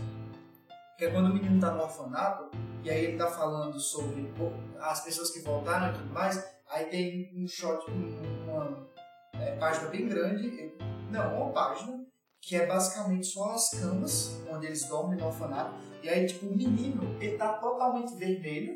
Que 0.98 1.04
é 1.04 1.10
quando 1.10 1.30
o 1.30 1.34
menino 1.34 1.60
tá 1.60 1.70
no 1.70 1.82
orfanato, 1.82 2.50
e 2.82 2.90
aí 2.90 3.04
ele 3.04 3.16
tá 3.16 3.28
falando 3.28 3.78
sobre 3.78 4.32
as 4.80 5.04
pessoas 5.04 5.30
que 5.30 5.40
voltaram 5.40 5.90
e 5.90 5.92
tudo 5.96 6.12
mais, 6.12 6.44
aí 6.68 6.86
tem 6.86 7.30
um 7.36 7.46
shot, 7.46 7.88
um- 7.88 8.50
uma 8.50 8.88
é, 9.34 9.52
página 9.56 9.88
bem 9.90 10.08
grande, 10.08 10.72
não, 11.08 11.36
uma 11.42 11.52
página, 11.52 12.04
que 12.42 12.56
é 12.56 12.66
basicamente 12.66 13.26
só 13.28 13.52
as 13.52 13.70
camas 13.70 14.42
onde 14.50 14.66
eles 14.66 14.88
dormem 14.88 15.16
no 15.18 15.26
orfanato, 15.26 15.72
e 16.02 16.08
aí 16.08 16.26
tipo 16.26 16.46
o 16.46 16.56
menino, 16.56 17.16
ele 17.20 17.36
tá 17.36 17.52
totalmente 17.54 18.16
vermelho, 18.16 18.72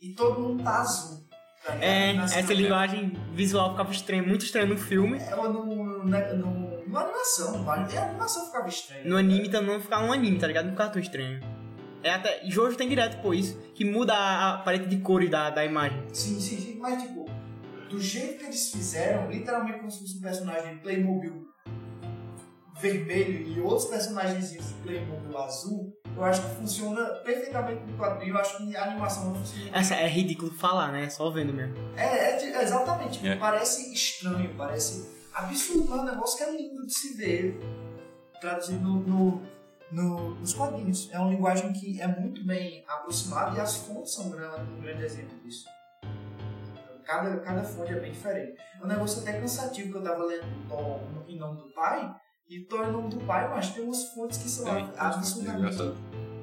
e 0.00 0.14
todo 0.14 0.40
mundo 0.40 0.64
tá 0.64 0.80
azul. 0.80 1.24
tá? 1.64 1.76
É, 1.80 2.16
essa 2.16 2.52
linguagem 2.52 3.10
visual 3.34 3.70
ficava 3.70 3.92
estranha, 3.92 4.22
muito 4.24 4.44
estranha 4.44 4.66
no 4.66 4.76
filme. 4.76 5.18
Ela 5.20 5.48
no, 5.48 5.64
no, 5.64 6.04
na- 6.08 6.32
no, 6.34 6.71
numa 6.92 7.00
animação, 7.04 7.58
mas 7.64 7.96
a 7.96 8.04
animação 8.04 8.46
ficava 8.46 8.68
estranha. 8.68 9.02
No 9.04 9.16
anime 9.16 9.48
também 9.48 9.72
não 9.72 9.80
ficava 9.80 10.04
um 10.04 10.12
anime, 10.12 10.38
tá 10.38 10.46
ligado? 10.46 10.66
Não 10.66 10.72
ficava 10.72 10.90
tão 10.90 11.00
estranho. 11.00 11.40
É 12.02 12.10
até. 12.10 12.42
Jojo 12.44 12.76
tem 12.76 12.88
direto 12.88 13.22
por 13.22 13.34
isso, 13.34 13.58
que 13.74 13.84
muda 13.84 14.12
a, 14.12 14.54
a 14.54 14.58
paleta 14.58 14.86
de 14.86 14.98
cores 14.98 15.30
da, 15.30 15.48
da 15.50 15.64
imagem. 15.64 16.02
Sim, 16.12 16.38
sim, 16.38 16.58
sim, 16.58 16.78
mas 16.78 17.02
tipo, 17.02 17.24
do 17.88 17.98
jeito 17.98 18.38
que 18.38 18.44
eles 18.44 18.70
fizeram, 18.70 19.30
literalmente 19.30 19.78
como 19.78 19.90
se 19.90 20.00
fosse 20.00 20.18
um 20.18 20.20
personagem 20.20 20.74
de 20.74 20.80
Playmobil 20.82 21.46
vermelho 22.80 23.46
e 23.46 23.60
outros 23.60 23.88
personagens 23.88 24.50
de 24.50 24.58
Playmobil 24.82 25.38
azul, 25.38 25.96
eu 26.16 26.24
acho 26.24 26.42
que 26.42 26.56
funciona 26.56 27.04
perfeitamente 27.24 27.80
no 27.84 27.96
quadrinho, 27.96 28.34
eu 28.34 28.38
acho 28.40 28.56
que 28.58 28.76
a 28.76 28.82
animação 28.82 29.26
não 29.26 29.34
funciona. 29.36 29.70
Essa 29.72 29.94
é 29.94 30.08
ridículo 30.08 30.50
falar, 30.52 30.90
né? 30.90 31.08
Só 31.08 31.30
vendo 31.30 31.52
mesmo. 31.52 31.76
É, 31.96 32.32
é 32.32 32.62
exatamente, 32.62 33.12
tipo, 33.12 33.26
É. 33.28 33.36
parece 33.36 33.92
estranho, 33.92 34.52
parece 34.58 35.21
absurdo, 35.34 35.94
é 35.94 35.96
um 36.00 36.04
negócio 36.04 36.36
que 36.38 36.44
é 36.44 36.56
lindo 36.56 36.86
de 36.86 36.92
se 36.94 37.14
ver 37.14 37.58
traduzido 38.40 38.80
no, 38.82 39.00
no- 39.00 39.42
no- 39.90 40.34
nos 40.36 40.54
quadrinhos. 40.54 41.08
É 41.12 41.18
uma 41.18 41.30
linguagem 41.30 41.72
que 41.72 42.00
é 42.00 42.06
muito 42.06 42.44
bem 42.44 42.84
aproximada 42.88 43.56
e 43.56 43.60
as 43.60 43.76
fontes 43.76 44.14
são 44.14 44.26
um 44.26 44.30
grande, 44.30 44.60
um 44.72 44.80
grande 44.80 45.04
exemplo 45.04 45.38
disso. 45.40 45.66
Cada, 47.04 47.36
cada 47.40 47.62
fonte 47.62 47.92
é 47.92 48.00
bem 48.00 48.12
diferente. 48.12 48.58
É 48.80 48.84
um 48.84 48.88
negócio 48.88 49.20
até 49.22 49.38
cansativo 49.38 49.90
que 49.90 49.98
eu 49.98 50.02
tava 50.02 50.24
lendo 50.24 50.46
Thor 50.68 51.00
em 51.28 51.38
nome 51.38 51.58
do 51.58 51.68
pai, 51.74 52.14
e 52.48 52.60
Thor 52.64 52.86
em 52.88 52.92
nome 52.92 53.08
do 53.10 53.20
pai, 53.26 53.48
mas 53.48 53.70
tem 53.70 53.84
umas 53.84 54.04
fontes 54.14 54.38
que 54.38 54.48
são 54.48 54.66
É, 54.68 54.92
absolutamente 54.96 55.76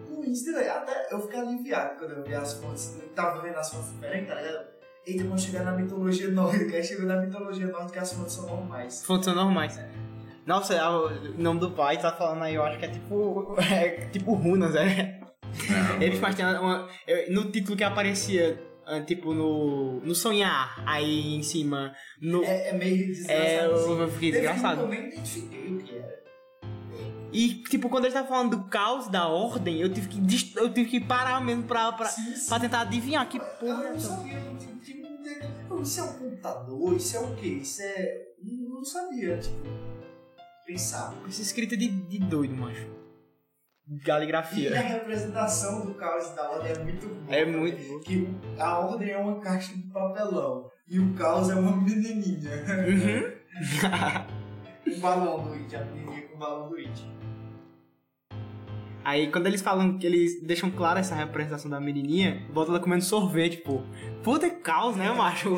ruins. 0.09 0.47
Até 0.47 1.07
eu 1.13 1.21
fiquei 1.21 1.39
aliviado 1.39 1.97
quando 1.97 2.11
eu 2.11 2.23
vi 2.23 2.35
as 2.35 2.53
fontes. 2.53 2.97
Eu 3.01 3.09
tava 3.09 3.41
vendo 3.41 3.57
as 3.57 3.71
fontes 3.71 3.89
diferentes, 3.93 4.29
tá 4.29 4.35
ligado? 4.41 4.78
Eita, 5.05 5.23
quando 5.23 5.39
chegar 5.41 5.63
na 5.63 5.71
mitologia 5.71 6.29
nórdica, 6.29 6.75
aí 6.75 6.83
chegou 6.83 7.05
na 7.05 7.17
mitologia 7.17 7.67
nórdica 7.67 8.01
as 8.01 8.13
fontes 8.13 8.33
são 8.33 8.45
normais. 8.47 9.03
Fontes 9.03 9.25
são 9.25 9.35
normais. 9.35 9.79
Nossa, 10.45 10.73
é 10.73 10.87
o 10.87 11.37
nome 11.37 11.59
do 11.59 11.71
pai 11.71 11.99
tá 11.99 12.11
falando 12.11 12.43
aí, 12.43 12.55
eu 12.55 12.63
acho 12.63 12.77
que 12.79 12.85
é 12.85 12.89
tipo. 12.89 13.55
É 13.71 13.89
tipo 14.11 14.33
runas, 14.33 14.75
é. 14.75 15.19
Não, 15.69 16.01
Eles 16.01 16.19
fazem 16.19 16.45
uma, 16.45 16.87
no 17.29 17.51
título 17.51 17.75
que 17.77 17.83
aparecia, 17.83 18.61
ah, 18.85 19.01
tipo, 19.01 19.33
no, 19.33 19.99
no 20.01 20.13
sonhar, 20.13 20.83
aí 20.85 21.35
em 21.35 21.43
cima. 21.43 21.93
No, 22.21 22.43
É, 22.43 22.69
é 22.69 22.73
meio 22.73 23.07
desgraçado. 23.07 23.41
É, 23.41 23.65
eu- 23.65 23.99
eu 24.01 24.07
fiquei 24.09 24.31
desgraçado. 24.31 24.81
Eu 24.81 24.87
nem 24.89 25.07
identifiquei 25.07 25.73
o 25.73 25.77
que 25.79 25.95
era. 25.97 26.18
E, 27.31 27.55
tipo, 27.63 27.89
quando 27.89 28.05
ele 28.05 28.13
tava 28.13 28.27
falando 28.27 28.57
do 28.57 28.63
caos, 28.69 29.07
da 29.07 29.27
ordem, 29.27 29.79
eu 29.79 29.91
tive 29.93 30.07
que, 30.07 30.57
eu 30.57 30.73
tive 30.73 30.89
que 30.89 30.99
parar 30.99 31.39
mesmo 31.43 31.63
pra, 31.63 31.91
pra, 31.91 32.07
Sim, 32.07 32.35
sim. 32.35 32.49
pra 32.49 32.59
tentar 32.59 32.81
adivinhar 32.81 33.27
que 33.29 33.37
Eu 33.37 33.43
porra 33.59 33.85
é 33.87 33.91
não 33.91 33.99
sabia, 33.99 34.33
eu. 34.39 34.59
Pô, 35.67 35.81
Isso 35.81 35.99
é 35.99 36.03
um 36.03 36.13
computador? 36.13 36.95
Isso 36.95 37.15
é 37.15 37.19
o 37.19 37.35
quê? 37.35 37.47
Isso 37.47 37.81
é. 37.83 38.21
Não 38.43 38.83
sabia, 38.83 39.37
tipo. 39.37 39.55
Pensar. 40.65 41.13
Essa 41.27 41.41
escrita 41.41 41.77
de, 41.77 41.87
de 41.87 42.19
doido, 42.19 42.55
macho. 42.55 42.87
E 43.87 43.95
a 43.95 44.03
Galigrafia. 44.05 44.79
representação 44.81 45.85
do 45.85 45.93
caos 45.95 46.29
da 46.35 46.49
ordem 46.49 46.71
é 46.71 46.79
muito 46.79 47.07
boa. 47.07 47.35
É 47.35 47.45
muito 47.45 47.87
bom. 47.93 47.99
Que 48.01 48.17
o- 48.17 48.61
a 48.61 48.79
ordem 48.79 49.09
é 49.11 49.17
uma 49.17 49.39
caixa 49.39 49.73
de 49.75 49.81
papelão 49.83 50.69
e 50.87 50.99
o 50.99 51.13
caos 51.13 51.49
é 51.49 51.55
uma 51.55 51.75
menininha. 51.75 52.51
Uhum. 52.87 53.33
um 54.95 54.99
balão 54.99 55.43
do 55.43 55.53
It, 55.53 55.75
a 55.75 55.85
menininha 55.85 56.21
com 56.27 56.35
o 56.35 56.39
balão 56.39 56.69
do 56.69 56.75
It. 56.75 56.91
Aí 59.09 59.31
quando 59.31 59.47
eles 59.47 59.59
falam 59.59 59.97
que 59.97 60.05
eles 60.05 60.39
deixam 60.43 60.69
clara 60.69 60.99
essa 60.99 61.15
representação 61.15 61.67
da 61.67 61.79
menininha, 61.79 62.45
volta 62.53 62.71
ela 62.71 62.79
comendo 62.79 63.03
sorvete, 63.03 63.57
pô. 63.57 63.81
Puta 64.23 64.47
que 64.47 64.57
caos, 64.57 64.95
né, 64.95 65.11
macho? 65.11 65.49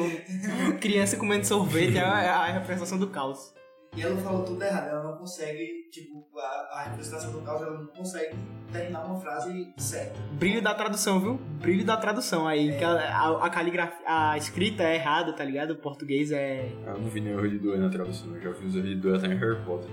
Criança 0.79 1.17
comendo 1.17 1.45
sorvete 1.45 1.97
é 1.97 2.01
a, 2.01 2.23
é 2.23 2.29
a 2.29 2.45
representação 2.53 2.97
do 2.97 3.07
caos. 3.07 3.53
E 3.97 4.01
ela 4.01 4.15
falou 4.21 4.45
tudo 4.45 4.63
errado, 4.63 4.87
ela 4.87 5.03
não 5.03 5.17
consegue, 5.17 5.89
tipo, 5.91 6.25
a, 6.39 6.79
a 6.79 6.83
representação 6.83 7.33
do 7.33 7.41
caos, 7.41 7.61
ela 7.61 7.77
não 7.77 7.87
consegue 7.87 8.37
terminar 8.71 9.03
uma 9.03 9.19
frase 9.19 9.73
certa. 9.75 10.17
Brilho 10.31 10.61
da 10.61 10.73
tradução, 10.73 11.19
viu? 11.19 11.33
Brilho 11.59 11.83
da 11.83 11.97
tradução 11.97 12.47
aí. 12.47 12.77
que 12.77 12.83
a, 12.85 12.93
a, 12.93 13.47
a 13.47 13.49
caligrafia, 13.49 13.99
a 14.05 14.37
escrita 14.37 14.83
é 14.83 14.95
errada, 14.95 15.33
tá 15.33 15.43
ligado? 15.43 15.71
O 15.71 15.75
português 15.75 16.31
é. 16.31 16.71
Eu 16.87 16.99
não 16.99 17.09
vi 17.09 17.19
nenhum 17.19 17.39
erro 17.39 17.49
de 17.49 17.59
doer 17.59 17.79
na 17.79 17.89
tradução, 17.89 18.33
eu 18.33 18.41
já 18.41 18.51
vi 18.51 18.65
os 18.65 18.75
erros 18.77 18.87
de 18.87 18.95
doer 18.95 19.17
até 19.17 19.27
em 19.27 19.37
Harry 19.37 19.61
Potter. 19.65 19.89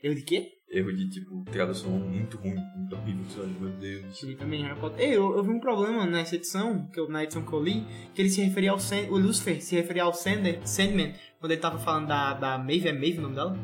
Erro 0.00 0.14
de 0.14 0.22
quê? 0.22 0.52
Erro 0.76 0.92
de, 0.92 1.08
tipo, 1.08 1.44
tradução 1.52 1.90
muito 1.90 2.36
ruim, 2.38 2.56
muito 2.76 2.96
horrível, 2.96 3.24
você 3.24 3.40
olha, 3.40 3.50
meu 3.60 3.70
Deus. 3.70 4.18
Sim, 4.18 4.34
também 4.34 4.62
Harry 4.64 4.78
Potter. 4.80 5.00
Ei, 5.06 5.16
eu, 5.16 5.36
eu 5.36 5.42
vi 5.44 5.50
um 5.50 5.60
problema 5.60 6.04
nessa 6.04 6.34
edição, 6.34 6.86
que 6.92 6.98
eu, 6.98 7.08
na 7.08 7.22
edição 7.22 7.44
que 7.44 7.52
eu 7.52 7.62
li, 7.62 7.86
que 8.12 8.20
ele 8.20 8.28
se 8.28 8.42
referia 8.42 8.72
ao 8.72 8.80
Sand, 8.80 9.06
o 9.10 9.16
Lucifer 9.16 9.62
se 9.62 9.76
referia 9.76 10.02
ao 10.02 10.12
Sander, 10.12 10.58
Sandman, 10.66 11.14
quando 11.38 11.52
ele 11.52 11.60
tava 11.60 11.78
falando 11.78 12.08
da, 12.08 12.34
da 12.34 12.58
Maeve, 12.58 12.88
é 12.88 12.92
Maeve 12.92 13.18
o 13.18 13.22
nome 13.22 13.34
dela? 13.36 13.56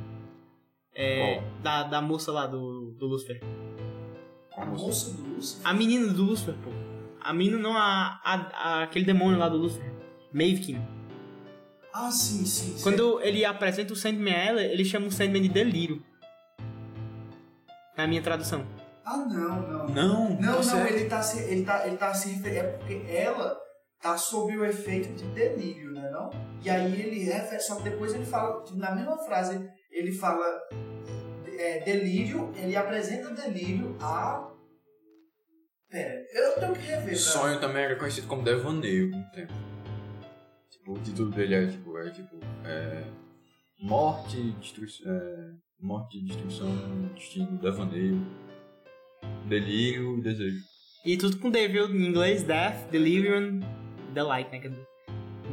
É, 0.94 1.42
da, 1.62 1.83
da 1.85 2.01
moça 2.03 2.31
lá 2.31 2.46
do, 2.46 2.94
do 2.99 3.07
Lucifer. 3.07 3.40
A 4.57 4.66
moça 4.66 5.12
do 5.16 5.35
Lúcifer. 5.35 5.66
A 5.66 5.73
menina 5.75 6.12
do 6.12 6.23
Lucifer, 6.23 6.55
pô. 6.62 6.70
A 7.20 7.33
menina 7.33 7.59
não, 7.59 7.77
a, 7.77 8.20
a, 8.25 8.35
a- 8.35 8.83
aquele 8.85 9.05
demônio 9.05 9.38
lá 9.38 9.49
do 9.49 9.57
Lucifer. 9.57 9.90
Mavekin. 10.33 10.81
Ah, 11.92 12.11
sim, 12.11 12.44
sim. 12.44 12.77
sim. 12.77 12.83
Quando 12.83 13.20
ele 13.20 13.44
apresenta 13.44 13.92
o 13.92 13.96
Sandman 13.96 14.33
a 14.35 14.38
ela, 14.38 14.62
ele 14.62 14.85
chama 14.85 15.07
o 15.07 15.11
Sandman 15.11 15.42
de 15.42 15.49
delírio. 15.49 16.03
Na 18.00 18.06
minha 18.06 18.22
tradução. 18.22 18.66
Ah, 19.04 19.18
não, 19.18 19.60
não. 19.60 19.88
Não, 19.88 20.30
Não, 20.40 20.60
tá 20.62 20.74
não, 20.76 20.86
ele 20.86 21.04
tá 21.06 21.20
se, 21.22 21.38
ele 21.42 21.64
tá, 21.66 21.86
ele 21.86 21.98
tá 21.98 22.14
se 22.14 22.30
referindo. 22.30 22.60
É 22.60 22.72
porque 22.72 23.04
ela 23.12 23.60
tá 24.00 24.16
sob 24.16 24.56
o 24.56 24.64
efeito 24.64 25.12
de 25.12 25.24
delírio, 25.34 25.92
né? 25.92 26.08
Não? 26.10 26.30
E 26.62 26.70
aí 26.70 26.98
ele 26.98 27.22
refere, 27.24 27.60
só 27.60 27.76
que 27.76 27.82
depois 27.82 28.14
ele 28.14 28.24
fala, 28.24 28.64
na 28.72 28.94
mesma 28.94 29.18
frase, 29.18 29.68
ele 29.90 30.12
fala 30.12 30.46
é, 31.58 31.80
delírio, 31.80 32.50
ele 32.56 32.74
apresenta 32.74 33.34
delírio 33.34 33.94
a. 34.00 34.48
Pera, 35.90 36.14
eu 36.32 36.54
tenho 36.54 36.72
que 36.72 36.80
rever. 36.80 37.06
pra- 37.08 37.16
Sonho 37.16 37.60
também 37.60 37.82
era 37.84 37.96
conhecido 37.96 38.28
como 38.28 38.42
devaneio 38.42 39.10
com 39.10 39.18
o 39.20 39.30
tempo. 39.32 39.52
Tipo, 40.70 40.92
o 40.94 40.98
título 41.02 41.30
dele 41.32 41.54
é 41.54 41.66
tipo, 41.66 41.98
é 41.98 42.10
tipo, 42.10 42.36
é, 42.64 43.04
morte, 43.82 44.52
destruição, 44.52 45.12
é, 45.12 45.50
morte, 45.82 46.20
destruição, 46.22 46.68
destino, 47.14 47.58
devaneio, 47.58 48.20
delírio 49.46 50.18
e 50.18 50.22
desejo. 50.22 50.62
E 51.04 51.16
tudo 51.16 51.38
com 51.38 51.50
devil 51.50 51.86
em 51.94 52.06
inglês, 52.06 52.42
Death, 52.42 52.90
Delirium, 52.90 53.60
Delight, 54.12 54.50
né? 54.50 54.58
quer 54.60 54.68
dizer. 54.68 54.86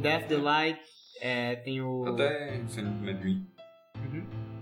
Death, 0.02 0.28
Delight, 0.28 0.80
é, 1.20 1.56
tem 1.56 1.80
o... 1.80 2.04
Até 2.06 2.62
sendo 2.68 2.90
Medwin, 3.00 3.46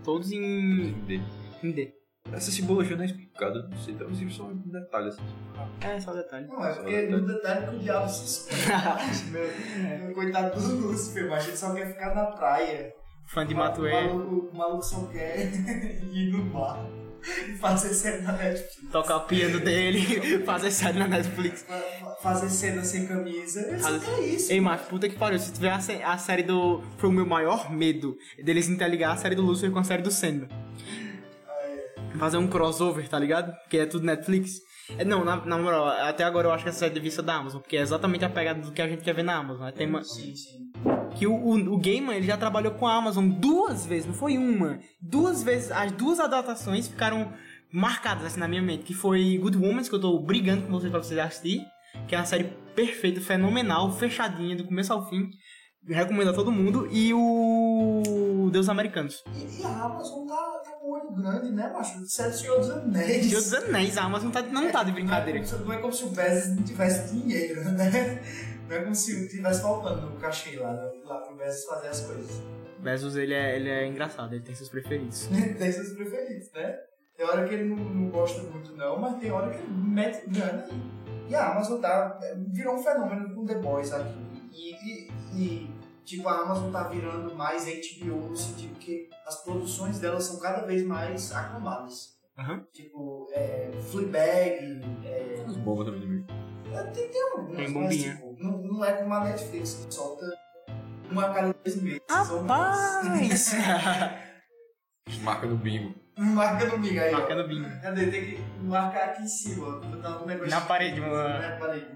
Todos 0.04 0.30
em, 0.30 0.92
dele. 1.02 1.24
em 1.62 1.72
D. 1.72 1.92
Essa 2.32 2.50
simbologia 2.50 2.96
não 2.96 3.02
é 3.04 3.06
explicada, 3.06 3.68
não 3.68 3.78
sei, 3.78 3.94
talvez 3.94 4.18
seja 4.18 4.34
só 4.34 4.44
um 4.44 4.56
detalhe 4.56 5.08
assim. 5.08 5.22
É, 5.80 6.00
só 6.00 6.12
detalhe. 6.12 6.46
Não, 6.46 6.64
é 6.64 6.74
porque 6.74 7.02
no 7.06 7.26
detalhe 7.26 7.66
que 7.68 7.76
o 7.76 7.78
diabo 7.78 8.08
se 8.08 8.24
esconde. 8.24 9.30
Meu, 9.30 10.14
Coitado 10.14 10.60
do 10.60 10.88
Lúcifer, 10.88 11.28
mas 11.28 11.46
ele 11.46 11.56
só 11.56 11.72
quer 11.74 11.86
ficar 11.92 12.14
na 12.14 12.26
praia. 12.26 12.92
Fã 13.26 13.46
de 13.46 13.54
ma- 13.54 13.64
Matuê. 13.68 13.92
O 13.92 14.14
maluco, 14.14 14.50
o 14.52 14.56
maluco 14.56 14.82
só 14.82 15.06
quer 15.06 15.50
ir 16.12 16.30
no 16.30 16.44
bar 16.44 16.86
e 17.48 17.56
fazer 17.56 17.92
cena 17.92 18.22
na 18.22 18.32
Netflix. 18.38 18.90
Tocar 18.92 19.16
o 19.16 19.20
piano 19.26 19.58
dele, 19.58 20.38
fazer 20.46 20.70
série 20.70 20.98
na 20.98 21.08
Netflix. 21.08 21.62
Fa- 21.62 21.74
fa- 21.74 22.16
Fazer 22.22 22.48
cena 22.48 22.84
sem 22.84 23.06
camisa. 23.06 23.78
Fazer- 23.78 24.00
quer 24.04 24.20
isso. 24.20 24.52
Ei, 24.52 24.60
macho, 24.60 24.84
puta 24.84 25.08
que 25.08 25.16
pariu. 25.16 25.38
Se 25.38 25.52
tiver 25.52 25.70
a, 25.70 26.12
a 26.12 26.18
série 26.18 26.42
do. 26.44 26.82
Foi 26.98 27.08
o 27.08 27.12
meu 27.12 27.26
maior 27.26 27.70
medo 27.70 28.16
deles 28.42 28.68
interligar 28.68 29.12
a 29.12 29.16
série 29.16 29.34
do 29.34 29.42
Lucifer 29.42 29.70
com 29.72 29.78
a 29.80 29.84
série 29.84 30.02
do 30.02 30.10
Sandman. 30.10 30.48
fazer 32.18 32.36
um 32.38 32.46
crossover, 32.46 33.08
tá 33.08 33.18
ligado? 33.18 33.52
Que 33.68 33.78
é 33.78 33.86
tudo 33.86 34.06
Netflix. 34.06 34.60
É, 34.96 35.04
não, 35.04 35.24
na, 35.24 35.44
na 35.44 35.58
moral, 35.58 35.88
até 35.88 36.22
agora 36.22 36.46
eu 36.46 36.52
acho 36.52 36.62
que 36.62 36.70
essa 36.70 36.78
série 36.78 36.94
devia 36.94 37.10
ser 37.10 37.22
da 37.22 37.34
Amazon, 37.34 37.60
porque 37.60 37.76
é 37.76 37.80
exatamente 37.80 38.24
a 38.24 38.30
pegada 38.30 38.60
do 38.60 38.70
que 38.70 38.80
a 38.80 38.86
gente 38.88 39.02
quer 39.02 39.12
ver 39.14 39.24
na 39.24 39.34
Amazon. 39.34 39.64
Né? 39.66 39.72
Tem 39.72 39.84
uma, 39.86 40.02
Sim, 40.04 40.34
sim. 40.36 40.65
Que 41.16 41.26
o, 41.26 41.34
o, 41.34 41.74
o 41.74 41.78
Gaiman 41.78 42.14
ele 42.14 42.26
já 42.26 42.36
trabalhou 42.36 42.72
com 42.72 42.86
a 42.86 42.94
Amazon 42.94 43.28
duas 43.28 43.86
vezes, 43.86 44.06
não 44.06 44.14
foi 44.14 44.36
uma. 44.36 44.78
Duas 45.00 45.42
vezes, 45.42 45.72
as 45.72 45.90
duas 45.92 46.20
adaptações 46.20 46.88
ficaram 46.88 47.32
marcadas 47.72 48.26
assim 48.26 48.40
na 48.40 48.48
minha 48.48 48.62
mente, 48.62 48.84
que 48.84 48.94
foi 48.94 49.38
Good 49.38 49.56
Omens, 49.56 49.88
que 49.88 49.94
eu 49.94 50.00
tô 50.00 50.18
brigando 50.18 50.62
com 50.62 50.72
vocês 50.72 50.90
pra 50.90 51.02
vocês 51.02 51.18
assistir, 51.18 51.66
que 52.06 52.14
é 52.14 52.18
uma 52.18 52.26
série 52.26 52.44
perfeita, 52.74 53.20
fenomenal, 53.20 53.92
fechadinha, 53.92 54.56
do 54.56 54.64
começo 54.64 54.92
ao 54.92 55.08
fim. 55.08 55.28
Recomendo 55.88 56.30
a 56.30 56.32
todo 56.32 56.50
mundo. 56.50 56.88
E 56.90 57.14
o 57.14 58.50
Deus 58.52 58.68
Americanos. 58.68 59.22
E, 59.32 59.60
e 59.60 59.64
a 59.64 59.84
Amazon 59.84 60.26
tá, 60.26 60.34
tá 60.64 60.72
com 60.72 60.88
um 60.88 60.92
olho 60.94 61.12
grande, 61.12 61.52
né, 61.52 61.70
macho? 61.72 62.04
Sério, 62.06 62.32
Senhor 62.32 62.58
dos 62.58 62.70
Anéis. 62.70 63.26
Senhor 63.26 63.40
dos 63.40 63.54
Anéis, 63.54 63.96
a 63.96 64.02
Amazon 64.02 64.30
tá, 64.30 64.42
não 64.42 64.68
tá 64.72 64.82
de 64.82 64.90
brincadeira. 64.90 65.38
Não 65.38 65.46
é, 65.46 65.48
como 65.48 65.58
se, 65.58 65.64
não 65.64 65.72
é 65.72 65.78
como 65.78 65.92
se 65.92 66.04
o 66.04 66.08
Bezos 66.08 66.56
não 66.56 66.62
tivesse 66.64 67.14
dinheiro, 67.14 67.64
né? 67.70 68.20
Não 68.68 68.76
é 68.76 68.82
como 68.82 68.94
se 68.94 69.28
tivesse 69.28 69.62
faltando 69.62 70.08
o 70.08 70.16
cachê 70.18 70.56
lá, 70.56 70.72
lá 71.04 71.18
pro 71.20 71.36
Bezos 71.36 71.64
fazer 71.66 71.88
as 71.88 72.00
coisas. 72.00 72.42
Bezos, 72.78 73.16
ele 73.16 73.34
é, 73.34 73.56
ele 73.56 73.68
é 73.68 73.86
engraçado, 73.86 74.34
ele 74.34 74.42
tem 74.42 74.54
seus 74.54 74.68
preferidos. 74.68 75.28
tem 75.58 75.72
seus 75.72 75.92
preferidos, 75.92 76.50
né? 76.52 76.78
Tem 77.16 77.26
hora 77.26 77.48
que 77.48 77.54
ele 77.54 77.64
não, 77.64 77.76
não 77.76 78.10
gosta 78.10 78.42
muito, 78.42 78.76
não, 78.76 78.98
mas 78.98 79.18
tem 79.18 79.30
hora 79.30 79.50
que 79.50 79.58
ele 79.58 79.72
mete 79.72 80.28
grana 80.28 80.64
aí. 80.64 80.96
E 81.28 81.34
a 81.34 81.52
Amazon 81.52 81.80
tá, 81.80 82.20
virou 82.52 82.76
um 82.76 82.82
fenômeno 82.82 83.34
com 83.34 83.44
The 83.44 83.56
Boys 83.56 83.92
aqui. 83.92 84.50
E, 84.52 84.74
e, 84.74 85.10
e, 85.34 85.70
tipo, 86.04 86.28
a 86.28 86.40
Amazon 86.40 86.70
tá 86.70 86.84
virando 86.84 87.34
mais 87.34 87.64
HBO 87.64 88.28
no 88.28 88.36
sentido 88.36 88.78
que 88.78 89.08
as 89.24 89.42
produções 89.42 89.98
delas 89.98 90.24
são 90.24 90.38
cada 90.38 90.66
vez 90.66 90.84
mais 90.84 91.32
aclamadas. 91.32 92.16
Aham. 92.38 92.64
Tipo, 92.72 93.28
é, 93.32 93.70
Fleabag, 93.90 94.82
é, 95.04 95.44
As 95.46 95.56
bombas 95.56 95.86
também 95.86 96.00
do 96.00 96.06
meio. 96.06 96.26
Tem, 96.84 97.08
tem 97.08 97.22
algumas, 97.32 97.56
Tem 97.56 97.64
mas, 97.64 97.72
bombinha. 97.72 98.14
tipo, 98.14 98.36
não, 98.38 98.58
não 98.58 98.84
é 98.84 98.92
como 98.92 99.14
a 99.14 99.24
Netflix 99.24 99.74
que 99.86 99.94
solta 99.94 100.24
uma 101.10 101.26
a 101.26 101.34
cada 101.34 101.52
dois 101.52 101.76
meses. 101.82 102.00
Rapaz! 102.10 103.52
Marca 105.22 105.46
no 105.46 105.56
bingo. 105.56 105.94
Marca 106.18 106.64
no 106.66 106.78
miga 106.78 107.02
aí, 107.02 107.14
ó. 107.14 107.18
Marcando 107.18 107.46
bingo. 107.48 107.68
Cadê? 107.82 108.06
Tem 108.10 108.24
que 108.24 108.40
marcar 108.62 109.04
aqui 109.10 109.22
em 109.22 109.28
cima, 109.28 109.78
botar 109.80 110.22
um 110.22 110.26
negócio 110.26 110.50
Na 110.50 110.60
parede, 110.62 111.00
uma- 111.00 111.38
Na 111.38 111.56
parede, 111.58 111.86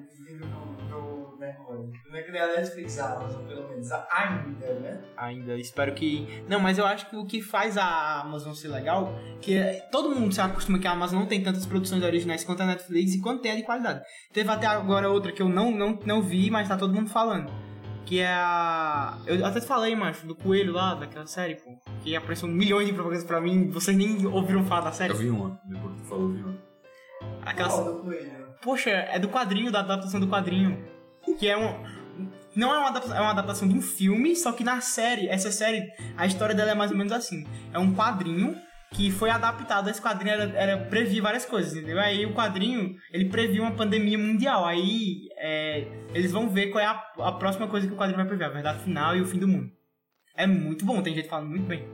Não 1.58 2.16
é 2.16 2.22
que 2.22 2.32
nem 2.32 2.40
a 2.40 2.46
Netflix, 2.46 2.98
a 2.98 3.14
Amazon, 3.16 3.44
pelo 3.46 3.68
menos. 3.68 3.90
Ainda, 3.92 4.74
né? 4.80 5.00
Ainda, 5.16 5.56
espero 5.56 5.92
que. 5.94 6.42
Não, 6.48 6.60
mas 6.60 6.78
eu 6.78 6.86
acho 6.86 7.08
que 7.08 7.16
o 7.16 7.24
que 7.24 7.40
faz 7.42 7.76
a 7.78 8.20
Amazon 8.20 8.52
ser 8.52 8.68
legal, 8.68 9.14
que 9.40 9.56
é- 9.56 9.80
todo 9.90 10.14
mundo 10.14 10.32
se 10.32 10.40
acostuma 10.40 10.78
que 10.78 10.86
a 10.86 10.92
Amazon 10.92 11.20
não 11.20 11.26
tem 11.26 11.42
tantas 11.42 11.66
produções 11.66 12.02
originais 12.02 12.44
quanto 12.44 12.62
a 12.62 12.66
Netflix 12.66 13.14
e 13.14 13.20
quanto 13.20 13.42
tem 13.42 13.52
a 13.52 13.56
de 13.56 13.62
qualidade. 13.62 14.02
Teve 14.32 14.50
até 14.50 14.66
agora 14.66 15.08
outra 15.08 15.32
que 15.32 15.42
eu 15.42 15.48
não, 15.48 15.70
não, 15.70 15.98
não 16.04 16.22
vi, 16.22 16.50
mas 16.50 16.68
tá 16.68 16.76
todo 16.76 16.94
mundo 16.94 17.10
falando. 17.10 17.50
Que 18.06 18.20
é 18.20 18.26
a. 18.32 19.18
Eu 19.26 19.44
até 19.46 19.60
te 19.60 19.66
falei, 19.66 19.94
macho, 19.94 20.26
do 20.26 20.34
coelho 20.34 20.72
lá, 20.72 20.94
daquela 20.94 21.26
série, 21.26 21.54
pô. 21.54 21.70
Que 22.02 22.16
apareceu 22.16 22.48
milhões 22.48 22.86
de 22.86 22.92
propagandas 22.92 23.24
pra 23.24 23.40
mim, 23.40 23.70
vocês 23.70 23.96
nem 23.96 24.26
ouviram 24.26 24.64
falar 24.64 24.80
da 24.82 24.92
série. 24.92 25.12
Eu 25.12 25.16
vi 25.16 25.30
uma. 25.30 25.60
Depois 25.64 25.94
que 25.94 26.00
tu 26.00 26.08
falou, 26.08 26.24
eu 26.24 26.34
vi 26.34 26.42
uma. 26.42 26.58
Aquela 27.42 27.68
Qual 27.68 27.84
do 27.84 28.02
coelho? 28.02 28.40
Poxa, 28.62 28.90
é 28.90 29.18
do 29.18 29.28
quadrinho, 29.28 29.70
da 29.70 29.80
adaptação 29.80 30.20
do 30.20 30.28
quadrinho. 30.28 30.84
Que 31.40 31.48
é 31.48 31.56
um. 31.56 31.82
Não 32.54 32.74
é 32.74 32.78
uma, 32.78 32.88
adaptação, 32.88 33.16
é 33.16 33.20
uma 33.20 33.30
adaptação 33.30 33.66
de 33.66 33.74
um 33.74 33.80
filme, 33.80 34.36
só 34.36 34.52
que 34.52 34.62
na 34.62 34.80
série, 34.82 35.26
essa 35.28 35.50
série, 35.50 35.88
a 36.16 36.26
história 36.26 36.54
dela 36.54 36.72
é 36.72 36.74
mais 36.74 36.90
ou 36.90 36.96
menos 36.96 37.12
assim. 37.12 37.46
É 37.72 37.78
um 37.78 37.94
quadrinho 37.94 38.54
que 38.90 39.10
foi 39.10 39.30
adaptado. 39.30 39.88
Esse 39.88 40.02
quadrinho 40.02 40.34
era, 40.34 40.44
era 40.58 40.78
previa 40.84 41.22
várias 41.22 41.46
coisas, 41.46 41.74
entendeu? 41.74 41.98
Aí 41.98 42.26
o 42.26 42.34
quadrinho, 42.34 42.94
ele 43.10 43.30
previa 43.30 43.62
uma 43.62 43.72
pandemia 43.72 44.18
mundial. 44.18 44.66
Aí 44.66 45.28
é, 45.38 45.86
eles 46.12 46.30
vão 46.30 46.50
ver 46.50 46.66
qual 46.66 46.84
é 46.84 46.86
a, 46.86 47.12
a 47.20 47.32
próxima 47.32 47.68
coisa 47.68 47.86
que 47.86 47.94
o 47.94 47.96
quadrinho 47.96 48.18
vai 48.18 48.26
prever, 48.26 48.44
a 48.44 48.50
verdade 48.50 48.80
final 48.80 49.16
e 49.16 49.22
o 49.22 49.26
fim 49.26 49.38
do 49.38 49.48
mundo. 49.48 49.70
É 50.36 50.46
muito 50.46 50.84
bom, 50.84 51.02
tem 51.02 51.14
gente 51.14 51.28
falando 51.28 51.48
muito 51.48 51.66
bem. 51.66 51.88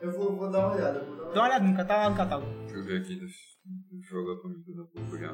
Eu 0.00 0.12
vou, 0.12 0.36
vou 0.36 0.50
dar 0.50 0.66
uma 0.66 0.74
olhada. 0.74 1.00
Vou 1.00 1.16
dar 1.16 1.22
uma 1.24 1.32
Dá 1.32 1.40
uma 1.40 1.48
olhada 1.48 1.64
no 1.64 1.76
catálogo, 1.76 2.10
no 2.10 2.16
catálogo. 2.16 2.52
Deixa 2.60 2.76
eu 2.76 2.84
ver 2.84 3.00
aqui 3.00 3.16
do, 3.16 3.26
do 3.26 4.02
jogo 4.02 4.40
comigo 4.42 4.74
da 4.74 4.84
pouco 4.84 5.18
já. 5.18 5.32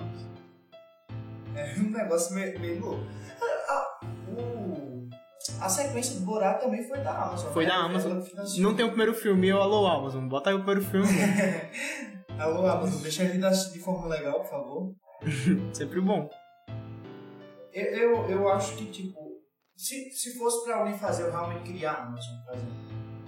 É 1.55 1.75
um 1.79 1.91
negócio 1.91 2.35
meio, 2.35 2.59
meio 2.61 2.81
louco. 2.81 3.05
A, 3.41 3.73
a- 3.73 4.01
o- 4.31 5.09
a 5.61 5.69
sequência 5.69 6.19
do 6.19 6.27
Borat 6.27 6.61
também 6.61 6.83
foi 6.87 6.99
da 7.01 7.25
Amazon. 7.25 7.53
Foi 7.53 7.65
né? 7.65 7.71
da 7.71 7.77
Amazon. 7.77 8.23
Não 8.59 8.75
tem 8.75 8.85
o 8.85 8.89
primeiro 8.89 9.15
filme, 9.15 9.49
eu 9.49 9.61
alô 9.61 9.87
Amazon. 9.87 10.27
Bota 10.29 10.51
aí 10.51 10.57
o 10.57 10.59
primeiro 10.65 10.83
filme. 10.85 11.09
Alô, 12.39 12.67
Amazon, 12.67 13.03
deixa 13.03 13.23
a 13.23 13.27
gente 13.27 13.45
assistir 13.45 13.75
de 13.75 13.85
forma 13.85 14.07
legal, 14.09 14.41
por 14.41 14.49
favor. 14.49 14.95
Sempre 15.75 16.01
bom. 16.01 16.31
Eu, 17.73 17.85
eu, 17.85 18.31
eu 18.31 18.49
acho 18.51 18.77
que, 18.77 18.87
tipo, 18.87 19.19
se, 19.77 20.11
se 20.11 20.39
fosse 20.39 20.65
pra 20.65 20.77
alguém 20.77 20.97
fazer, 20.97 21.25
eu 21.25 21.31
realmente 21.31 21.65
queria 21.65 21.91
a 21.91 22.03
Amazon 22.05 22.35
fazer. 22.47 22.67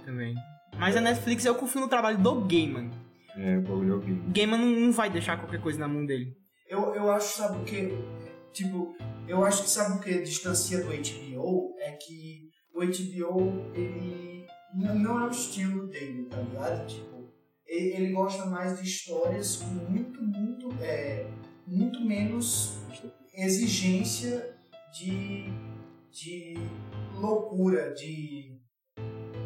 Também. 0.03 0.33
Mas 0.79 0.95
a 0.97 1.01
Netflix 1.01 1.45
eu 1.45 1.53
confio 1.53 1.81
no 1.81 1.87
trabalho 1.87 2.17
do 2.17 2.41
Gaiman. 2.41 2.89
É, 3.37 3.57
o 3.57 3.61
bagulho 3.61 3.93
é 3.93 3.95
o. 3.97 4.31
Gaiman 4.31 4.57
não, 4.57 4.65
não 4.87 4.91
vai 4.91 5.11
deixar 5.11 5.37
qualquer 5.37 5.61
coisa 5.61 5.79
na 5.79 5.87
mão 5.87 6.03
dele. 6.05 6.35
Eu, 6.73 6.95
eu 6.95 7.11
acho, 7.11 7.37
sabe 7.37 7.59
o 7.59 7.63
que? 7.63 7.89
Tipo, 8.51 8.95
eu 9.27 9.45
acho 9.45 9.61
que 9.61 9.69
sabe 9.69 9.95
o 9.95 10.01
que 10.01 10.23
distancia 10.23 10.79
do 10.79 10.87
HBO? 10.87 11.75
É 11.77 11.91
que 11.91 12.49
o 12.73 12.79
HBO, 12.79 13.71
ele 13.75 14.47
não 14.73 15.21
é 15.21 15.27
o 15.27 15.29
estilo 15.29 15.85
dele, 15.85 16.25
tá 16.25 16.37
ligado? 16.37 16.87
Tipo, 16.87 17.31
ele, 17.67 17.89
ele 17.89 18.11
gosta 18.11 18.47
mais 18.47 18.81
de 18.81 18.87
histórias 18.87 19.57
com 19.57 19.67
muito, 19.67 20.19
muito, 20.23 20.73
é, 20.81 21.29
muito 21.67 22.01
menos 22.01 22.79
exigência 23.35 24.57
de, 24.91 25.53
de 26.09 26.55
loucura, 27.13 27.93
de 27.93 28.59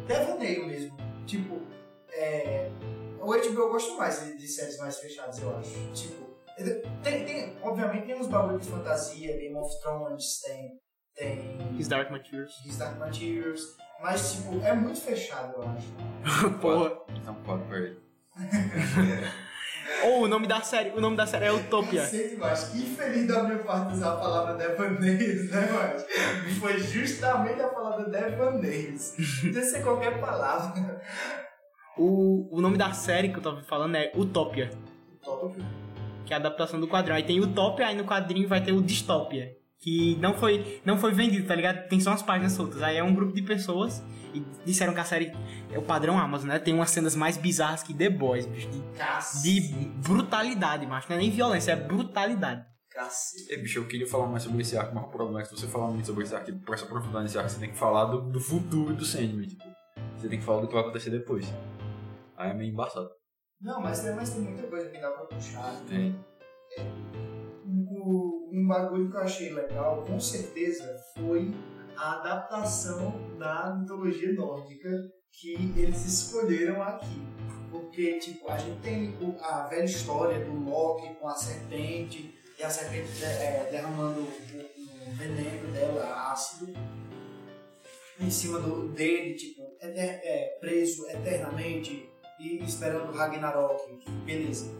devaneio 0.06 0.66
mesmo. 0.66 0.96
Tipo, 1.26 1.60
é, 2.10 2.70
o 3.20 3.26
HBO 3.26 3.68
gosta 3.68 3.94
mais 3.96 4.24
de, 4.24 4.38
de 4.38 4.48
séries 4.48 4.78
mais 4.78 4.96
fechadas, 4.96 5.38
eu 5.42 5.54
acho. 5.54 5.92
Tipo, 5.92 6.27
tem, 7.02 7.24
tem, 7.24 7.56
obviamente 7.62 8.06
tem 8.06 8.16
uns 8.16 8.26
bagulhos 8.26 8.64
de 8.64 8.70
fantasia, 8.70 9.36
Game 9.36 9.56
of 9.56 9.80
Thrones, 9.80 10.40
tem, 10.42 10.80
tem 11.14 11.78
His 11.78 11.88
Dark 11.88 12.10
Materials. 12.10 12.52
His 12.64 12.76
Dark 12.76 12.98
Materials, 12.98 13.76
mas 14.00 14.32
tipo, 14.32 14.60
é 14.64 14.72
muito 14.74 15.00
fechado, 15.00 15.54
eu 15.56 15.68
acho. 15.68 16.58
Porra. 16.60 16.92
Então, 17.14 17.34
pode 17.44 17.64
pra 17.64 17.78
ele. 17.78 17.98
Ou 20.04 20.24
o 20.24 20.28
nome 20.28 20.46
da 20.46 20.60
série, 20.60 20.90
o 20.90 21.00
nome 21.00 21.16
da 21.16 21.26
série 21.26 21.46
é 21.46 21.52
Utopia. 21.52 22.04
Sei 22.04 22.30
demais, 22.30 22.64
que 22.64 22.78
infeliz 22.78 23.26
da 23.26 23.42
minha 23.42 23.58
parte 23.58 23.94
usar 23.94 24.12
a 24.12 24.16
palavra 24.16 24.54
devaneios, 24.54 25.50
né, 25.50 25.72
mano? 25.72 26.04
Foi 26.60 26.78
justamente 26.78 27.60
a 27.60 27.68
palavra 27.68 28.08
devaneios. 28.08 29.14
Podia 29.40 29.62
ser 29.62 29.82
qualquer 29.82 30.20
palavra. 30.20 31.00
O, 31.96 32.56
o 32.56 32.60
nome 32.60 32.76
da 32.76 32.92
série 32.92 33.30
que 33.30 33.38
eu 33.38 33.42
tava 33.42 33.62
falando 33.62 33.96
é 33.96 34.12
Utopia, 34.14 34.70
Top. 35.22 35.58
Que 36.28 36.34
é 36.34 36.36
a 36.36 36.38
adaptação 36.38 36.78
do 36.78 36.86
quadrinho. 36.86 37.16
Aí 37.16 37.22
tem 37.22 37.40
Utopia, 37.40 37.86
aí 37.86 37.96
no 37.96 38.04
quadrinho 38.04 38.46
vai 38.46 38.62
ter 38.62 38.72
o 38.72 38.82
Dystopia, 38.82 39.56
que 39.78 40.14
não 40.16 40.34
foi, 40.34 40.80
não 40.84 40.98
foi 40.98 41.10
vendido, 41.10 41.48
tá 41.48 41.54
ligado? 41.54 41.88
Tem 41.88 41.98
só 41.98 42.10
umas 42.10 42.22
páginas 42.22 42.52
soltas. 42.52 42.82
Aí 42.82 42.98
é 42.98 43.02
um 43.02 43.14
grupo 43.14 43.32
de 43.32 43.40
pessoas 43.40 44.02
e 44.34 44.42
disseram 44.64 44.92
que 44.92 45.00
a 45.00 45.04
série 45.04 45.32
é 45.72 45.78
o 45.78 45.82
padrão 45.82 46.18
Amazon, 46.18 46.48
né? 46.48 46.58
Tem 46.58 46.74
umas 46.74 46.90
cenas 46.90 47.16
mais 47.16 47.38
bizarras 47.38 47.82
que 47.82 47.94
The 47.94 48.10
Boys, 48.10 48.44
bicho. 48.44 48.68
De, 48.68 48.82
de 49.42 49.74
brutalidade, 50.06 50.86
macho. 50.86 51.08
Não 51.08 51.16
é 51.16 51.20
nem 51.20 51.30
violência, 51.30 51.72
é 51.72 51.76
brutalidade. 51.76 52.62
Cacete. 52.90 53.54
É, 53.54 53.56
bicho, 53.56 53.78
eu 53.78 53.86
queria 53.86 54.06
falar 54.06 54.26
mais 54.26 54.42
sobre 54.42 54.60
esse 54.60 54.76
arco, 54.76 54.94
mas 54.94 55.04
o 55.04 55.08
problema 55.08 55.40
é 55.40 55.42
que 55.44 55.48
se 55.48 55.56
você 55.56 55.66
falar 55.66 55.88
muito 55.88 56.06
sobre 56.06 56.24
esse 56.24 56.34
arco, 56.34 56.52
pra 56.58 56.76
se 56.76 56.84
aprofundar 56.84 57.22
nesse 57.22 57.38
arco, 57.38 57.48
você 57.48 57.58
tem 57.58 57.70
que 57.70 57.78
falar 57.78 58.04
do, 58.04 58.20
do 58.20 58.40
futuro 58.40 58.94
do 58.94 59.04
Sandman, 59.04 59.46
tipo. 59.46 59.64
Você 60.18 60.28
tem 60.28 60.38
que 60.38 60.44
falar 60.44 60.60
do 60.60 60.68
que 60.68 60.74
vai 60.74 60.82
acontecer 60.82 61.10
depois. 61.10 61.50
Aí 62.36 62.50
é 62.50 62.54
meio 62.54 62.70
embaçado. 62.70 63.08
Não, 63.60 63.80
mas 63.80 64.00
tem, 64.00 64.14
mas 64.14 64.30
tem 64.30 64.42
muita 64.42 64.62
coisa 64.68 64.88
que 64.88 64.98
dá 65.00 65.10
pra 65.10 65.24
puxar. 65.26 65.74
Tem. 65.88 66.14
Um, 67.66 68.50
um 68.52 68.66
bagulho 68.68 69.10
que 69.10 69.16
eu 69.16 69.20
achei 69.20 69.52
legal, 69.52 70.04
com 70.04 70.18
certeza, 70.20 70.96
foi 71.16 71.52
a 71.96 72.20
adaptação 72.20 73.36
da 73.36 73.74
mitologia 73.74 74.32
nórdica 74.32 74.88
que 75.32 75.54
eles 75.76 76.04
escolheram 76.06 76.82
aqui. 76.82 77.26
Porque, 77.70 78.18
tipo, 78.18 78.48
a 78.48 78.56
gente 78.56 78.80
tem 78.80 79.14
a 79.42 79.66
velha 79.66 79.84
história 79.84 80.44
do 80.44 80.52
Loki 80.70 81.14
com 81.16 81.28
a 81.28 81.34
serpente, 81.34 82.34
e 82.58 82.62
a 82.62 82.70
serpente 82.70 83.08
de- 83.12 83.24
é, 83.24 83.68
derramando 83.70 84.20
o, 84.20 84.24
o 84.24 85.12
veneno 85.14 85.72
dela, 85.72 86.30
ácido, 86.32 86.72
em 88.20 88.30
cima 88.30 88.58
do, 88.60 88.88
dele, 88.88 89.34
tipo, 89.34 89.62
é, 89.80 90.56
preso 90.60 91.06
eternamente 91.10 92.08
e 92.38 92.62
esperando 92.62 93.10
o 93.10 93.16
Ragnarok, 93.16 93.82
beleza. 94.24 94.70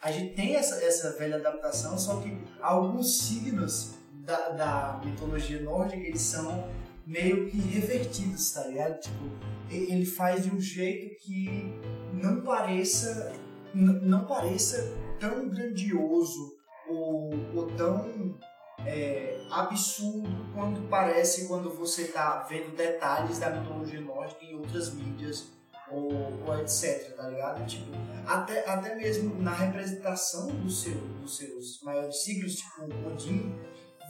A 0.00 0.10
gente 0.10 0.34
tem 0.34 0.56
essa, 0.56 0.82
essa 0.84 1.16
velha 1.16 1.36
adaptação, 1.36 1.96
só 1.96 2.20
que 2.20 2.36
alguns 2.60 3.18
signos 3.18 3.94
da, 4.12 4.48
da 4.50 5.00
mitologia 5.04 5.60
nórdica, 5.62 6.02
eles 6.02 6.22
são 6.22 6.68
meio 7.06 7.48
que 7.48 7.58
revertidos, 7.58 8.52
tá 8.52 8.66
ligado? 8.66 9.00
Tipo, 9.00 9.24
ele 9.70 10.04
faz 10.04 10.44
de 10.44 10.50
um 10.50 10.60
jeito 10.60 11.16
que 11.22 11.72
não 12.12 12.42
pareça 12.42 13.32
não 13.74 14.26
pareça 14.26 14.94
tão 15.18 15.48
grandioso 15.48 16.54
ou, 16.88 17.30
ou 17.54 17.66
tão 17.68 18.38
é, 18.84 19.40
absurdo 19.50 20.28
quanto 20.54 20.82
parece 20.88 21.48
quando 21.48 21.70
você 21.70 22.08
tá 22.08 22.46
vendo 22.48 22.76
detalhes 22.76 23.38
da 23.38 23.50
mitologia 23.50 24.00
nórdica 24.00 24.44
em 24.44 24.54
outras 24.56 24.92
mídias 24.92 25.50
ou, 25.92 26.12
ou 26.46 26.58
etc, 26.60 27.14
tá 27.16 27.28
ligado? 27.28 27.66
Tipo, 27.66 27.86
até, 28.26 28.68
até 28.68 28.94
mesmo 28.94 29.40
na 29.42 29.52
representação 29.52 30.46
do 30.48 30.70
seu, 30.70 30.94
dos 31.20 31.36
seus 31.36 31.80
maiores 31.82 32.22
signos, 32.22 32.56
tipo 32.56 32.82
Odin, 33.08 33.54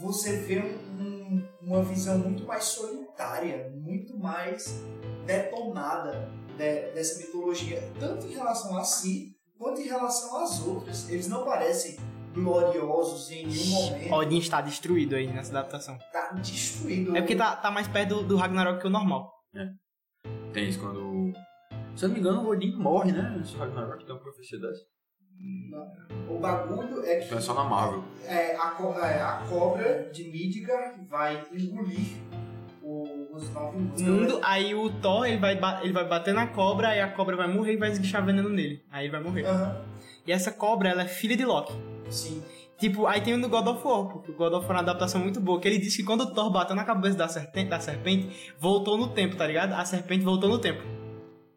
você 0.01 0.37
vê 0.39 0.59
um- 0.61 1.03
um- 1.03 1.49
uma 1.63 1.83
visão 1.83 2.19
muito 2.19 2.45
mais 2.45 2.65
solitária, 2.65 3.71
muito 3.75 4.17
mais 4.19 4.81
detonada 5.27 6.29
de- 6.57 6.91
dessa 6.93 7.19
mitologia, 7.19 7.83
tanto 7.99 8.27
em 8.27 8.33
relação 8.33 8.77
a 8.77 8.85
si 8.85 9.35
quanto 9.59 9.81
em 9.81 9.85
relação 9.85 10.43
às 10.43 10.61
outras. 10.61 11.09
Eles 11.09 11.29
não 11.29 11.45
parecem 11.45 11.97
gloriosos 12.35 13.31
em 13.31 13.47
nenhum 13.47 13.71
momento. 13.71 14.13
Odin 14.13 14.39
está 14.39 14.61
destruído 14.61 15.15
aí 15.15 15.27
nessa 15.27 15.51
adaptação. 15.51 15.97
Tá 16.13 16.33
destruído. 16.33 17.17
É 17.17 17.21
porque 17.21 17.37
tá, 17.37 17.55
tá 17.57 17.71
mais 17.71 17.87
perto 17.89 18.17
do, 18.17 18.23
do 18.29 18.37
Ragnarok 18.37 18.81
que 18.81 18.87
o 18.87 18.91
normal. 18.91 19.31
Tem 20.53 20.69
isso 20.69 20.81
quando. 20.81 21.33
Se 21.97 22.05
eu 22.05 22.09
não 22.09 22.15
me 22.15 22.21
engano, 22.21 22.43
o 22.43 22.49
Odin 22.51 22.75
morre, 22.77 23.13
né? 23.13 23.35
Nesse 23.39 23.57
Ragnarok 23.57 24.05
tem 24.05 24.15
uma 24.15 24.21
profecia 24.21 24.59
dessa. 24.59 24.83
O 26.29 26.39
bagulho 26.39 27.05
é 27.05 27.17
que 27.17 27.25
Isso 27.25 27.35
é 27.35 27.41
só 27.41 27.55
na 27.55 27.65
Marvel. 27.65 28.05
é, 28.27 28.55
a, 28.57 28.71
co- 28.71 28.95
é, 28.99 29.21
a 29.21 29.45
cobra 29.49 30.11
de 30.13 30.25
Midgard 30.25 31.05
vai 31.09 31.43
engolir 31.53 32.17
o- 32.83 33.29
os 33.35 33.51
nove 33.53 33.79
mundos. 33.79 34.03
mundo, 34.03 34.41
aí 34.43 34.75
o 34.75 34.91
Thor 35.01 35.27
ele 35.27 35.39
vai, 35.39 35.59
ele 35.83 35.93
vai 35.93 36.07
bater 36.07 36.33
na 36.35 36.47
cobra, 36.47 36.89
aí 36.89 37.01
a 37.01 37.09
cobra 37.11 37.37
vai 37.37 37.49
morrer 37.49 37.75
e 37.75 37.77
vai 37.77 37.91
esguichar 37.91 38.25
veneno 38.25 38.49
nele. 38.49 38.85
Aí 38.91 39.05
ele 39.07 39.13
vai 39.13 39.23
morrer. 39.23 39.45
Aham, 39.47 39.77
E 40.27 40.31
essa 40.33 40.53
cobra, 40.53 40.89
ela 40.91 41.03
é 41.03 41.09
filha 41.09 41.37
de 41.37 41.45
Loki. 41.45 41.73
sim. 42.09 42.43
Tipo, 42.79 43.07
aí 43.07 43.21
tem 43.21 43.35
o 43.35 43.41
do 43.41 43.49
God 43.49 43.67
of 43.69 43.87
War, 43.87 44.07
porque 44.09 44.33
o 44.33 44.35
God 44.35 44.55
of 44.55 44.67
War 44.67 44.71
é 44.71 44.73
uma 44.75 44.81
adaptação 44.81 45.21
muito 45.21 45.41
boa, 45.41 45.61
que 45.61 45.69
ele 45.69 45.79
diz 45.79 45.97
que 45.97 46.03
quando 46.03 46.23
o 46.23 46.35
Thor 46.35 46.51
bateu 46.51 46.75
na 46.75 46.85
cabeça 46.85 47.17
da 47.17 47.29
serpente, 47.29 47.71
da 47.71 47.79
serpente, 47.79 48.53
voltou 48.59 48.99
no 48.99 49.09
tempo, 49.09 49.37
tá 49.37 49.47
ligado? 49.47 49.73
A 49.73 49.85
serpente 49.85 50.25
voltou 50.25 50.49
no 50.49 50.59
tempo. 50.59 50.83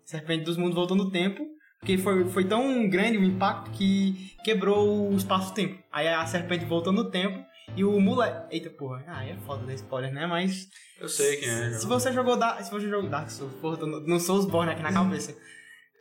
Serpente 0.06 0.44
dos 0.44 0.56
mundos 0.56 0.76
voltou 0.76 0.96
no 0.96 1.10
tempo, 1.10 1.44
porque 1.80 1.98
foi, 1.98 2.26
foi 2.30 2.46
tão 2.46 2.88
grande 2.88 3.18
o 3.18 3.24
impacto 3.24 3.72
que 3.72 4.36
quebrou 4.44 5.10
o 5.12 5.15
espaço-tempo. 5.15 5.84
Aí 5.91 6.08
a 6.08 6.26
serpente 6.26 6.63
voltou 6.63 6.94
no 6.94 7.10
tempo 7.10 7.44
e 7.76 7.84
o 7.84 8.00
moleque... 8.00 8.56
Eita 8.56 8.70
porra, 8.70 9.04
ah, 9.08 9.20
aí 9.20 9.32
é 9.32 9.38
foda 9.38 9.65
dar 9.65 9.74
spoiler, 9.74 10.13
né? 10.13 10.28
Mas 10.28 10.70
Eu 11.00 11.10
sei 11.10 11.38
quem 11.38 11.50
é. 11.50 11.72
se 11.72 11.88
você 11.88 12.13
jogou 12.13 12.38
Dark, 12.38 12.62
se 12.62 12.72
você 12.72 12.88
jogou 12.88 13.10
Dark 13.10 13.30
Souls, 13.30 13.54
porra, 13.56 13.78
tô 13.78 13.88
no, 13.88 14.00
no 14.00 14.20
Soulsborne 14.20 14.72
aqui 14.72 14.84
na 14.84 14.94
cabeça. 14.94 15.36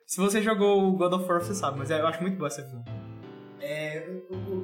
Se 0.06 0.20
você 0.20 0.42
jogou 0.42 0.86
o 0.86 0.96
God 0.96 1.14
of 1.14 1.24
War, 1.26 1.40
você 1.40 1.54
sabe, 1.54 1.78
mas 1.78 1.90
eu 1.90 2.06
acho 2.06 2.20
muito 2.20 2.36
boa 2.36 2.48
essa 2.48 2.62
visão. 2.62 2.84
É, 3.60 4.06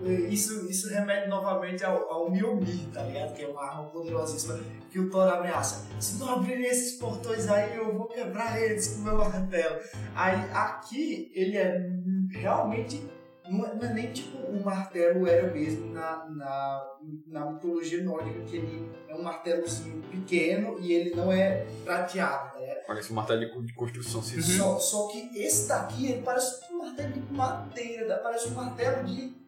isso, 0.06 0.68
isso 0.70 0.88
remete 0.88 1.28
novamente 1.28 1.84
ao, 1.84 2.10
ao 2.10 2.30
Mjolnir, 2.30 2.88
tá 2.92 3.02
ligado? 3.02 3.34
Que 3.34 3.42
é 3.42 3.48
uma 3.48 3.62
arma 3.62 3.84
poderosíssima 3.90 4.58
que 4.90 4.98
o 4.98 5.10
Thor 5.10 5.28
ameaça. 5.28 5.86
Se 6.00 6.18
não 6.18 6.30
abrirem 6.30 6.66
esses 6.66 6.98
portões 6.98 7.48
aí, 7.48 7.76
eu 7.76 7.96
vou 7.96 8.06
quebrar 8.06 8.60
eles 8.60 8.88
com 8.88 9.00
o 9.00 9.04
meu 9.04 9.18
martelo. 9.18 9.80
Aí 10.14 10.50
aqui 10.52 11.30
ele 11.34 11.56
é 11.56 11.90
realmente. 12.30 13.02
Não 13.48 13.66
é, 13.66 13.74
não 13.74 13.82
é 13.82 13.92
nem 13.94 14.12
tipo 14.12 14.38
um 14.38 14.62
martelo 14.62 15.26
era 15.26 15.52
mesmo 15.52 15.92
na, 15.92 16.24
na, 16.28 16.96
na 17.26 17.50
mitologia 17.50 18.00
nórdica, 18.04 18.40
que 18.42 18.56
ele 18.56 18.88
é 19.08 19.14
um 19.14 19.22
martelozinho 19.24 20.00
pequeno 20.02 20.78
e 20.78 20.92
ele 20.92 21.16
não 21.16 21.32
é 21.32 21.66
prateado, 21.84 22.60
ligado? 22.70 22.86
Parece 22.86 23.12
um 23.12 23.16
martelo 23.16 23.64
de 23.64 23.74
construção 23.74 24.22
civil. 24.22 24.42
Só, 24.42 24.78
só 24.78 25.08
que 25.08 25.30
esse 25.38 25.68
daqui, 25.68 26.10
ele 26.12 26.22
parece 26.22 26.72
um 26.72 26.78
martelo 26.78 27.12
de 27.12 27.32
madeira, 27.32 28.18
parece 28.18 28.48
um 28.48 28.54
martelo 28.54 29.04
de. 29.04 29.40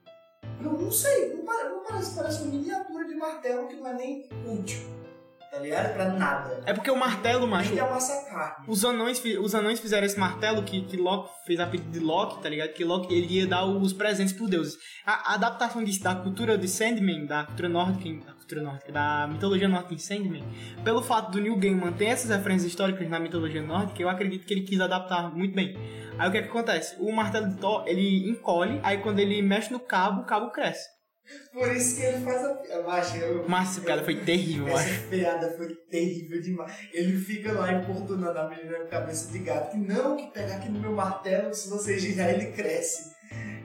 Não, 0.62 0.72
não 0.78 0.92
sei, 0.92 1.34
não 1.34 1.44
parece, 1.44 1.82
parece, 1.88 2.14
parece 2.14 2.42
uma 2.42 2.52
miniatura 2.52 3.04
de 3.04 3.14
martelo 3.16 3.68
que 3.68 3.76
não 3.76 3.88
é 3.88 3.94
nem 3.94 4.28
útil, 4.46 4.80
tá 5.52 5.58
ligado? 5.58 5.92
Pra 5.92 6.08
nada. 6.08 6.62
É 6.64 6.72
porque 6.72 6.90
o 6.90 6.96
martelo, 6.96 7.46
macho, 7.46 7.68
Nem 7.68 7.74
de 7.74 7.80
amassar 7.80 8.24
carne. 8.24 8.64
Os 8.66 8.84
anões, 8.86 9.22
os 9.38 9.54
anões 9.54 9.78
fizeram 9.78 10.06
esse 10.06 10.18
martelo 10.18 10.62
que, 10.62 10.80
que 10.80 10.96
Loki 10.96 11.30
fez 11.44 11.60
a 11.60 11.66
pedido 11.66 11.90
de 11.90 12.00
Loki, 12.00 12.42
tá 12.42 12.48
ligado? 12.48 12.72
Que 12.72 12.82
Loki 12.82 13.12
ele 13.12 13.34
ia 13.34 13.46
dar 13.46 13.66
os 13.66 13.92
presentes 13.92 14.32
pros 14.32 14.48
deuses. 14.48 14.78
A, 15.04 15.32
a 15.32 15.34
adaptação 15.34 15.84
disso 15.84 16.02
da 16.02 16.14
cultura 16.14 16.56
de 16.56 16.66
Sandman, 16.66 17.26
da 17.26 17.44
cultura 17.44 17.68
nórdica, 17.68 18.24
da 18.24 18.32
cultura 18.32 18.62
nórdica, 18.62 18.92
da 18.92 19.28
mitologia 19.30 19.68
nórdica 19.68 19.94
em 19.94 19.98
Sandman, 19.98 20.44
pelo 20.82 21.02
fato 21.02 21.30
do 21.30 21.38
New 21.38 21.56
Game 21.58 21.78
manter 21.78 22.06
essas 22.06 22.30
referências 22.30 22.70
históricas 22.70 23.06
na 23.10 23.20
mitologia 23.20 23.62
nórdica, 23.62 24.00
eu 24.00 24.08
acredito 24.08 24.46
que 24.46 24.54
ele 24.54 24.62
quis 24.62 24.80
adaptar 24.80 25.36
muito 25.36 25.54
bem. 25.54 25.76
Aí 26.18 26.28
o 26.28 26.32
que 26.32 26.38
é 26.38 26.42
que 26.42 26.48
acontece? 26.48 26.96
O 26.98 27.12
martelo 27.12 27.50
de 27.50 27.56
Thor, 27.56 27.84
ele 27.86 28.26
encolhe, 28.26 28.80
aí 28.82 28.98
quando 28.98 29.18
ele 29.18 29.42
mexe 29.42 29.70
no 29.70 29.80
cabo, 29.80 30.22
o 30.22 30.24
cabo 30.24 30.50
cresce. 30.50 31.01
Por 31.52 31.74
isso 31.74 31.96
que 31.96 32.02
ele 32.02 32.24
faz 32.24 32.44
a 32.44 32.54
piada. 32.54 32.82
Macho, 32.82 33.16
eu- 33.16 33.48
piada 33.80 34.02
foi 34.04 34.16
terrível. 34.16 34.68
Essa 34.68 35.08
piada 35.08 35.54
foi 35.56 35.74
terrível 35.90 36.40
demais. 36.42 36.72
Ele 36.92 37.18
fica 37.18 37.52
lá 37.52 37.72
importunando 37.72 38.38
a 38.38 38.48
menina 38.48 38.78
com 38.80 38.88
cabeça 38.88 39.30
de 39.30 39.38
gato. 39.38 39.70
Que 39.72 39.76
não, 39.78 40.16
que 40.16 40.26
pegar 40.32 40.56
aqui 40.56 40.68
no 40.68 40.80
meu 40.80 40.92
martelo, 40.92 41.54
se 41.54 41.68
você 41.68 41.98
girar, 41.98 42.30
ele 42.30 42.46
cresce. 42.52 43.11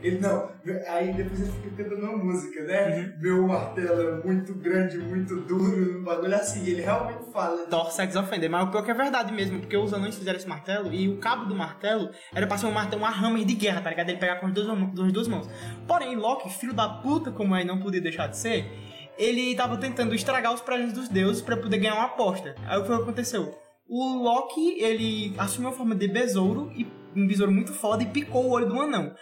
Ele 0.02 0.20
não. 0.20 0.50
Aí 0.88 1.14
depois 1.14 1.42
ele 1.42 1.52
fica 1.52 1.84
cantando 1.84 2.08
uma 2.08 2.24
música, 2.24 2.64
né? 2.64 3.14
Meu 3.20 3.48
martelo 3.48 4.02
é 4.02 4.24
muito 4.26 4.54
grande, 4.56 4.98
muito 4.98 5.36
duro, 5.42 6.00
um 6.00 6.04
bagulho 6.04 6.36
assim. 6.36 6.66
Ele 6.68 6.82
realmente 6.82 7.32
fala. 7.32 7.66
Thor 7.68 7.92
sex 7.92 8.16
ofender, 8.16 8.50
mas 8.50 8.68
o 8.68 8.72
pior 8.72 8.84
que 8.84 8.92
é 8.92 8.94
verdade 8.94 9.34
mesmo, 9.34 9.60
porque 9.60 9.76
os 9.76 9.94
anões 9.94 10.16
fizeram 10.16 10.38
esse 10.38 10.48
martelo 10.48 10.94
e 10.94 11.10
o 11.10 11.18
cabo 11.18 11.46
do 11.46 11.56
martelo 11.56 12.12
era 12.34 12.46
pra 12.46 12.58
ser 12.58 12.68
um 12.68 12.72
martelo, 12.72 13.02
uma 13.02 13.12
hammer 13.12 13.46
de 13.46 13.56
guerra, 13.56 13.82
tá 13.82 13.90
ligado? 13.90 14.10
Ele 14.10 14.20
pegar 14.20 14.36
com 14.40 14.48
as 14.48 14.54
duas, 14.54 14.68
com 14.68 15.04
as 15.04 15.12
duas 15.12 15.28
mãos. 15.28 15.50
Porém, 15.88 16.16
Loki, 16.16 16.50
filho 16.50 16.74
da 16.74 16.88
puta, 16.88 17.32
como 17.32 17.56
é, 17.56 17.64
não 17.64 17.80
podia 17.80 18.02
deixar 18.02 18.28
de 18.28 18.38
ser, 18.38 18.70
ele 19.18 19.56
tava 19.56 19.78
tentando 19.78 20.14
estragar 20.14 20.54
os 20.54 20.62
presentes 20.62 20.94
dos 20.94 21.10
deuses 21.10 21.42
pra 21.42 21.58
poder 21.58 21.80
ganhar 21.80 21.96
uma 21.96 22.06
aposta. 22.06 22.56
Aí 22.68 22.78
o 22.78 22.84
que 22.84 22.92
aconteceu? 22.94 23.58
O 23.90 24.22
Loki, 24.22 24.82
ele 24.82 25.34
assumiu 25.38 25.70
a 25.70 25.74
forma 25.74 25.96
de 25.96 26.08
besouro, 26.08 26.72
e 26.76 26.86
um 27.18 27.28
besouro 27.28 27.52
muito 27.52 27.74
foda, 27.74 28.04
e 28.04 28.06
picou 28.06 28.46
o 28.46 28.52
olho 28.52 28.68
do 28.68 28.80
anão. 28.80 29.14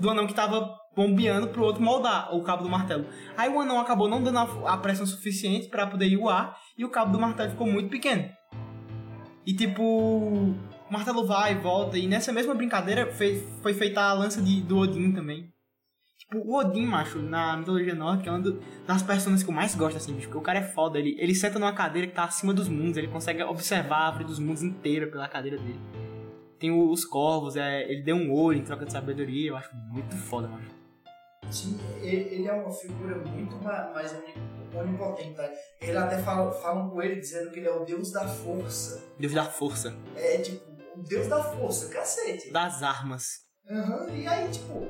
Do 0.00 0.10
anão 0.10 0.26
que 0.26 0.34
tava 0.34 0.68
bombeando 0.94 1.48
pro 1.48 1.64
outro 1.64 1.82
moldar 1.82 2.34
o 2.34 2.42
cabo 2.42 2.62
do 2.62 2.68
martelo. 2.68 3.06
Aí 3.36 3.48
o 3.48 3.60
anão 3.60 3.80
acabou 3.80 4.08
não 4.08 4.22
dando 4.22 4.38
a, 4.38 4.74
a 4.74 4.76
pressão 4.76 5.06
suficiente 5.06 5.68
pra 5.68 5.86
poder 5.86 6.06
ir 6.06 6.16
o 6.16 6.28
ar, 6.28 6.56
e 6.76 6.84
o 6.84 6.90
cabo 6.90 7.12
do 7.12 7.20
martelo 7.20 7.50
ficou 7.50 7.66
muito 7.66 7.88
pequeno. 7.88 8.28
E 9.46 9.54
tipo, 9.54 9.82
o 9.82 10.56
martelo 10.90 11.26
vai 11.26 11.52
e 11.52 11.58
volta, 11.58 11.98
e 11.98 12.06
nessa 12.06 12.32
mesma 12.32 12.54
brincadeira 12.54 13.12
foi, 13.12 13.46
foi 13.62 13.74
feita 13.74 14.00
a 14.00 14.12
lança 14.12 14.40
de, 14.40 14.60
do 14.62 14.78
Odin 14.78 15.12
também. 15.12 15.52
Tipo, 16.16 16.38
o 16.38 16.56
Odin, 16.56 16.86
macho, 16.86 17.18
na 17.20 17.56
mitologia 17.56 17.94
nórdica, 17.94 18.30
é 18.30 18.32
uma 18.32 18.58
das 18.86 19.02
personas 19.02 19.42
que 19.42 19.50
eu 19.50 19.54
mais 19.54 19.74
gosto, 19.74 19.96
assim, 19.96 20.14
bicho, 20.14 20.28
porque 20.28 20.38
o 20.38 20.42
cara 20.42 20.60
é 20.60 20.62
foda. 20.62 20.98
Ele, 20.98 21.16
ele 21.18 21.34
senta 21.34 21.58
numa 21.58 21.72
cadeira 21.72 22.08
que 22.08 22.14
tá 22.14 22.24
acima 22.24 22.54
dos 22.54 22.68
mundos, 22.68 22.96
ele 22.96 23.08
consegue 23.08 23.42
observar 23.42 23.96
a 23.96 24.06
árvore 24.06 24.24
dos 24.24 24.38
mundos 24.38 24.62
inteira 24.62 25.06
pela 25.06 25.28
cadeira 25.28 25.58
dele. 25.58 25.80
Tem 26.58 26.70
os 26.70 27.04
corvos, 27.04 27.56
é, 27.56 27.82
ele 27.90 28.02
deu 28.02 28.16
um 28.16 28.32
olho 28.32 28.58
em 28.58 28.64
troca 28.64 28.86
de 28.86 28.92
sabedoria, 28.92 29.50
eu 29.50 29.56
acho 29.56 29.74
muito 29.74 30.14
foda, 30.16 30.48
macho. 30.48 30.70
Sim, 31.50 31.78
ele 32.02 32.46
é 32.46 32.52
uma 32.52 32.70
figura 32.72 33.16
muito 33.18 33.54
ma- 33.62 33.90
mais 33.94 34.12
oni- 34.12 34.34
onipotente. 34.74 35.34
tá? 35.34 35.50
Ele 35.80 35.96
até 35.98 36.18
fala, 36.18 36.50
falam 36.52 36.88
com 36.90 37.02
ele 37.02 37.16
dizendo 37.20 37.50
que 37.50 37.58
ele 37.60 37.68
é 37.68 37.72
o 37.72 37.84
deus 37.84 38.10
da 38.12 38.26
força. 38.26 39.04
Deus 39.18 39.32
da 39.34 39.44
força, 39.44 39.94
É 40.16 40.38
tipo, 40.38 40.64
o 40.96 41.02
deus 41.02 41.28
da 41.28 41.42
força, 41.42 41.88
cacete. 41.90 42.50
das 42.50 42.82
armas. 42.82 43.44
Aham, 43.70 44.06
e 44.14 44.26
aí, 44.26 44.50
tipo, 44.50 44.88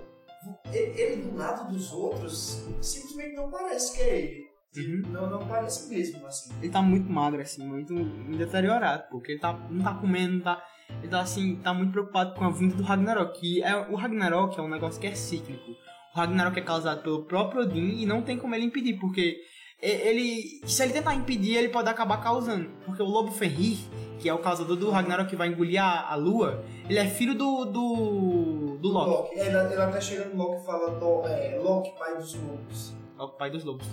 ele, 0.72 1.00
ele 1.00 1.22
do 1.22 1.36
lado 1.36 1.72
dos 1.72 1.92
outros 1.92 2.64
simplesmente 2.80 3.34
não 3.34 3.50
parece 3.50 3.96
que 3.96 4.02
é 4.02 4.16
ele. 4.20 4.44
Uhum. 4.76 5.02
Não, 5.12 5.30
não 5.30 5.46
parece 5.46 5.88
mesmo, 5.88 6.26
assim. 6.26 6.52
Ele 6.60 6.70
tá 6.72 6.82
muito 6.82 7.08
magro, 7.10 7.40
assim, 7.40 7.64
muito 7.64 7.94
deteriorado, 8.36 9.04
porque 9.10 9.32
ele 9.32 9.40
tá, 9.40 9.52
não 9.70 9.84
tá 9.84 9.94
comendo, 9.94 10.34
não 10.38 10.40
tá. 10.42 10.64
Ele 11.00 11.08
tá 11.08 11.20
assim, 11.20 11.56
tá 11.56 11.72
muito 11.74 11.92
preocupado 11.92 12.34
com 12.34 12.44
a 12.44 12.50
vinda 12.50 12.74
do 12.76 12.82
Ragnarok. 12.82 13.38
E 13.42 13.62
é, 13.62 13.76
o 13.90 13.94
Ragnarok 13.94 14.58
é 14.58 14.62
um 14.62 14.68
negócio 14.68 15.00
que 15.00 15.06
é 15.06 15.14
cíclico. 15.14 15.70
O 16.14 16.16
Ragnarok 16.18 16.58
é 16.58 16.62
causado 16.62 17.02
pelo 17.02 17.24
próprio 17.24 17.62
Odin 17.62 18.00
e 18.00 18.06
não 18.06 18.22
tem 18.22 18.38
como 18.38 18.54
ele 18.54 18.64
impedir, 18.64 18.98
porque 18.98 19.36
ele. 19.82 20.60
Se 20.66 20.82
ele 20.82 20.92
tentar 20.92 21.14
impedir, 21.14 21.56
ele 21.56 21.68
pode 21.68 21.88
acabar 21.88 22.18
causando. 22.22 22.70
Porque 22.86 23.02
o 23.02 23.06
Lobo 23.06 23.30
Fenrir, 23.32 23.78
que 24.18 24.28
é 24.28 24.32
o 24.34 24.38
causador 24.38 24.76
do 24.76 24.90
Ragnarok 24.90 25.28
que 25.28 25.36
vai 25.36 25.48
engolir 25.48 25.82
a, 25.82 26.12
a 26.12 26.14
lua, 26.14 26.64
ele 26.88 26.98
é 26.98 27.06
filho 27.06 27.34
do. 27.34 27.64
do. 27.66 28.78
do 28.80 28.88
Loki. 28.88 29.10
Loki. 29.10 29.38
Ele, 29.40 29.48
ele 29.72 29.82
até 29.82 30.00
chega 30.00 30.26
no 30.26 30.36
Loki 30.36 30.62
e 30.62 30.66
fala 30.66 30.90
"Lo- 30.98 31.26
é, 31.26 31.58
Loki, 31.62 31.90
pai 31.98 32.16
dos 32.16 32.34
lobos. 32.34 32.94
É 33.18 33.22
o 33.22 33.28
pai 33.28 33.50
dos 33.50 33.64
lobos. 33.64 33.86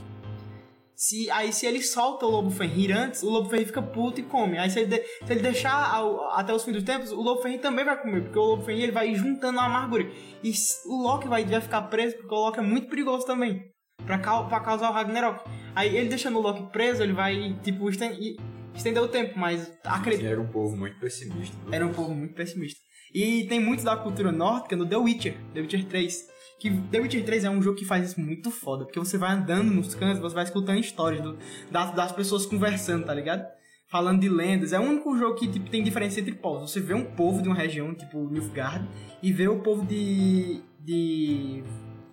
Se, 1.03 1.31
aí 1.31 1.51
se 1.51 1.65
ele 1.65 1.81
solta 1.81 2.27
o 2.27 2.29
lobo 2.29 2.51
Fenrir 2.51 2.95
antes, 2.95 3.23
o 3.23 3.29
lobo 3.31 3.49
Fenrir 3.49 3.65
fica 3.65 3.81
puto 3.81 4.19
e 4.19 4.23
come. 4.23 4.59
Aí 4.59 4.69
se 4.69 4.81
ele, 4.81 4.87
de- 4.97 5.03
se 5.25 5.31
ele 5.31 5.39
deixar 5.41 5.73
ao- 5.95 6.29
até 6.33 6.53
os 6.53 6.63
fins 6.63 6.73
dos 6.73 6.83
tempos, 6.83 7.11
o 7.11 7.19
lobo 7.19 7.41
Fenrir 7.41 7.59
também 7.59 7.83
vai 7.83 7.99
comer, 7.99 8.21
porque 8.21 8.37
o 8.37 8.43
lobo 8.43 8.63
Fenrir 8.63 8.83
ele 8.83 8.91
vai 8.91 9.15
juntando 9.15 9.59
a 9.59 9.65
amargura. 9.65 10.07
E 10.43 10.51
o 10.85 11.01
Loki 11.01 11.27
vai, 11.27 11.43
vai 11.43 11.59
ficar 11.59 11.81
preso, 11.83 12.17
porque 12.17 12.35
o 12.35 12.37
Loki 12.37 12.59
é 12.59 12.61
muito 12.61 12.87
perigoso 12.87 13.25
também. 13.25 13.63
Pra, 14.05 14.19
pra 14.19 14.59
causar 14.59 14.91
o 14.91 14.93
Ragnarok. 14.93 15.43
Aí 15.75 15.95
ele 15.97 16.07
deixando 16.09 16.37
o 16.37 16.41
Loki 16.41 16.71
preso, 16.71 17.01
ele 17.01 17.13
vai, 17.13 17.57
tipo, 17.63 17.89
esten- 17.89 18.13
e- 18.19 18.37
estender 18.75 19.01
o 19.01 19.07
tempo, 19.07 19.39
mas 19.39 19.71
acredito. 19.83 20.27
Era 20.27 20.39
um 20.39 20.47
povo 20.51 20.77
muito 20.77 20.99
pessimista. 20.99 21.57
Era 21.71 21.85
um 21.87 21.93
povo 21.93 22.13
muito 22.13 22.35
pessimista. 22.35 22.79
E 23.11 23.45
tem 23.47 23.59
muito 23.59 23.83
da 23.83 23.97
cultura 23.97 24.31
nórdica 24.31 24.75
no 24.75 24.85
The 24.87 24.97
Witcher, 24.97 25.35
The 25.53 25.61
Witcher 25.61 25.85
3. 25.87 26.30
Que 26.61 26.69
The 26.69 26.99
Witcher 26.99 27.25
3 27.25 27.43
é 27.45 27.49
um 27.49 27.59
jogo 27.59 27.75
que 27.75 27.85
faz 27.85 28.11
isso 28.11 28.21
muito 28.21 28.51
foda, 28.51 28.85
porque 28.85 28.99
você 28.99 29.17
vai 29.17 29.31
andando 29.31 29.71
nos 29.71 29.95
cantos, 29.95 30.19
você 30.19 30.35
vai 30.35 30.43
escutando 30.43 30.77
histórias 30.79 31.19
do- 31.23 31.35
das, 31.71 31.91
das 31.95 32.11
pessoas 32.11 32.45
conversando, 32.45 33.03
tá 33.03 33.13
ligado? 33.15 33.43
Falando 33.89 34.21
de 34.21 34.29
lendas. 34.29 34.71
É 34.71 34.79
o 34.79 34.83
único 34.83 35.17
jogo 35.17 35.33
que 35.35 35.47
tipo, 35.51 35.69
tem 35.71 35.81
diferença 35.83 36.19
entre 36.19 36.33
povos. 36.35 36.69
Você 36.71 36.79
vê 36.79 36.93
um 36.93 37.03
povo 37.15 37.41
de 37.41 37.47
uma 37.49 37.55
região, 37.55 37.95
tipo 37.95 38.29
Nilfgaard, 38.29 38.87
e 39.23 39.33
vê 39.33 39.47
o 39.47 39.59
povo 39.59 39.83
de. 39.85 40.61
de. 40.79 41.63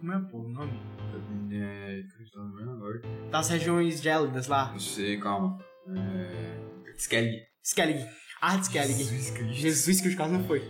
Como 0.01 0.13
é 0.13 0.17
o 0.17 0.27
povo? 0.29 0.47
o 0.47 0.53
nome? 0.53 0.81
É, 1.53 2.01
agora. 2.63 3.03
Das 3.31 3.51
regiões 3.51 4.01
gélidas 4.01 4.47
lá. 4.49 4.71
Não 4.73 4.81
sei, 4.81 5.19
calma. 5.19 5.59
É... 5.95 6.95
Skellig. 6.97 7.43
Skellig. 7.63 8.07
Art 8.41 8.63
Skellig. 8.63 8.95
Jesus 8.97 9.31
Cristo. 9.31 9.53
Jesus 9.55 10.01
que 10.01 10.09
os 10.09 10.15
caras 10.15 10.33
não 10.33 10.45
foi. 10.45 10.63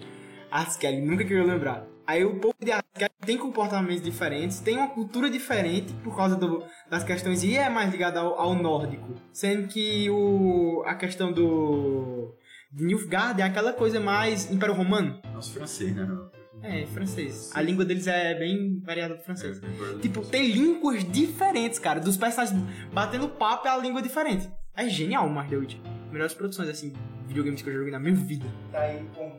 Art 0.51 0.71
Skellig, 0.71 1.07
nunca 1.07 1.25
queria 1.25 1.45
lembrar. 1.45 1.87
Aí 2.09 2.25
o 2.25 2.37
povo 2.41 2.55
de 2.59 2.71
Skellig 2.71 3.13
tem 3.27 3.37
comportamentos 3.37 4.03
diferentes, 4.03 4.61
tem 4.61 4.79
uma 4.79 4.89
cultura 4.89 5.29
diferente 5.29 5.93
por 6.03 6.17
causa 6.17 6.37
do- 6.37 6.65
das 6.89 7.05
questões 7.05 7.45
e 7.45 7.55
é 7.55 7.69
mais 7.69 7.91
ligado 7.93 8.17
ao, 8.19 8.41
ao 8.41 8.55
nórdico. 8.55 9.15
Sendo 9.31 9.69
que 9.69 10.09
o, 10.09 10.83
a 10.87 10.95
questão 10.95 11.31
do 11.31 12.35
de 12.73 12.83
Nilfgaard 12.85 13.41
é 13.43 13.45
aquela 13.45 13.75
coisa 13.75 14.01
mais 14.01 14.51
Império 14.51 14.75
Romano. 14.75 15.21
Nossa, 15.35 15.53
francês, 15.53 15.95
né? 15.95 16.05
Não. 16.07 16.31
É, 16.63 16.87
francês. 16.87 17.51
A 17.55 17.61
língua 17.61 17.85
deles 17.85 18.07
é 18.07 18.35
bem 18.39 18.81
variada 18.81 19.15
do 19.15 19.23
francês. 19.23 19.61
É, 19.63 19.99
Tipo, 20.01 20.23
tem 20.23 20.51
línguas 20.51 21.05
diferentes, 21.05 21.79
cara. 21.79 22.01
Dos 22.01 22.17
personagens 22.17 22.59
batendo 22.91 23.29
papo 23.29 23.69
é 23.69 23.71
a 23.71 23.77
língua 23.77 24.01
diferente. 24.01 24.51
É 24.75 24.89
genial 24.89 25.29
o 25.29 25.59
Witcher. 25.59 25.79
Melhores 26.11 26.33
produções, 26.33 26.71
assim, 26.71 26.95
videogames 27.27 27.61
que 27.61 27.69
eu 27.69 27.75
joguei 27.75 27.93
na 27.93 27.99
minha 28.01 28.15
vida. 28.15 28.47
Tá 28.73 28.81
aí 28.81 29.07
com 29.15 29.31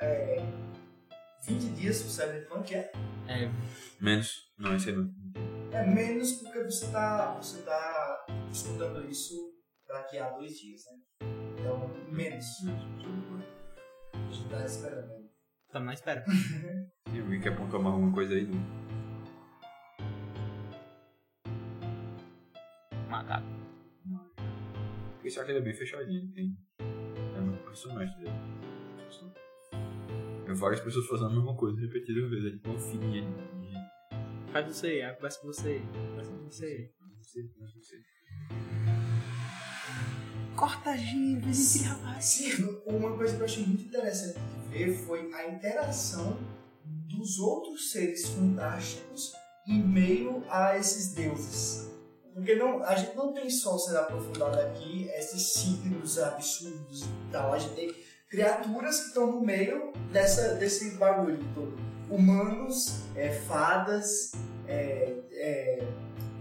é, 0.00 0.42
20 1.46 1.72
dias 1.74 2.02
pro 2.02 2.10
Cyberpunk, 2.10 2.74
é? 2.74 2.92
É, 3.28 3.50
Menos. 4.00 4.52
Não, 4.58 4.76
esse 4.76 4.90
aí 4.90 4.96
não. 4.96 5.12
É 5.72 5.86
menos 5.86 6.32
porque 6.34 6.62
você 6.64 6.90
tá, 6.92 7.34
você 7.34 7.62
tá 7.62 8.26
escutando 8.50 9.08
isso 9.10 9.34
daqui 9.88 10.18
a 10.18 10.30
dois 10.30 10.52
dias, 10.58 10.82
né? 10.86 11.28
Então, 11.58 11.88
menos. 12.08 12.44
A 14.12 14.32
gente 14.32 14.48
tá 14.48 14.64
esperando. 14.64 15.08
né? 15.08 15.22
tamo 15.72 15.86
na 15.86 15.94
espera. 15.94 16.24
E 17.12 17.18
alguém 17.20 17.40
quer 17.40 17.52
apontar 17.54 17.80
mais 17.80 17.94
alguma 17.94 18.12
coisa 18.14 18.34
aí? 18.34 18.44
Não. 18.46 18.82
Macaco. 23.08 23.46
Porque 25.14 25.28
esse 25.28 25.38
arco 25.38 25.50
ele 25.50 25.58
é 25.58 25.62
bem 25.62 25.74
fechadinho. 25.74 26.30
Tem... 26.32 26.56
É 26.80 27.40
muito 27.40 27.64
personagem 27.64 28.16
dele. 28.18 28.32
Várias 30.54 30.80
pessoas 30.80 31.06
fazendo 31.06 31.30
a 31.30 31.34
mesma 31.34 31.56
coisa 31.56 31.80
repetidas 31.80 32.30
vezes. 32.30 32.46
É 32.46 32.50
tipo 32.50 32.78
fininha 32.78 33.22
de 33.22 33.66
gente. 33.66 34.52
Faz 34.52 34.66
você 34.66 34.86
aí, 34.86 35.02
ah, 35.02 35.14
conversa 35.14 35.40
com 35.40 35.46
você 35.46 35.68
aí. 35.68 35.80
Conversa 35.80 36.30
com 36.30 36.44
você 36.44 36.66
aí. 36.66 37.02
Corta 40.56 40.96
giro, 40.96 41.40
vem 41.40 41.82
rapaz. 41.82 42.24
Sim, 42.24 42.80
uma 42.86 43.16
coisa 43.16 43.34
que 43.34 43.40
eu 43.40 43.44
achei 43.46 43.66
muito 43.66 43.84
interessante 43.84 44.38
de 44.38 44.68
ver 44.68 44.94
foi 44.94 45.32
a 45.32 45.48
interação 45.48 46.38
dos 46.84 47.38
outros 47.38 47.90
seres 47.90 48.28
fantásticos 48.28 49.32
em 49.66 49.82
meio 49.82 50.44
a 50.48 50.76
esses 50.76 51.14
deuses. 51.14 51.90
Porque 52.34 52.54
não, 52.54 52.82
a 52.82 52.94
gente 52.94 53.14
não 53.16 53.32
tem 53.32 53.48
só 53.50 53.76
sendo 53.78 53.98
aprofundado 53.98 54.58
aqui 54.60 55.08
esses 55.14 55.52
signos 55.52 56.18
absurdos 56.18 57.02
e 57.02 57.30
tal. 57.30 57.52
A 57.52 57.58
gente 57.58 57.74
tem 57.74 57.94
criaturas 58.32 58.98
que 59.00 59.06
estão 59.08 59.26
no 59.30 59.40
meio 59.42 59.92
dessa, 60.10 60.54
desse 60.54 60.96
bagulho 60.96 61.38
todo. 61.54 61.74
Humanos, 62.08 63.02
é, 63.14 63.28
fadas, 63.28 64.32
é, 64.66 65.12
é, 65.32 65.86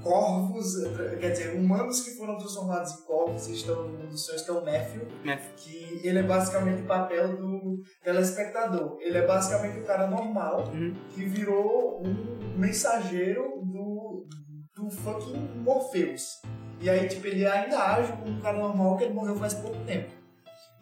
corvos, 0.01 0.73
quer 1.19 1.31
dizer, 1.31 1.53
humanos 1.53 1.99
que 2.01 2.11
foram 2.11 2.37
transformados 2.37 2.93
em 2.93 3.01
corvos 3.05 3.47
e 3.47 3.53
estão 3.55 3.83
no 3.83 3.89
mundo 3.89 4.07
dos 4.07 4.25
sonhos, 4.25 4.41
que 4.41 4.49
é 4.49 4.53
o 4.53 4.61
Néfio 4.61 5.07
Néfio. 5.23 5.51
que 5.57 6.01
ele 6.07 6.19
é 6.19 6.23
basicamente 6.23 6.81
o 6.81 6.85
papel 6.85 7.35
do 7.35 7.83
telespectador. 8.03 8.97
Ele 9.01 9.17
é 9.17 9.27
basicamente 9.27 9.79
o 9.79 9.83
cara 9.85 10.07
normal 10.07 10.69
Uhum. 10.73 10.95
que 11.13 11.25
virou 11.25 12.01
um 12.05 12.57
mensageiro 12.57 13.43
do, 13.65 14.25
do 14.75 14.89
fucking 14.89 15.37
Morpheus. 15.57 16.41
E 16.79 16.89
aí, 16.89 17.07
tipo, 17.07 17.27
ele 17.27 17.45
ainda 17.45 17.77
age 17.77 18.11
como 18.13 18.29
um 18.31 18.39
cara 18.41 18.57
normal 18.57 18.97
que 18.97 19.03
ele 19.03 19.13
morreu 19.13 19.35
faz 19.35 19.53
pouco 19.53 19.77
tempo. 19.85 20.20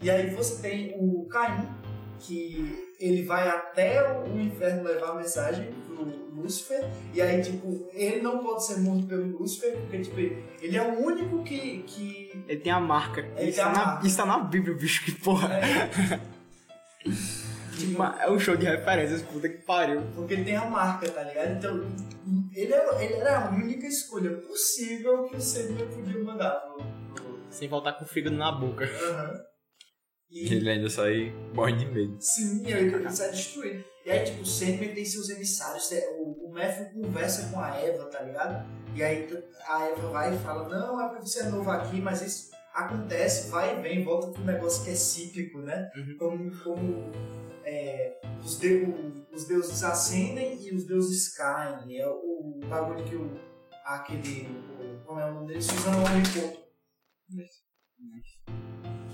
E 0.02 0.10
aí 0.10 0.30
você 0.30 0.62
tem 0.62 0.96
o 0.98 1.26
Caim, 1.28 1.68
que 2.20 2.88
ele 3.00 3.24
vai 3.24 3.48
até 3.48 4.02
o 4.24 4.40
inferno 4.40 4.84
levar 4.84 5.10
a 5.12 5.16
mensagem 5.16 5.72
pro 5.86 6.04
Lúcifer, 6.36 6.86
e 7.14 7.22
aí, 7.22 7.42
tipo, 7.42 7.90
ele 7.94 8.22
não 8.22 8.44
pode 8.44 8.66
ser 8.66 8.78
morto 8.80 9.08
pelo 9.08 9.38
Lúcifer, 9.38 9.78
porque, 9.78 10.00
tipo, 10.00 10.18
ele 10.20 10.78
é 10.78 10.82
o 10.82 11.00
único 11.06 11.44
que, 11.44 11.84
que 11.84 12.44
Ele 12.48 12.60
tem 12.62 12.72
a 12.72 12.80
marca. 12.80 13.22
Ele 13.38 13.50
isso, 13.50 13.60
tá 13.60 13.72
na, 13.72 13.86
marca. 13.86 14.08
isso 14.08 14.18
tá 14.18 14.26
na 14.26 14.40
Bíblia, 14.40 14.76
bicho, 14.76 15.04
que 15.04 15.12
porra. 15.14 15.50
é, 15.56 16.20
Uma- 17.94 18.16
É 18.24 18.30
um 18.30 18.40
show 18.40 18.56
de 18.56 18.66
referências, 18.66 19.22
puta 19.22 19.48
que 19.50 19.58
pariu. 19.60 20.02
Porque 20.16 20.34
ele 20.34 20.44
tem 20.46 20.56
a 20.56 20.66
marca, 20.66 21.10
tá 21.10 21.24
ligado? 21.24 21.52
Então, 21.58 21.82
ele 22.54 22.74
era, 22.74 23.04
ele 23.04 23.14
era 23.16 23.46
a 23.46 23.50
única 23.52 23.86
escolha 23.88 24.32
possível 24.38 25.24
que 25.26 25.36
o 25.38 25.42
Sandman 25.42 25.88
podia 25.88 26.24
mandar 26.24 26.52
pro. 27.16 27.40
Sem 27.50 27.68
voltar 27.68 27.94
com 27.94 28.06
o 28.06 28.08
fígado 28.08 28.36
na 28.36 28.52
boca. 28.52 28.86
Aham. 28.86 29.34
E 29.34 29.59
E, 30.32 30.46
ele 30.54 30.70
ainda 30.70 30.90
sai 30.90 31.34
morre 31.54 31.74
de 31.78 31.86
medo. 31.86 32.18
sim, 32.20 32.66
ele 32.66 33.10
sai 33.10 33.32
destruído. 33.32 33.84
E 34.06 34.12
aí, 34.12 34.24
tipo, 34.24 34.42
o 34.42 34.46
Sandman 34.46 34.94
tem 34.94 35.06
seus 35.06 35.30
emissários. 35.30 35.92
é, 35.92 36.08
O, 36.18 36.48
o 36.48 36.52
Matthew 36.54 36.90
conversa 37.02 37.50
com 37.52 37.60
a 37.60 37.76
Eva, 37.78 38.06
tá 38.06 38.22
ligado? 38.22 38.66
E 38.96 39.04
aí 39.04 39.28
a 39.68 39.86
Eva 39.88 40.10
vai 40.10 40.36
e 40.36 40.40
fala: 40.40 40.68
Não, 40.70 41.00
é 41.02 41.10
porque 41.10 41.28
você 41.28 41.42
é 41.42 41.50
novo 41.50 41.70
aqui, 41.70 42.00
mas 42.02 42.22
isso 42.22 42.50
acontece, 42.74 43.50
vai 43.50 43.78
e 43.78 43.82
vem, 43.82 44.04
volta 44.04 44.32
pro 44.32 44.44
negócio 44.44 44.84
que 44.84 44.92
é 44.92 44.96
cíclico, 44.96 45.60
né? 45.60 45.92
Uhum. 45.96 46.16
Como, 46.18 46.64
como 46.64 47.12
é, 47.66 48.20
os, 48.44 48.58
de- 48.60 48.84
o- 48.84 49.26
os 49.36 49.46
deuses 49.46 49.84
ascendem 49.84 50.60
e 50.66 50.74
os 50.74 50.86
deuses 50.86 51.36
caem. 51.36 52.00
É 52.00 52.08
o 52.08 52.60
bagulho 52.68 53.04
que 53.04 53.16
o. 53.16 53.30
aquele. 53.86 54.48
O, 54.80 55.06
como 55.06 55.20
é 55.20 55.30
o 55.30 55.34
nome 55.36 55.48
dele? 55.50 55.62
Suzano 55.62 55.98
Omikoto. 56.06 56.60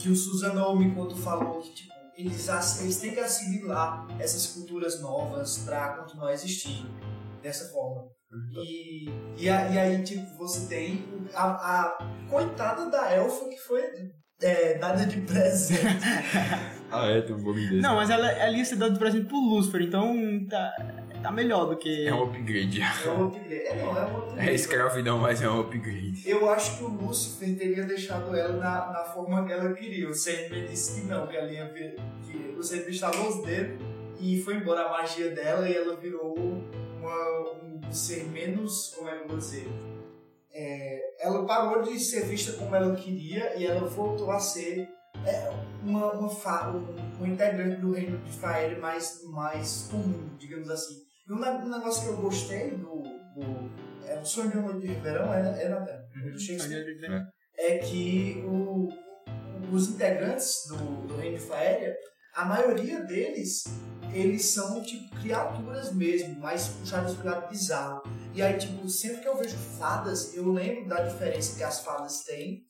Que 0.05 0.11
o 0.11 0.15
Suzano 0.15 0.63
Omikoto 0.67 1.15
falou 1.17 1.59
que 1.61 1.73
tipo, 1.73 1.91
eles, 2.15 2.47
eles 2.79 2.97
têm 2.97 3.11
que 3.15 3.19
assimilar 3.19 4.05
essas 4.19 4.45
culturas 4.53 5.01
novas 5.01 5.57
pra 5.65 5.95
continuar 5.97 6.31
existindo 6.31 6.87
dessa 7.41 7.71
forma. 7.73 8.03
E, 8.63 9.09
e, 9.35 9.49
a- 9.49 9.67
e 9.71 9.79
aí, 9.79 10.03
tipo, 10.03 10.23
você 10.37 10.67
tem 10.67 11.03
a, 11.33 11.45
a 11.47 11.97
coitada 12.29 12.87
da 12.91 13.09
elfa 13.11 13.49
que 13.49 13.57
foi 13.57 13.81
é, 14.43 14.77
dada 14.77 15.07
de 15.07 15.21
presente. 15.21 15.81
Ah, 16.91 17.07
é, 17.07 17.19
tem 17.21 17.35
um 17.35 17.43
desse. 17.43 17.81
Não, 17.81 17.95
mas 17.95 18.09
ela, 18.11 18.29
ela 18.31 18.55
ia 18.55 18.63
ser 18.63 18.75
dada 18.75 18.93
de 18.93 18.99
presente 18.99 19.25
pro 19.25 19.35
Lucifer, 19.37 19.81
então 19.81 20.15
tá, 20.47 20.71
tá 21.25 21.31
melhor 21.31 21.65
do 21.65 21.77
que. 21.77 22.07
É 22.07 22.13
um 22.13 22.23
upgrade. 22.23 22.81
É 22.81 23.09
um 23.09 23.27
upgrade. 23.27 23.53
É, 23.67 23.75
não, 23.75 23.97
é 23.97 24.05
um 24.05 24.17
upgrade. 24.17 24.49
É 24.49 24.53
escravidão, 24.53 25.17
mas 25.17 25.41
é 25.41 25.49
um 25.49 25.59
upgrade. 25.61 26.21
Eu 26.29 26.49
acho 26.49 26.77
que 26.77 26.83
o 26.83 26.87
Lúcifer 26.87 27.57
teria 27.57 27.83
deixado 27.83 28.35
ela 28.35 28.53
na, 28.57 28.91
na 28.91 29.03
forma 29.05 29.45
que 29.45 29.53
ela 29.53 29.73
queria. 29.73 30.09
O 30.09 30.13
Sandman 30.13 30.65
disse 30.67 31.01
que 31.01 31.07
não, 31.07 31.25
que 31.27 31.35
ela 31.35 31.51
ia 31.51 31.65
ver. 31.65 31.95
Que 32.25 32.55
o 32.57 32.63
Sandman 32.63 32.89
estalou 32.89 33.27
os 33.29 33.43
dedos 33.43 33.83
e 34.19 34.41
foi 34.41 34.55
embora 34.55 34.81
a 34.85 34.89
magia 34.89 35.31
dela 35.31 35.67
e 35.69 35.75
ela 35.75 35.95
virou 35.95 36.35
uma, 36.37 37.39
um 37.63 37.91
ser 37.91 38.25
menos. 38.25 38.93
Como 38.95 39.09
é 39.09 39.15
que 39.17 39.23
eu 39.23 39.27
vou 39.27 39.37
dizer? 39.37 39.67
É, 40.53 41.15
ela 41.19 41.45
parou 41.45 41.81
de 41.83 41.99
ser 41.99 42.25
vista 42.25 42.53
como 42.53 42.73
ela 42.75 42.95
queria 42.95 43.57
e 43.57 43.65
ela 43.65 43.85
voltou 43.87 44.31
a 44.31 44.39
ser 44.39 44.87
é, 45.25 45.51
uma, 45.83 46.13
uma, 46.13 46.29
fa- 46.29 46.69
um, 46.71 47.23
um 47.23 47.27
integrante 47.27 47.75
do 47.81 47.91
reino 47.91 48.17
de 48.19 48.31
Faere 48.31 48.79
mais, 48.79 49.21
mais 49.25 49.87
comum, 49.91 50.29
digamos 50.37 50.69
assim. 50.69 51.04
E 51.27 51.33
um, 51.33 51.39
ne- 51.39 51.49
um 51.65 51.69
negócio 51.69 52.03
que 52.03 52.09
eu 52.09 52.17
gostei 52.21 52.71
do. 52.71 53.01
do 53.03 54.05
é, 54.07 54.19
o 54.19 54.25
sonho 54.25 54.51
de 54.51 54.57
uma 54.57 54.71
noite 54.73 54.87
de 54.87 54.93
verão 54.95 55.33
é, 55.33 55.63
é 55.63 55.69
na 55.69 55.81
Terra, 55.81 56.05
do 56.31 56.39
Shakespeare 56.39 56.85
é 57.57 57.77
que 57.79 58.43
o- 58.45 58.87
os 59.73 59.89
integrantes 59.89 60.67
do, 60.67 61.07
do 61.07 61.15
Reino 61.17 61.37
de 61.37 61.43
Faéria, 61.43 61.95
a 62.35 62.45
maioria 62.45 63.01
deles, 63.03 63.63
eles 64.13 64.45
são 64.45 64.81
tipo 64.83 65.15
criaturas 65.21 65.91
mesmo, 65.93 66.39
mais 66.39 66.67
puxadas 66.67 67.15
pro 67.15 67.27
lado 67.29 67.49
bizarro. 67.49 68.03
E 68.33 68.41
aí, 68.43 68.57
tipo, 68.57 68.87
sempre 68.87 69.21
que 69.21 69.27
eu 69.27 69.37
vejo 69.37 69.57
fadas, 69.57 70.35
eu 70.35 70.51
lembro 70.51 70.87
da 70.87 71.01
diferença 71.01 71.57
que 71.57 71.63
as 71.63 71.79
fadas 71.79 72.23
têm 72.25 72.61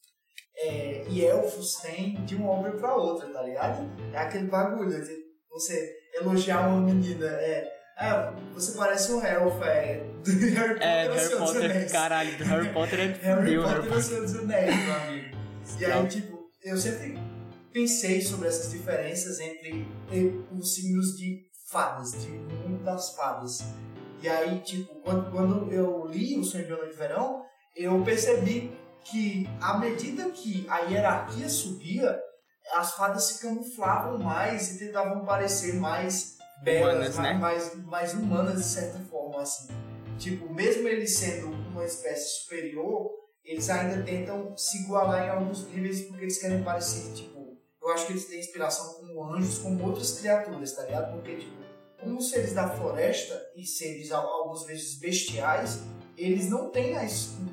é, 0.57 1.05
e 1.09 1.25
elfos 1.25 1.75
têm 1.81 2.23
de 2.25 2.35
uma 2.35 2.49
obra 2.51 2.71
pra 2.71 2.95
outra, 2.95 3.27
tá 3.33 3.41
ligado? 3.41 3.83
É 4.13 4.17
aquele 4.17 4.47
bagulho, 4.47 5.03
de 5.03 5.13
você 5.49 5.93
elogiar 6.13 6.67
uma 6.69 6.79
menina, 6.81 7.25
é. 7.27 7.74
Ah, 7.97 8.33
você 8.53 8.77
parece 8.77 9.11
um 9.13 9.21
elfo, 9.25 9.63
é. 9.63 10.03
Do 10.23 10.31
Harry 10.31 10.73
Potter, 10.73 10.81
É, 10.81 11.05
do 11.05 11.09
ou 11.11 11.15
Harry 11.15 11.27
Senhor 11.27 11.39
dos 11.39 11.51
Potter, 11.53 11.71
Anéis. 11.71 11.91
caralho, 11.91 12.37
do 12.37 12.43
Harry 12.43 12.73
Potter 12.73 12.99
é 12.99 13.03
Harry 13.25 13.41
fudeu, 13.41 13.61
Potter 13.63 13.81
Harry 13.83 13.95
o 13.97 14.01
Senhor 14.01 14.21
dos 14.21 14.35
Anéis, 14.35 14.75
meu 14.85 14.95
amigo. 14.95 15.35
E 15.79 15.85
aí, 15.85 16.07
tipo, 16.07 16.49
eu 16.63 16.77
sempre 16.77 17.17
pensei 17.73 18.21
sobre 18.21 18.47
essas 18.47 18.71
diferenças 18.71 19.39
entre 19.39 19.87
os 20.51 20.75
signos 20.75 21.17
de 21.17 21.41
fadas, 21.71 22.11
de 22.21 22.29
mundo 22.29 22.83
das 22.83 23.15
fadas. 23.15 23.63
E 24.21 24.29
aí, 24.29 24.59
tipo, 24.59 24.93
quando, 25.01 25.31
quando 25.31 25.71
eu 25.73 26.05
li 26.05 26.37
O 26.37 26.43
Sonho 26.43 26.65
de 26.65 26.69
Noite 26.69 26.91
de 26.91 26.97
Verão, 26.97 27.43
eu 27.75 27.99
percebi 28.03 28.77
que 29.03 29.49
à 29.59 29.77
medida 29.79 30.29
que 30.29 30.65
a 30.69 30.81
hierarquia 30.81 31.49
subia, 31.49 32.15
as 32.75 32.93
fadas 32.93 33.23
se 33.25 33.41
camuflavam 33.41 34.19
mais 34.19 34.75
e 34.75 34.79
tentavam 34.85 35.25
parecer 35.25 35.73
mais 35.75 36.34
belas, 36.63 36.95
Humanas, 36.95 37.17
né? 37.17 37.33
mais, 37.33 37.75
mais 37.85 38.13
humanas 38.13 38.57
de 38.57 38.63
certa 38.67 38.99
forma, 38.99 39.41
assim. 39.41 39.67
Tipo, 40.17 40.51
mesmo 40.53 40.87
eles 40.87 41.17
sendo 41.17 41.47
uma 41.47 41.83
espécie 41.85 42.41
superior, 42.43 43.11
eles 43.43 43.69
ainda 43.69 44.01
tentam 44.03 44.55
se 44.57 44.83
igualar 44.83 45.25
em 45.25 45.29
alguns 45.29 45.67
níveis 45.67 46.01
porque 46.07 46.23
eles 46.23 46.39
querem 46.39 46.63
parecer, 46.63 47.13
tipo, 47.13 47.57
eu 47.81 47.89
acho 47.89 48.07
que 48.07 48.13
eles 48.13 48.25
têm 48.25 48.39
inspiração 48.39 48.93
como 48.95 49.23
anjos, 49.25 49.59
como 49.59 49.83
outras 49.85 50.17
criaturas, 50.19 50.71
tá 50.73 50.83
ligado? 50.83 51.11
Porque, 51.13 51.35
tipo, 51.35 51.53
como 51.99 52.21
seres 52.21 52.53
da 52.53 52.67
floresta 52.69 53.39
e 53.55 53.65
seres 53.65 54.11
al- 54.11 54.25
algumas 54.27 54.65
vezes 54.65 54.97
bestiais, 54.99 55.81
eles 56.17 56.49
não 56.49 56.71
têm 56.71 56.95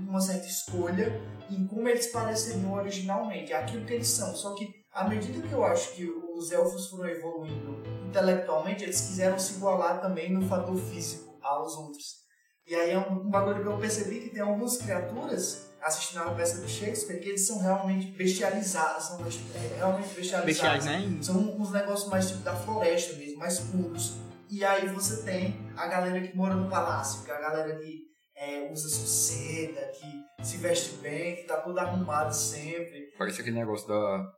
uma 0.08 0.20
certa 0.20 0.46
escolha 0.46 1.12
em 1.50 1.66
como 1.66 1.86
eles 1.88 2.06
pareceriam 2.06 2.72
originalmente, 2.72 3.52
é 3.52 3.56
aquilo 3.56 3.84
que 3.84 3.92
eles 3.92 4.08
são. 4.08 4.34
Só 4.34 4.54
que, 4.54 4.66
à 4.92 5.06
medida 5.08 5.46
que 5.46 5.52
eu 5.52 5.64
acho 5.64 5.92
que 5.94 6.06
os 6.36 6.50
elfos 6.50 6.88
foram 6.88 7.08
evoluindo 7.08 7.82
intelectualmente, 8.06 8.84
eles 8.84 9.00
quiseram 9.00 9.38
se 9.38 9.54
igualar 9.54 10.00
também 10.00 10.32
no 10.32 10.46
fator 10.46 10.76
físico 10.76 11.38
aos 11.42 11.74
outros. 11.76 12.22
E 12.66 12.74
aí 12.74 12.90
é 12.90 12.98
um, 12.98 13.26
um 13.26 13.30
bagulho 13.30 13.62
que 13.62 13.68
eu 13.68 13.78
percebi 13.78 14.20
que 14.20 14.30
tem 14.30 14.42
algumas 14.42 14.76
criaturas, 14.76 15.70
assistindo 15.80 16.22
a 16.22 16.30
peça 16.30 16.60
do 16.60 16.68
Shakespeare, 16.68 17.20
que 17.20 17.30
eles 17.30 17.46
são 17.46 17.58
realmente 17.58 18.06
bestializados, 18.12 19.06
são 19.06 19.18
é, 19.20 19.76
realmente 19.76 20.14
bestializados. 20.14 20.44
Bestiais, 20.44 20.84
né? 20.84 21.18
São 21.22 21.36
uns 21.36 21.72
negócios 21.72 22.08
mais 22.08 22.28
tipo 22.28 22.42
da 22.42 22.54
floresta 22.54 23.16
mesmo, 23.16 23.38
mais 23.38 23.58
puros. 23.58 24.14
E 24.48 24.64
aí 24.64 24.86
você 24.88 25.22
tem 25.22 25.58
a 25.76 25.86
galera 25.86 26.20
que 26.20 26.36
mora 26.36 26.54
no 26.54 26.68
palácio, 26.68 27.24
que 27.24 27.30
é 27.30 27.34
a 27.34 27.40
galera 27.40 27.76
que 27.78 28.02
é, 28.36 28.70
usa 28.70 28.88
sua 28.88 29.06
seda, 29.06 29.80
que 29.92 30.44
se 30.44 30.56
veste 30.58 30.96
bem, 30.96 31.36
que 31.36 31.44
tá 31.44 31.56
tudo 31.56 31.78
arrumado 31.78 32.34
sempre. 32.34 33.12
Parece 33.16 33.40
aquele 33.40 33.58
negócio 33.58 33.88
da. 33.88 34.32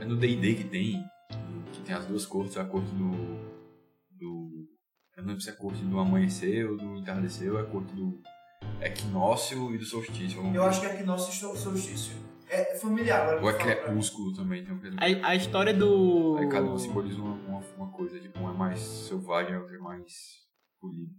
É 0.00 0.04
no 0.04 0.16
DD 0.16 0.54
que 0.54 0.64
tem. 0.64 1.04
Tem 1.88 1.96
as 1.96 2.04
duas 2.04 2.26
cortes, 2.26 2.54
a 2.58 2.66
corte 2.66 2.90
do. 2.90 3.10
do. 4.10 4.68
Eu 5.16 5.22
não 5.22 5.28
lembro 5.28 5.40
se 5.40 5.48
é 5.48 5.52
a 5.54 5.56
corte 5.56 5.82
do 5.82 5.98
amanhecer 5.98 6.68
ou 6.68 6.76
do 6.76 6.96
entardecer, 6.96 7.50
ou 7.50 7.58
é 7.58 7.62
a 7.62 7.64
corte 7.64 7.94
do 7.94 8.20
equinócio 8.78 9.74
e 9.74 9.78
do 9.78 9.86
solstício. 9.86 10.54
Eu 10.54 10.64
acho 10.64 10.82
que 10.82 10.86
aqui 10.86 11.02
nosso 11.02 11.32
sol- 11.32 11.56
solstício 11.56 12.14
é 12.50 12.76
familiar 12.76 13.22
agora. 13.22 13.42
Ou 13.42 13.48
é 13.48 13.54
crepúsculo 13.54 14.34
também, 14.34 14.62
tem 14.62 14.74
um. 14.74 14.80
A, 14.98 15.28
a 15.30 15.34
história 15.34 15.72
do. 15.72 16.36
Aí 16.38 16.46
cada 16.50 16.66
um 16.70 16.78
simboliza 16.78 17.22
uma, 17.22 17.32
uma, 17.32 17.64
uma 17.78 17.88
coisa, 17.90 18.20
tipo, 18.20 18.38
um 18.38 18.50
é 18.50 18.52
mais 18.52 18.80
selvagem, 18.80 19.56
outro 19.56 19.74
é 19.74 19.78
mais 19.78 20.12
polido. 20.78 21.10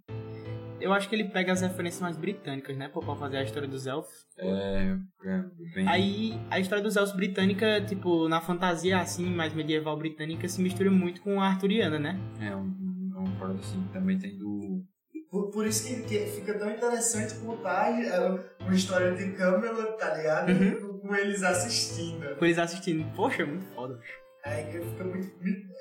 Eu 0.79 0.93
acho 0.93 1.09
que 1.09 1.15
ele 1.15 1.25
pega 1.25 1.51
as 1.51 1.61
referências 1.61 2.01
mais 2.01 2.15
britânicas, 2.17 2.75
né? 2.77 2.87
Pra 2.87 3.01
pra 3.01 3.15
fazer 3.15 3.37
a 3.37 3.43
história 3.43 3.67
dos 3.67 3.85
elfos. 3.87 4.25
É, 4.37 4.95
é 5.25 5.43
bem. 5.75 5.87
Aí 5.87 6.39
a 6.49 6.59
história 6.59 6.83
dos 6.83 6.95
elfos 6.95 7.15
britânica, 7.15 7.81
tipo, 7.81 8.27
na 8.29 8.39
fantasia 8.41 8.99
assim, 8.99 9.25
mais 9.25 9.53
medieval 9.53 9.97
britânica, 9.97 10.47
se 10.47 10.61
mistura 10.61 10.89
muito 10.89 11.21
com 11.21 11.41
a 11.41 11.47
arturiana, 11.47 11.99
né? 11.99 12.19
É 12.39 12.55
um, 12.55 12.61
um, 12.61 13.13
uma 13.17 13.39
parada 13.39 13.59
assim. 13.59 13.83
Também 13.91 14.17
tem 14.17 14.37
do. 14.37 14.83
Por, 15.29 15.51
por 15.51 15.67
isso 15.67 15.87
que, 15.87 16.01
que 16.03 16.19
fica 16.31 16.57
tão 16.57 16.71
interessante 16.71 17.35
contar 17.35 17.91
é, 18.03 18.39
uma 18.61 18.73
história 18.73 19.13
de 19.13 19.31
Camelot, 19.33 19.97
tá 19.99 20.15
ligado? 20.15 20.49
Uhum. 20.49 20.99
Com 20.99 21.15
eles 21.15 21.43
assistindo. 21.43 22.35
Com 22.37 22.45
eles 22.45 22.57
assistindo. 22.57 23.05
Poxa, 23.15 23.45
muito 23.45 23.65
foda. 23.75 23.99
Aí 24.43 24.63
que 24.71 24.79
fica 24.79 25.03
muito. 25.03 25.27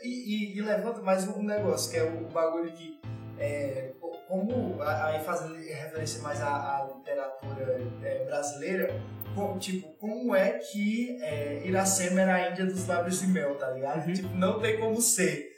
E, 0.02 0.54
e- 0.54 0.58
e 0.58 0.60
levanta 0.62 1.00
mais 1.00 1.26
um 1.28 1.42
negócio, 1.42 1.90
que 1.90 1.96
é 1.96 2.02
o 2.04 2.28
bagulho 2.32 2.70
que. 2.72 2.98
É, 3.38 3.92
co- 4.00 4.16
como. 4.28 4.82
Aí 4.82 5.20
fazendo 5.24 5.54
referência 5.54 6.22
mais 6.22 6.40
à, 6.40 6.48
à 6.48 6.84
literatura 6.94 7.80
é, 8.02 8.24
brasileira, 8.24 9.00
como, 9.34 9.58
tipo, 9.58 9.88
como 9.98 10.34
é 10.34 10.58
que 10.58 11.16
é, 11.22 11.62
Iracema 11.66 12.20
era 12.20 12.34
a 12.34 12.50
Índia 12.50 12.66
dos 12.66 12.86
lábios 12.86 13.20
de 13.20 13.26
mel, 13.28 13.54
tá 13.56 13.70
ligado? 13.70 14.06
Uhum. 14.06 14.12
Tipo, 14.12 14.28
não 14.34 14.60
tem 14.60 14.78
como 14.78 15.00
ser. 15.00 15.48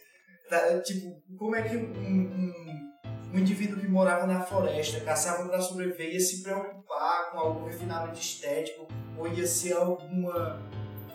Tá? 0.49 0.81
Tipo, 0.81 1.23
como 1.39 1.55
é 1.57 1.63
que 1.63 1.77
um, 1.77 1.93
um, 1.93 2.91
um 3.33 3.39
indivíduo 3.39 3.79
que 3.81 3.87
morava 3.89 4.27
na 4.27 4.43
floresta, 4.43 5.01
caçava 5.01 5.49
para 5.49 5.61
sobreviver, 5.61 6.13
ia 6.13 6.21
se 6.21 6.43
preocupar 6.43 7.31
com 7.31 7.39
algum 7.39 7.67
refinamento 7.67 8.19
estético, 8.19 8.89
ou 9.17 9.29
ia 9.29 9.47
ser 9.47 9.75
alguma 9.75 10.61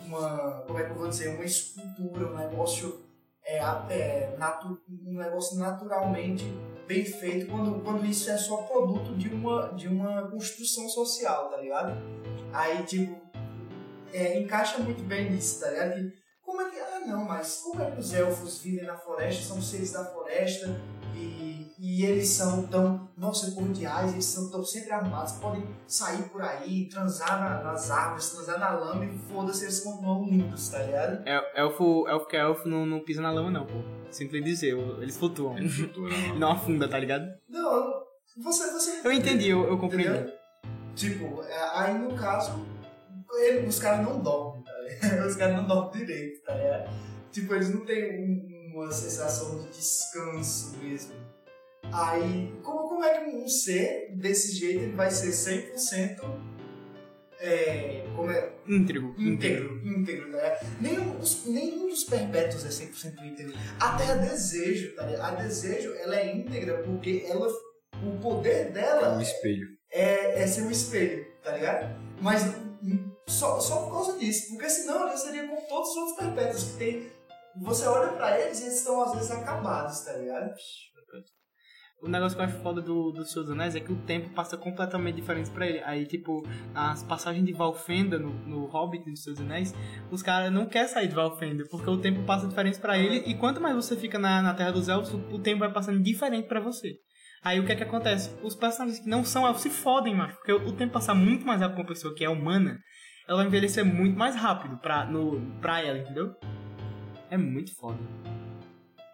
uma, 0.06 0.62
como 0.66 0.78
é 0.78 0.84
que 0.84 0.90
eu 0.90 0.94
vou 0.94 1.08
dizer, 1.08 1.28
uma 1.28 1.44
escultura, 1.44 2.26
um 2.28 2.36
negócio, 2.36 3.05
é, 3.46 3.58
é, 3.90 4.34
natu, 4.36 4.82
um 5.06 5.14
negócio 5.14 5.56
naturalmente 5.56 6.44
bem 6.86 7.04
feito 7.04 7.46
quando, 7.46 7.80
quando 7.82 8.04
isso 8.04 8.28
é 8.28 8.36
só 8.36 8.58
produto 8.62 9.16
de 9.16 9.28
uma, 9.28 9.68
de 9.68 9.86
uma 9.86 10.28
construção 10.28 10.88
social, 10.88 11.48
tá 11.48 11.56
ligado? 11.58 11.96
Aí, 12.52 12.82
tipo, 12.84 13.20
é, 14.12 14.38
encaixa 14.40 14.78
muito 14.78 15.02
bem 15.04 15.30
nisso, 15.30 15.60
tá 15.60 15.70
ligado? 15.70 16.12
Como 16.42 16.60
é 16.60 16.70
que, 16.70 16.78
ah 16.78 17.00
não, 17.06 17.24
mas 17.24 17.58
como 17.58 17.82
é 17.82 17.90
que 17.90 18.00
os 18.00 18.12
elfos 18.12 18.60
vivem 18.62 18.84
na 18.84 18.96
floresta, 18.96 19.42
são 19.42 19.62
seres 19.62 19.92
da 19.92 20.04
floresta 20.04 20.80
e, 21.14 21.55
e 21.78 22.04
eles 22.04 22.28
são 22.30 22.66
tão, 22.66 23.08
nossa, 23.16 23.50
cordiais, 23.52 24.12
eles 24.12 24.24
são 24.24 24.50
tão 24.50 24.64
sempre 24.64 24.92
armados, 24.92 25.32
podem 25.32 25.66
sair 25.86 26.22
por 26.30 26.40
aí, 26.42 26.88
transar 26.88 27.38
na- 27.40 27.62
nas 27.62 27.90
árvores, 27.90 28.30
transar 28.30 28.58
na 28.58 28.70
lama 28.70 29.04
e 29.04 29.18
foda-se, 29.30 29.64
eles 29.64 29.80
continuam 29.80 30.24
lindos, 30.24 30.68
tá 30.68 30.78
ligado? 30.82 31.26
El- 31.26 31.44
Elfo, 31.54 32.08
elfo 32.08 32.26
que 32.26 32.36
é 32.36 32.40
elfo 32.40 32.68
não, 32.68 32.86
não 32.86 33.00
pisa 33.04 33.20
na 33.20 33.30
lama, 33.30 33.50
não, 33.50 33.66
pô. 33.66 33.74
Lhe 34.18 34.40
dizer, 34.40 34.76
eles 35.02 35.16
flutuam. 35.16 35.58
Ele 35.58 35.68
flutua 35.68 36.08
na 36.08 36.16
E 36.34 36.38
não 36.38 36.52
afunda, 36.52 36.88
tá 36.88 36.98
ligado? 36.98 37.26
Não, 37.48 38.02
você, 38.42 38.70
você 38.72 39.00
Eu 39.04 39.12
entendi, 39.12 39.48
eu, 39.50 39.64
eu 39.68 39.78
compreendi. 39.78 40.08
Entendeu? 40.08 40.32
Tipo, 40.94 41.42
é, 41.42 41.70
aí 41.78 41.98
no 41.98 42.14
caso, 42.14 42.64
ele- 43.38 43.66
os 43.66 43.78
caras 43.78 44.06
não 44.06 44.20
dormem, 44.20 44.62
tá 44.64 44.72
ligado? 44.80 45.26
Os 45.28 45.36
caras 45.36 45.56
não 45.56 45.66
dormem 45.66 45.92
direito, 46.06 46.42
tá 46.44 46.54
ligado? 46.54 46.90
Tipo, 47.30 47.54
eles 47.54 47.68
não 47.74 47.84
têm 47.84 48.18
um- 48.18 48.56
uma 48.74 48.90
sensação 48.90 49.58
de 49.62 49.68
descanso 49.76 50.76
mesmo. 50.78 51.12
Aí, 51.92 52.52
como, 52.62 52.88
como 52.88 53.04
é 53.04 53.18
que 53.20 53.30
um 53.30 53.48
ser 53.48 54.14
desse 54.16 54.54
jeito 54.56 54.80
ele 54.84 54.92
vai 54.96 55.10
ser 55.10 55.28
100% 55.30 56.20
é, 57.38 58.04
como 58.16 58.30
é, 58.30 58.50
Íntegro. 58.66 59.14
íntegro, 59.18 59.86
íntegro, 59.86 60.28
né? 60.30 60.56
Nenhum, 60.80 61.18
dos- 61.18 61.44
nenhum 61.46 61.88
dos 61.88 62.04
perpétuos 62.04 62.64
é 62.64 62.68
100% 62.70 63.22
íntegro. 63.24 63.52
Até 63.78 64.04
a 64.10 64.14
desejo, 64.16 64.94
tá 64.96 65.04
ligado? 65.06 65.38
A 65.38 65.42
desejo, 65.42 65.92
ela 65.94 66.16
é 66.16 66.34
íntegra 66.34 66.82
porque 66.82 67.24
ela, 67.28 67.46
o 68.02 68.18
poder 68.20 68.68
É 68.68 68.70
dela 68.70 69.16
um 69.16 69.20
espelho. 69.20 69.68
é, 69.90 70.42
é 70.42 70.46
ser 70.46 70.62
um 70.62 70.70
espelho, 70.70 71.26
tá 71.42 71.52
ligado? 71.52 71.94
Mas 72.20 72.42
hum, 72.82 73.12
só, 73.28 73.60
só 73.60 73.82
por 73.84 73.92
causa 73.92 74.18
disso, 74.18 74.48
porque 74.50 74.68
senão 74.70 75.02
ela 75.02 75.16
seria 75.16 75.46
como 75.46 75.60
todos 75.68 75.90
os 75.90 75.96
outros 75.96 76.16
perpétuos 76.18 76.64
que 76.64 76.78
tem. 76.78 77.12
Você 77.58 77.86
olha 77.86 78.12
pra 78.12 78.38
eles 78.40 78.60
e 78.60 78.64
eles 78.64 78.78
estão 78.78 79.00
às 79.02 79.14
vezes 79.14 79.30
acabados, 79.30 80.00
tá 80.00 80.12
ligado? 80.14 80.54
O 82.02 82.08
negócio 82.08 82.36
que 82.36 82.42
eu 82.42 82.46
acho 82.46 82.58
foda 82.58 82.82
do, 82.82 83.10
do 83.10 83.24
Senhor 83.24 83.44
dos 83.44 83.52
Anéis 83.52 83.74
é 83.74 83.80
que 83.80 83.90
o 83.90 83.96
tempo 83.96 84.28
passa 84.30 84.56
completamente 84.56 85.16
diferente 85.16 85.50
pra 85.50 85.66
ele. 85.66 85.80
Aí, 85.80 86.06
tipo, 86.06 86.46
as 86.74 87.02
passagens 87.02 87.44
de 87.44 87.52
Valfenda 87.52 88.18
no, 88.18 88.32
no 88.46 88.66
Hobbit 88.66 89.04
dos 89.04 89.40
Anéis, 89.40 89.74
os 90.10 90.22
caras 90.22 90.52
não 90.52 90.66
querem 90.66 90.88
sair 90.88 91.08
de 91.08 91.14
Valfenda, 91.14 91.64
porque 91.70 91.88
o 91.88 91.96
tempo 91.96 92.22
passa 92.24 92.46
diferente 92.46 92.78
pra 92.78 92.98
ele, 92.98 93.24
e 93.26 93.34
quanto 93.34 93.60
mais 93.60 93.74
você 93.74 93.96
fica 93.96 94.18
na, 94.18 94.42
na 94.42 94.54
Terra 94.54 94.72
dos 94.72 94.88
Elfos, 94.88 95.14
o, 95.14 95.36
o 95.36 95.38
tempo 95.38 95.60
vai 95.60 95.72
passando 95.72 96.02
diferente 96.02 96.46
pra 96.46 96.60
você. 96.60 96.96
Aí 97.42 97.58
o 97.60 97.64
que 97.64 97.72
é 97.72 97.76
que 97.76 97.82
acontece? 97.82 98.30
Os 98.42 98.54
personagens 98.54 99.00
que 99.00 99.08
não 99.08 99.24
são 99.24 99.46
elfos 99.46 99.62
se 99.62 99.70
fodem, 99.70 100.14
mano, 100.14 100.34
porque 100.34 100.52
o, 100.52 100.68
o 100.68 100.72
tempo 100.72 100.92
passa 100.92 101.14
muito 101.14 101.46
mais 101.46 101.60
rápido 101.60 101.76
com 101.76 101.82
uma 101.82 101.88
pessoa 101.88 102.14
que 102.14 102.24
é 102.24 102.28
humana, 102.28 102.78
ela 103.26 103.38
vai 103.38 103.46
envelhecer 103.46 103.84
muito 103.84 104.18
mais 104.18 104.36
rápido 104.36 104.76
pra, 104.78 105.06
no, 105.06 105.40
pra 105.60 105.80
ela, 105.80 105.98
entendeu? 105.98 106.34
É 107.30 107.38
muito 107.38 107.74
foda. 107.74 107.98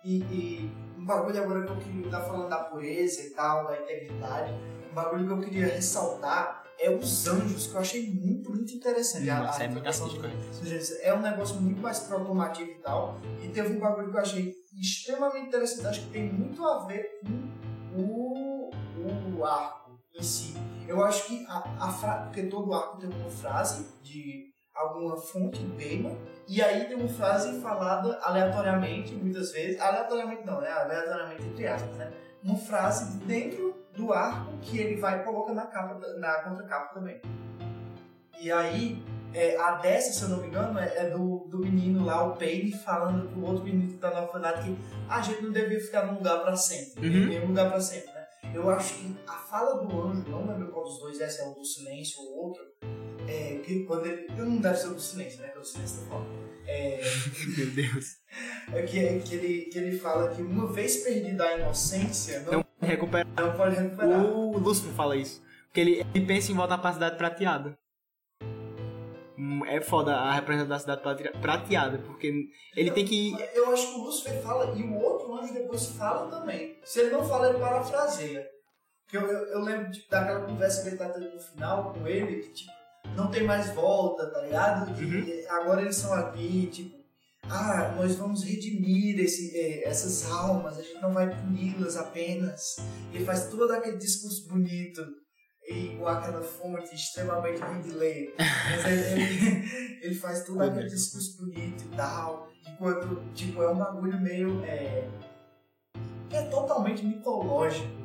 E, 0.05 0.19
e 0.19 0.73
um 0.99 1.05
bagulho 1.05 1.43
agora 1.43 1.65
que 1.65 1.71
eu 1.71 1.77
queria 1.77 2.05
estar 2.07 2.21
falando 2.23 2.49
da 2.49 2.59
pureza 2.59 3.23
e 3.23 3.31
tal, 3.31 3.67
da 3.67 3.81
integridade, 3.81 4.53
um 4.91 4.95
bagulho 4.95 5.27
que 5.27 5.33
eu 5.33 5.41
queria 5.41 5.67
ressaltar 5.67 6.63
é 6.79 6.91
os 6.91 7.29
anjos, 7.29 7.69
que 7.69 7.75
eu 7.75 7.81
achei 7.81 8.11
muito, 8.11 8.51
muito 8.51 8.73
interessante. 8.73 9.27
Nossa, 9.27 9.63
a 9.63 9.65
é 9.65 9.69
muito 9.69 9.87
anjos 9.87 10.91
é 11.01 11.15
um 11.15 11.21
negócio 11.21 11.61
muito 11.61 11.81
mais 11.81 12.01
proclamativo 12.01 12.71
e 12.71 12.75
tal. 12.75 13.21
E 13.43 13.49
teve 13.49 13.77
um 13.77 13.81
bagulho 13.81 14.11
que 14.11 14.17
eu 14.17 14.21
achei 14.21 14.55
extremamente 14.81 15.47
interessante, 15.47 15.87
acho 15.87 16.01
que 16.07 16.13
tem 16.13 16.33
muito 16.33 16.65
a 16.67 16.85
ver 16.87 17.21
com 17.95 18.01
o, 18.01 18.71
o 19.39 19.45
arco 19.45 19.99
em 20.15 20.23
si. 20.23 20.55
Eu 20.89 21.03
acho 21.05 21.27
que 21.27 21.45
a, 21.47 21.87
a 21.87 21.93
fra... 21.93 22.23
porque 22.25 22.43
todo 22.45 22.75
arco 22.75 22.99
tem 22.99 23.09
uma 23.09 23.31
frase 23.31 23.87
de 24.03 24.52
alguma 24.75 25.17
fonte 25.17 25.63
de 25.63 25.73
tema, 25.77 26.17
e 26.49 26.63
aí 26.63 26.85
tem 26.87 26.97
uma 26.97 27.09
frase 27.09 27.61
falada 27.61 28.19
aleatoriamente, 28.23 29.15
muitas 29.15 29.53
vezes, 29.53 29.81
aleatoriamente 29.81 30.45
não, 30.47 30.61
né? 30.61 30.69
Aleatoriamente 30.71 31.43
entre 31.45 31.67
aspas, 31.67 31.97
né? 31.97 32.13
Uma 32.43 32.57
frase 32.57 33.19
dentro 33.25 33.75
do 33.95 34.13
arco 34.13 34.53
que 34.63 34.79
ele 34.79 35.01
vai 35.01 35.21
e 35.21 35.25
coloca 35.25 35.53
na 35.53 35.67
capa, 35.67 35.95
da- 35.95 36.19
na 36.19 36.43
contracapa 36.43 36.95
também. 36.95 37.21
E 38.41 38.51
aí, 38.51 39.03
É, 39.35 39.57
a 39.59 39.77
dessa, 39.77 40.13
se 40.13 40.23
eu 40.25 40.29
não 40.29 40.43
me 40.43 40.49
engano, 40.49 40.79
é, 40.79 40.95
é 40.95 41.09
do, 41.09 41.47
do 41.49 41.57
menino 41.61 42.05
lá, 42.05 42.23
o 42.23 42.37
Payne, 42.37 42.71
falando 42.71 43.31
pro 43.31 43.47
outro 43.47 43.65
menino 43.65 43.91
que 43.91 43.97
tá 43.97 44.11
no 44.11 44.21
orfanato 44.27 44.61
que 44.63 44.77
a 45.09 45.23
gente 45.23 45.43
não 45.43 45.51
devia 45.51 45.81
ficar 45.81 46.05
num 46.07 46.19
lugar 46.19 46.43
pra 46.43 46.55
sempre. 46.55 47.09
Uhum. 47.09 47.29
Nenhum 47.29 47.47
lugar 47.47 47.71
pra 47.71 47.81
sempre, 47.81 48.13
né? 48.13 48.27
Eu 48.55 48.69
acho 48.69 48.93
que 48.93 49.17
a 49.27 49.33
fala 49.33 49.83
do 49.83 50.03
anjo, 50.03 50.29
não 50.29 50.47
lembro 50.47 50.71
qual 50.71 50.85
dos 50.85 50.99
dois 50.99 51.19
é, 51.19 51.27
se 51.31 51.41
é 51.41 51.47
o 51.49 51.55
do 51.55 51.65
silêncio 51.65 52.21
ou 52.21 52.45
outro, 52.49 52.63
é 53.29 53.61
que 53.65 53.85
quando 53.85 54.07
ele. 54.07 54.27
Não 54.37 54.57
deve 54.59 54.77
ser 54.77 54.89
o 54.89 54.95
do 54.95 55.01
silêncio, 55.01 55.41
né? 55.43 55.49
Que 55.49 55.59
é 55.59 55.61
o 55.61 55.65
silêncio 55.65 56.03
tá 56.03 56.09
falando. 56.09 56.43
É, 56.67 57.01
Meu 57.59 57.71
Deus. 57.71 58.07
é 58.73 58.83
que, 58.83 59.19
que, 59.21 59.35
ele, 59.35 59.63
que 59.67 59.79
ele 59.79 59.99
fala 59.99 60.31
que 60.35 60.41
uma 60.43 60.67
vez 60.73 60.99
perdida 60.99 61.45
a 61.45 61.59
inocência, 61.59 62.41
não, 62.41 62.53
Não 62.53 62.89
recupera. 62.89 63.29
não 63.37 63.57
pode 63.57 63.77
recuperar. 63.77 64.25
O 64.25 64.59
Lúcifer 64.59 64.93
fala 64.93 65.17
isso. 65.17 65.43
Porque 65.67 65.81
ele, 65.81 66.07
ele 66.15 66.27
pensa 66.27 66.53
em 66.53 66.55
voltar 66.55 66.79
pra 66.79 66.93
cidade 66.93 67.17
prateada. 67.17 67.77
Hum, 69.39 69.65
É 69.67 69.81
foda 69.81 70.15
a 70.15 70.33
representação 70.35 70.87
da 70.87 70.97
cidade 70.97 71.23
prate- 71.23 71.39
prateada, 71.41 71.99
porque 71.99 72.33
ele 72.77 72.91
tem 72.91 73.05
que. 73.05 73.33
Eu 73.55 73.73
acho 73.73 73.89
que 73.95 73.99
o 74.01 74.05
Lúcifer 74.05 74.41
fala 74.43 74.77
e 74.79 74.83
o 74.83 74.95
outro 74.95 75.35
anjo 75.35 75.53
depois 75.55 75.87
fala 75.87 76.31
também. 76.31 76.79
Se 76.85 77.01
ele 77.01 77.11
não 77.11 77.27
fala, 77.27 77.49
ele 77.49 77.59
parafraseia. 77.59 78.47
Porque 79.05 79.17
eu, 79.17 79.23
eu, 79.31 79.47
eu 79.49 79.61
lembro 79.61 79.91
daquela 80.09 80.41
conversa 80.47 80.83
que 80.83 80.89
ele 80.89 80.97
tá 80.97 81.09
tendo 81.09 81.35
no 81.35 81.41
final 81.41 81.93
com 81.93 82.07
ele, 82.07 82.43
que 82.43 82.53
tipo, 82.53 82.73
não 83.17 83.31
tem 83.31 83.45
mais 83.45 83.71
volta, 83.75 84.27
tá 84.31 84.41
ligado? 84.41 84.91
Uhum. 84.91 85.45
agora 85.49 85.83
eles 85.83 85.97
são 85.97 86.13
aqui, 86.13 86.69
tipo, 86.73 87.03
ah, 87.49 87.95
nós 87.97 88.15
vamos 88.17 88.45
redimir 88.45 89.19
esse, 89.19 89.57
eh, 89.57 89.89
essas 89.89 90.31
almas, 90.31 90.79
a 90.79 90.83
gente 90.83 91.01
não 91.01 91.13
vai 91.13 91.29
puni-las 91.29 91.97
apenas. 91.97 92.77
Ele 93.13 93.25
faz 93.25 93.49
todo 93.49 93.73
aquele 93.73 93.97
discurso 93.97 94.49
bonito 94.49 95.05
e 95.69 95.97
com 95.97 96.07
aquela 96.07 96.43
fonte 96.43 96.95
extremamente 96.95 97.61
ruim 97.61 97.81
de 97.83 97.91
ler. 97.91 98.35
Mas 98.39 98.85
ele, 98.87 99.23
ele, 99.23 99.99
ele 100.03 100.15
faz 100.15 100.45
todo 100.45 100.63
aquele 100.63 100.89
discurso 100.89 101.39
bonito 101.39 101.85
e 101.85 101.97
tal. 101.97 102.49
Enquanto, 102.67 103.23
tipo, 103.35 103.63
é 103.63 103.71
um 103.71 103.77
bagulho 103.77 104.21
meio. 104.21 104.65
É, 104.65 105.09
que 106.31 106.37
é 106.37 106.43
totalmente 106.47 107.05
mitológico. 107.05 108.02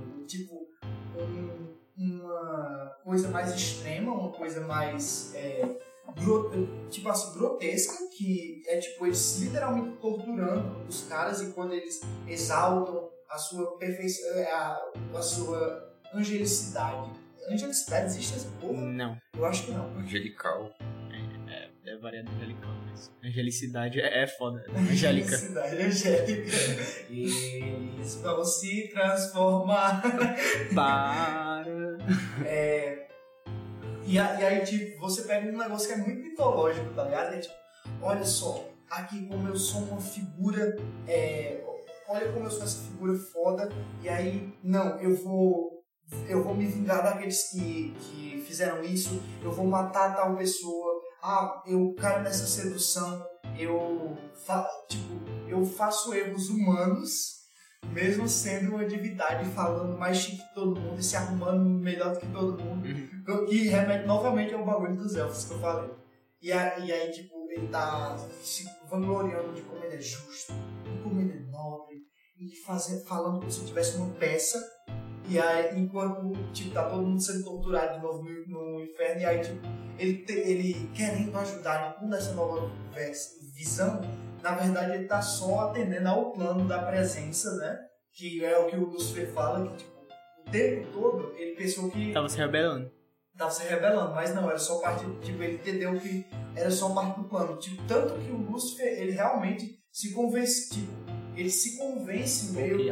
Coisa 3.07 3.29
mais 3.29 3.55
extrema, 3.55 4.11
uma 4.11 4.31
coisa 4.31 4.59
mais. 4.67 5.33
É, 5.33 5.65
tipo 6.89 7.09
assim, 7.09 7.37
grotesca, 7.37 7.97
que 8.17 8.61
é 8.67 8.77
tipo 8.77 9.05
eles 9.05 9.39
literalmente 9.39 9.97
torturando 9.97 10.85
os 10.87 11.07
caras 11.07 11.41
e 11.41 11.51
quando 11.53 11.73
eles 11.73 12.01
exaltam 12.27 13.09
a 13.29 13.37
sua 13.37 13.77
perfeição, 13.77 14.27
a, 14.51 14.91
a 15.15 15.21
sua 15.21 15.95
angelicidade. 16.13 17.11
Angelicidade 17.49 18.07
existe 18.07 18.35
essa 18.35 18.49
porra? 18.59 18.81
Não. 18.81 19.17
Eu 19.37 19.45
acho 19.45 19.65
que 19.65 19.71
não. 19.71 19.85
Angelical. 19.97 20.73
É 21.87 21.95
variado 21.95 22.29
angelical, 22.31 22.69
mas. 22.89 23.09
Angelicidade 23.23 24.01
é, 24.01 24.23
é 24.23 24.27
foda. 24.27 24.63
Angélica. 24.75 25.35
Angelicidade 25.35 25.81
angélica. 25.81 26.51
Eles 27.09 28.15
vão 28.15 28.43
se 28.43 28.89
transformar. 28.89 30.01
Para. 30.75 31.65
É, 32.45 32.96
e, 34.07 34.17
a- 34.19 34.39
e 34.39 34.45
aí, 34.45 34.63
tipo, 34.65 34.99
você 34.99 35.23
pega 35.23 35.49
um 35.51 35.57
negócio 35.57 35.87
que 35.87 35.93
é 35.93 35.97
muito 35.97 36.21
mitológico, 36.21 36.93
tá 36.93 37.03
ligado? 37.03 37.33
É 37.33 37.39
tipo, 37.39 37.53
olha 38.01 38.23
só, 38.25 38.65
aqui 38.89 39.27
como 39.27 39.47
eu 39.47 39.55
sou 39.55 39.81
uma 39.81 39.99
figura. 40.01 40.75
é, 41.07 41.63
olha 42.07 42.31
como 42.31 42.45
eu 42.45 42.51
sou 42.51 42.63
essa 42.63 42.81
figura 42.83 43.17
foda. 43.17 43.69
E 44.01 44.09
aí, 44.09 44.53
não, 44.63 44.97
eu 44.99 45.15
vou. 45.15 45.77
Eu 46.29 46.41
vou 46.41 46.55
me 46.55 46.65
vingar 46.65 47.03
daqueles 47.03 47.49
que, 47.51 47.93
que 47.99 48.41
fizeram 48.47 48.81
isso. 48.81 49.21
Eu 49.43 49.51
vou 49.51 49.65
matar 49.67 50.15
tal 50.15 50.37
pessoa. 50.37 51.01
Ah, 51.21 51.61
eu 51.67 51.93
caio 51.95 52.23
nessa 52.23 52.45
sedução. 52.47 53.25
Eu. 53.59 54.15
Fa, 54.45 54.65
tipo, 54.87 55.15
eu 55.49 55.65
faço 55.65 56.13
erros 56.13 56.47
humanos 56.49 57.36
mesmo 57.91 58.27
sendo 58.27 58.75
uma 58.75 58.85
divindade 58.85 59.45
falando 59.51 59.97
mais 59.97 60.17
chique 60.17 60.37
que 60.37 60.53
todo 60.53 60.79
mundo 60.79 60.99
e 60.99 61.03
se 61.03 61.15
arrumando 61.15 61.63
melhor 61.69 62.13
do 62.13 62.19
que 62.19 62.27
todo 62.27 62.63
mundo. 62.63 62.85
Uhum. 62.87 63.45
Que 63.45 63.67
remete 63.67 64.05
novamente 64.05 64.53
ao 64.53 64.65
bagulho 64.65 64.95
dos 64.95 65.15
elfos 65.15 65.45
que 65.45 65.53
eu 65.53 65.59
falei. 65.59 65.89
E, 66.41 66.51
a- 66.51 66.77
e 66.79 66.91
aí, 66.91 67.11
tipo, 67.11 67.33
ele 67.51 67.67
tá 67.67 68.15
se 68.43 68.65
vangloriando 68.89 69.53
de 69.53 69.61
como 69.63 69.83
ele 69.83 69.95
é 69.95 70.01
justo, 70.01 70.53
de 70.83 71.01
como 71.01 71.19
ele 71.19 71.33
é 71.33 71.51
nobre, 71.51 71.97
e 72.39 72.55
fazer, 72.65 73.03
falando 73.05 73.39
como 73.39 73.51
se 73.51 73.65
tivesse 73.65 73.97
uma 73.97 74.13
peça. 74.15 74.63
E 75.29 75.37
aí, 75.39 75.77
enquanto, 75.77 76.31
tipo, 76.53 76.71
tá 76.73 76.87
todo 76.87 77.01
mundo 77.05 77.19
sendo 77.21 77.43
torturado 77.43 77.95
de 77.97 78.01
novo 78.03 78.23
no, 78.23 78.75
no 78.75 78.83
inferno, 78.83 79.21
e 79.21 79.25
aí, 79.25 79.41
tipo, 79.41 79.59
ele, 79.97 80.23
ele 80.29 80.89
querendo 80.95 81.35
ajudar 81.37 81.95
com 81.99 82.13
essa 82.13 82.31
nova 82.33 82.71
visão, 83.55 83.99
na 84.41 84.51
verdade 84.55 84.93
ele 84.93 85.05
tá 85.05 85.21
só 85.21 85.69
atendendo 85.69 86.07
ao 86.09 86.31
plano 86.31 86.67
da 86.67 86.79
presença, 86.83 87.55
né? 87.57 87.77
Que 88.13 88.43
é 88.43 88.57
o 88.57 88.67
que 88.67 88.75
o 88.75 88.85
Lucifer 88.85 89.31
fala, 89.33 89.67
que, 89.67 89.77
tipo, 89.77 89.91
o 90.45 90.51
tempo 90.51 90.87
todo 90.91 91.33
ele 91.37 91.55
pensou 91.55 91.89
que 91.89 92.11
Tava 92.13 92.29
se 92.29 92.37
rebelando. 92.37 92.91
tava 93.37 93.51
se 93.51 93.63
rebelando, 93.67 94.13
mas 94.15 94.33
não, 94.33 94.49
era 94.49 94.57
só 94.59 94.79
parte, 94.79 95.05
tipo, 95.21 95.41
ele 95.43 95.55
entendeu 95.55 95.99
que 95.99 96.25
era 96.55 96.71
só 96.71 96.89
parte 96.93 97.19
do 97.19 97.27
plano. 97.27 97.57
Tipo, 97.57 97.83
tanto 97.87 98.13
que 98.15 98.31
o 98.31 98.37
Lúcifer, 98.37 98.87
ele 98.99 99.11
realmente 99.11 99.79
se 99.91 100.13
convence, 100.13 100.69
tipo, 100.69 100.91
ele 101.35 101.49
se 101.49 101.77
convence 101.77 102.51
meio 102.53 102.77
que, 102.77 102.89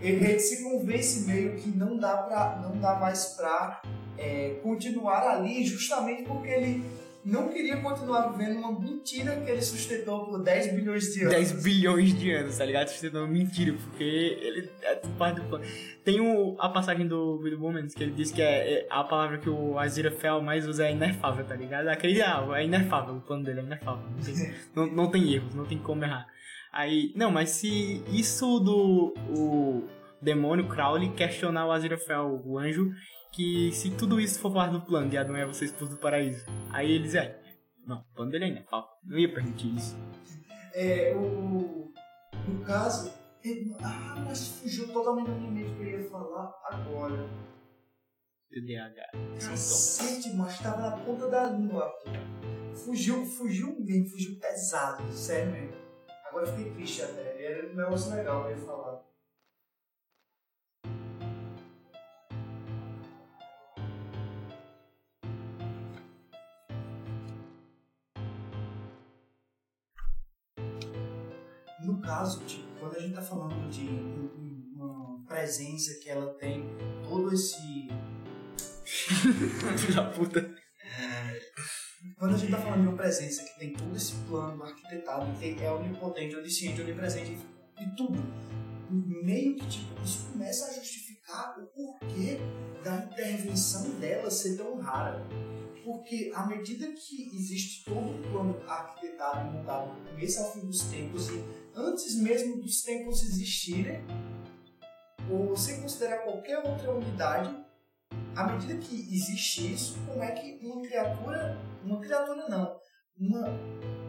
ele, 0.00 0.20
ele 0.22 0.38
se 0.38 0.62
convence 0.62 1.26
meio 1.26 1.56
que 1.56 1.68
não 1.70 1.98
dá 1.98 2.18
pra, 2.18 2.60
não 2.62 2.78
dá 2.78 2.94
mais 2.94 3.34
pra 3.36 3.82
é, 4.16 4.60
continuar 4.62 5.26
ali, 5.28 5.64
justamente 5.64 6.22
porque 6.22 6.48
ele 6.48 6.84
não 7.28 7.48
queria 7.48 7.76
continuar 7.76 8.28
vivendo 8.28 8.58
uma 8.58 8.78
mentira 8.78 9.36
que 9.36 9.50
ele 9.50 9.60
sustentou 9.60 10.24
por 10.24 10.42
10 10.42 10.74
bilhões 10.74 11.12
de 11.12 11.20
anos. 11.20 11.34
10 11.34 11.62
bilhões 11.62 12.18
de 12.18 12.30
anos, 12.32 12.56
tá 12.56 12.64
ligado? 12.64 12.90
É 12.90 13.08
uma 13.18 13.26
mentira, 13.26 13.76
porque 13.84 14.02
ele 14.02 14.70
é 14.82 14.94
parte 15.18 15.40
do 15.40 15.48
plano. 15.48 15.64
Tem 16.02 16.20
o, 16.20 16.56
a 16.58 16.68
passagem 16.70 17.06
do 17.06 17.38
Will 17.38 17.58
Moments 17.58 17.94
que 17.94 18.02
ele 18.02 18.12
diz 18.12 18.32
que 18.32 18.40
é, 18.40 18.80
é 18.80 18.86
a 18.88 19.04
palavra 19.04 19.38
que 19.38 19.50
o 19.50 19.78
Aziraphale 19.78 20.42
mais 20.42 20.66
usa 20.66 20.86
é 20.86 20.92
inefável, 20.92 21.44
tá 21.44 21.54
ligado? 21.54 21.88
Aquele 21.88 22.22
ah, 22.22 22.46
é 22.54 22.64
inefável, 22.64 23.16
o 23.16 23.20
plano 23.20 23.44
dele 23.44 23.60
é 23.60 23.62
inefável. 23.62 24.04
Não 24.10 24.24
tem, 24.24 24.54
não, 24.74 24.86
não 24.86 25.10
tem 25.10 25.32
erros, 25.34 25.54
não 25.54 25.66
tem 25.66 25.78
como 25.78 26.04
errar. 26.04 26.26
Aí, 26.72 27.12
não, 27.14 27.30
mas 27.30 27.50
se 27.50 28.02
isso 28.08 28.58
do 28.58 29.14
o 29.30 29.84
demônio 30.20 30.66
Crowley 30.66 31.10
questionar 31.10 31.66
o 31.66 31.72
Aziraphale, 31.72 32.40
o 32.44 32.58
anjo, 32.58 32.92
que 33.32 33.70
se 33.72 33.90
tudo 33.90 34.20
isso 34.20 34.38
for 34.40 34.52
parte 34.52 34.72
do 34.72 34.80
plano 34.80 35.08
de 35.08 35.16
Adão 35.16 35.36
e 35.36 35.40
Eva 35.40 35.52
ser 35.52 35.66
expulso 35.66 35.94
do 35.94 36.00
paraíso, 36.00 36.44
aí 36.70 36.90
eles 36.92 37.14
é, 37.14 37.40
não, 37.86 37.98
o 38.00 38.14
plano 38.14 38.30
dele 38.30 38.44
é 38.46 38.48
inefável, 38.48 38.88
não 39.04 39.18
ia 39.18 39.32
permitir 39.32 39.74
isso. 39.76 39.96
É, 40.74 41.14
o, 41.14 41.92
no 42.46 42.64
caso, 42.64 43.12
ele- 43.42 43.74
ah, 43.82 44.14
mas 44.26 44.48
fugiu 44.60 44.92
totalmente 44.92 45.28
da 45.28 45.34
minha 45.34 45.50
mente 45.50 45.74
que 45.76 45.82
eu 45.82 46.00
ia 46.02 46.10
falar 46.10 46.52
agora. 46.64 47.28
TDAH. 48.50 49.10
Cacete, 49.46 50.34
mas 50.34 50.58
tava 50.60 50.80
na 50.82 50.96
ponta 50.98 51.28
da 51.28 51.44
língua. 51.50 51.92
Fugiu, 52.74 53.24
fugiu 53.26 53.76
mesmo, 53.80 54.08
fugiu 54.08 54.38
pesado, 54.40 55.12
sério 55.12 55.52
mesmo. 55.52 55.76
Agora 56.26 56.46
eu 56.46 56.54
fiquei 56.56 56.72
triste 56.72 57.02
até, 57.02 57.44
era 57.44 57.72
um 57.72 57.76
negócio 57.76 58.14
legal 58.14 58.48
eu 58.50 58.56
ia 58.56 58.64
falar. 58.64 59.02
Caso, 72.08 72.40
tipo, 72.46 72.66
quando 72.80 72.96
a 72.96 73.00
gente 73.00 73.14
tá 73.14 73.20
falando 73.20 73.68
de 73.70 73.82
um- 73.82 74.30
um- 74.38 74.72
uma 74.76 75.24
presença 75.26 75.92
que 76.02 76.08
ela 76.08 76.32
tem 76.34 76.64
todo 77.06 77.32
esse 77.34 77.88
da 79.94 80.04
puta. 80.10 80.54
Quando 82.18 82.34
a 82.34 82.38
gente 82.38 82.50
tá 82.50 82.58
falando 82.58 82.80
de 82.82 82.88
uma 82.88 82.96
presença 82.96 83.42
que 83.44 83.58
tem 83.58 83.72
todo 83.74 83.94
esse 83.94 84.14
plano 84.26 84.62
arquitetado, 84.62 85.30
que 85.38 85.62
é 85.62 85.70
onipotente, 85.70 86.34
onisciente, 86.34 86.80
onipresente 86.80 87.36
e 87.78 87.96
tudo, 87.96 88.18
meio 88.90 89.54
que 89.56 89.66
tipo, 89.68 90.02
isso 90.02 90.28
começa 90.32 90.70
a 90.70 90.74
justificar 90.74 91.58
o 91.60 91.66
porquê 91.66 92.38
da 92.82 92.96
intervenção 93.04 93.90
dela 94.00 94.30
ser 94.30 94.56
tão 94.56 94.78
rara. 94.80 95.26
Porque 95.84 96.30
à 96.34 96.46
medida 96.46 96.86
que 96.92 97.36
existe 97.36 97.84
todo 97.84 98.07
arquitetado 98.66 99.50
montado 99.50 99.94
do 99.94 100.10
começo 100.10 100.40
ao 100.40 100.52
fim 100.52 100.60
dos 100.60 100.82
tempos, 100.84 101.28
e 101.28 101.44
antes 101.74 102.16
mesmo 102.20 102.60
dos 102.60 102.82
tempos 102.82 103.22
existirem, 103.22 104.04
ou 105.30 105.56
sem 105.56 105.80
considerar 105.82 106.18
qualquer 106.18 106.58
outra 106.58 106.92
unidade, 106.92 107.54
à 108.34 108.46
medida 108.46 108.76
que 108.76 108.94
existe 108.94 109.72
isso, 109.74 109.98
como 110.06 110.22
é 110.22 110.30
que 110.32 110.58
uma 110.64 110.80
criatura, 110.82 111.58
uma 111.84 112.00
criatura 112.00 112.48
não, 112.48 112.78
uma, 113.18 113.48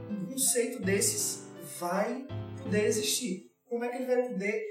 um 0.09 0.25
conceito 0.25 0.81
desses 0.81 1.47
vai 1.79 2.27
poder 2.61 2.85
existir? 2.85 3.49
Como 3.65 3.83
é 3.83 3.89
que 3.89 3.97
ele 3.97 4.05
vai 4.05 4.29
poder 4.29 4.63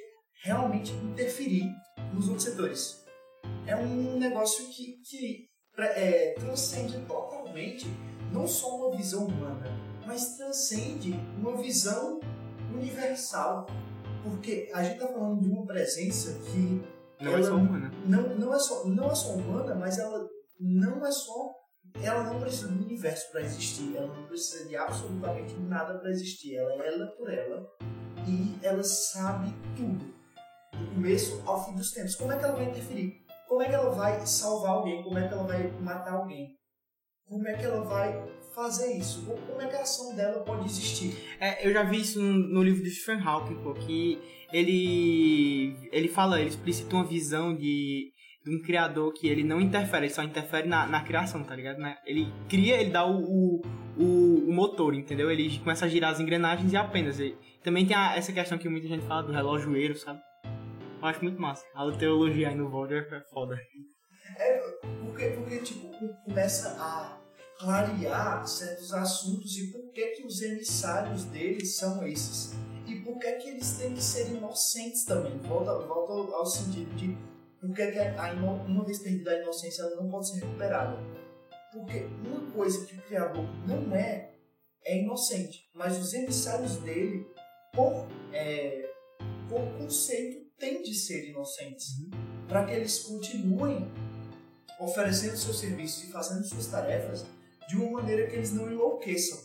realmente 0.43 0.93
interferir 0.93 1.64
nos 2.12 2.29
outros 2.29 2.45
setores? 2.45 3.05
É 3.66 3.77
um 3.77 4.19
negócio 4.19 4.66
que, 4.69 4.99
que 5.05 5.49
é, 5.79 6.35
transcende 6.35 6.99
totalmente 7.07 7.87
não 8.33 8.47
só 8.47 8.76
uma 8.76 8.97
visão 8.97 9.26
humana, 9.26 9.66
mas 10.07 10.37
transcende 10.37 11.14
uma 11.39 11.57
visão 11.57 12.20
universal. 12.74 13.66
Porque 14.22 14.70
a 14.74 14.83
gente 14.83 14.95
está 14.95 15.09
falando 15.09 15.41
de 15.41 15.49
uma 15.49 15.64
presença 15.66 16.39
que 16.51 16.83
Não 17.20 17.37
é 17.37 17.43
só 17.43 17.55
humana. 17.55 17.91
não, 18.07 18.22
não, 18.37 18.55
é 18.55 18.59
só, 18.59 18.85
não 18.87 19.11
é 19.11 19.14
só 19.14 19.33
humana, 19.35 19.74
mas 19.74 19.99
ela 19.99 20.29
não 20.61 21.05
é 21.07 21.11
só. 21.11 21.55
Ela 22.03 22.24
não 22.24 22.41
precisa 22.41 22.68
do 22.68 22.85
universo 22.85 23.31
para 23.33 23.41
existir, 23.41 23.97
ela 23.97 24.14
não 24.14 24.26
precisa 24.26 24.68
de 24.68 24.76
absolutamente 24.76 25.55
nada 25.55 25.99
para 25.99 26.11
existir. 26.11 26.57
Ela 26.57 26.72
é 26.72 26.89
ela 26.95 27.07
por 27.16 27.33
ela 27.33 27.66
e 28.26 28.59
ela 28.62 28.85
sabe 28.85 29.55
tudo, 29.74 30.05
do 30.79 30.95
começo 30.95 31.43
ao 31.47 31.64
fim 31.64 31.74
dos 31.74 31.91
tempos. 31.93 32.14
Como 32.14 32.31
é 32.33 32.39
que 32.39 32.45
ela 32.45 32.55
vai 32.55 32.66
interferir? 32.66 33.24
Como 33.49 33.62
é 33.62 33.68
que 33.68 33.74
ela 33.74 33.91
vai 33.91 34.24
salvar 34.26 34.72
alguém? 34.72 35.03
Como 35.03 35.18
é 35.18 35.26
que 35.26 35.33
ela 35.33 35.45
vai 35.45 35.70
matar 35.81 36.12
alguém? 36.12 36.58
Como 37.29 37.47
é 37.47 37.55
que 37.55 37.64
ela 37.64 37.83
vai 37.83 38.22
fazer 38.55 38.97
isso? 38.97 39.24
Como 39.24 39.61
é 39.61 39.66
que 39.66 39.76
a 39.76 39.83
ação 39.83 40.16
dela 40.16 40.43
pode 40.43 40.64
existir? 40.64 41.14
É, 41.41 41.66
eu 41.66 41.72
já 41.72 41.83
vi 41.83 42.01
isso 42.01 42.20
no, 42.20 42.62
livro 42.62 42.83
de 42.83 42.91
Stephen 42.91 43.22
Hawking, 43.22 43.57
pô, 43.62 43.74
que 43.74 44.18
ele 44.53 45.76
ele 45.93 46.09
fala, 46.09 46.41
ele 46.41 46.49
explicita 46.49 46.97
uma 46.97 47.05
visão 47.05 47.55
de, 47.55 48.12
um 48.47 48.62
criador 48.62 49.12
que 49.12 49.29
ele 49.29 49.45
não 49.45 49.61
interfere, 49.61 50.07
ele 50.07 50.14
só 50.14 50.22
interfere 50.22 50.66
na, 50.66 50.87
na 50.87 51.03
criação, 51.03 51.45
tá 51.45 51.55
ligado? 51.55 51.79
Né? 51.79 51.97
Ele 52.07 52.33
cria, 52.49 52.81
ele 52.81 52.91
dá 52.91 53.05
o, 53.05 53.20
o, 53.20 53.62
o, 53.97 54.49
o 54.49 54.53
motor, 54.53 54.95
entendeu? 54.95 55.31
Ele 55.31 55.59
começa 55.59 55.85
a 55.85 55.89
girar 55.89 56.12
as 56.12 56.20
engrenagens 56.20 56.72
e 56.72 56.76
apenas. 56.76 57.20
Ele, 57.20 57.37
também 57.62 57.87
tem 57.87 57.97
a- 57.97 58.16
essa 58.16 58.33
questão 58.33 58.57
que 58.57 58.68
muita 58.68 58.89
gente 58.89 59.05
fala 59.07 59.22
do 59.22 59.33
relojoeiro, 59.33 59.97
sabe? 59.97 60.20
Eu 61.01 61.07
acho 61.07 61.22
muito 61.22 61.41
massa. 61.41 61.64
A 61.74 61.91
teologia 61.93 62.49
aí 62.49 62.55
no 62.55 62.70
Voldemort 62.70 63.12
é 63.12 63.20
foda. 63.33 63.57
Porque, 65.01 65.29
porque 65.31 65.59
tipo, 65.59 65.89
com- 65.99 66.12
começa 66.24 66.70
a 66.79 67.18
clarear 67.59 68.47
certos 68.47 68.93
assuntos 68.93 69.57
e 69.59 69.72
por 69.72 69.91
que, 69.93 70.07
que 70.09 70.24
os 70.26 70.41
emissários 70.43 71.24
deles 71.24 71.76
são 71.76 72.07
esses. 72.07 72.53
E 72.87 73.01
por 73.01 73.18
que, 73.18 73.31
que 73.33 73.49
eles 73.51 73.72
têm 73.76 73.95
que 73.95 74.03
ser 74.03 74.29
inocentes 74.29 75.05
também. 75.05 75.37
Volta, 75.39 75.79
volta 75.87 76.12
ao- 76.35 76.47
sentido 76.47 76.95
de 76.95 77.16
por 77.61 77.74
que, 77.74 77.91
que 77.91 77.99
a 77.99 78.33
uma 78.33 78.85
vez 78.85 79.01
perdida 79.01 79.33
a 79.33 79.43
inocência 79.43 79.83
ela 79.83 79.97
não 79.97 80.09
pode 80.09 80.29
ser 80.31 80.41
recuperada. 80.41 80.97
Porque 81.72 82.07
uma 82.24 82.51
coisa 82.53 82.87
que 82.87 82.95
o 82.97 83.03
Criador 83.03 83.45
não 83.66 83.95
é, 83.95 84.35
é 84.85 85.03
inocente. 85.03 85.68
Mas 85.74 85.99
os 85.99 86.14
emissários 86.14 86.76
dele, 86.79 87.26
por, 87.74 88.07
é, 88.33 88.89
por 89.49 89.61
conceito, 89.76 90.49
têm 90.59 90.83
de 90.83 90.95
ser 90.95 91.29
inocentes. 91.29 91.89
Para 92.49 92.64
que 92.64 92.72
eles 92.72 93.01
continuem 93.01 93.91
oferecendo 94.79 95.37
seus 95.37 95.59
serviços 95.59 96.05
e 96.05 96.12
fazendo 96.12 96.45
suas 96.45 96.66
tarefas 96.66 97.24
de 97.68 97.76
uma 97.76 98.01
maneira 98.01 98.26
que 98.29 98.37
eles 98.37 98.53
não 98.53 98.70
enlouqueçam. 98.70 99.39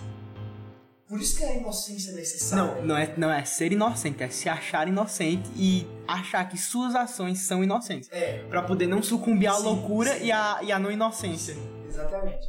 Por 1.07 1.19
isso 1.19 1.37
que 1.37 1.43
a 1.43 1.53
inocência 1.55 2.11
é 2.11 2.15
necessária. 2.15 2.63
Não, 2.75 2.85
não 2.85 2.97
é, 2.97 3.13
não 3.17 3.31
é 3.31 3.43
ser 3.45 3.71
inocente, 3.71 4.23
é 4.23 4.29
se 4.29 4.47
achar 4.49 4.87
inocente 4.87 5.47
e 5.55 5.85
achar 6.07 6.47
que 6.49 6.57
suas 6.57 6.95
ações 6.95 7.39
são 7.41 7.63
inocentes. 7.63 8.09
É, 8.11 8.43
Pra 8.49 8.63
poder 8.63 8.87
não 8.87 9.03
sucumbir 9.03 9.47
à 9.47 9.53
Sim, 9.55 9.63
loucura 9.63 10.17
sim. 10.17 10.25
e 10.25 10.31
à, 10.31 10.59
e 10.63 10.71
à 10.71 10.79
não 10.79 10.89
inocência. 10.89 11.55
exatamente. 11.87 12.47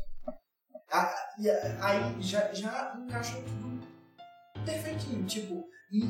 A- 0.91 1.14
e 1.41 1.51
a- 1.51 1.78
aí 1.85 2.22
já, 2.22 2.55
já 2.55 2.97
encaixa 3.05 3.35
tudo 3.43 3.80
perfeitinho. 4.64 5.24
Tipo, 5.26 5.64
em, 5.93 6.05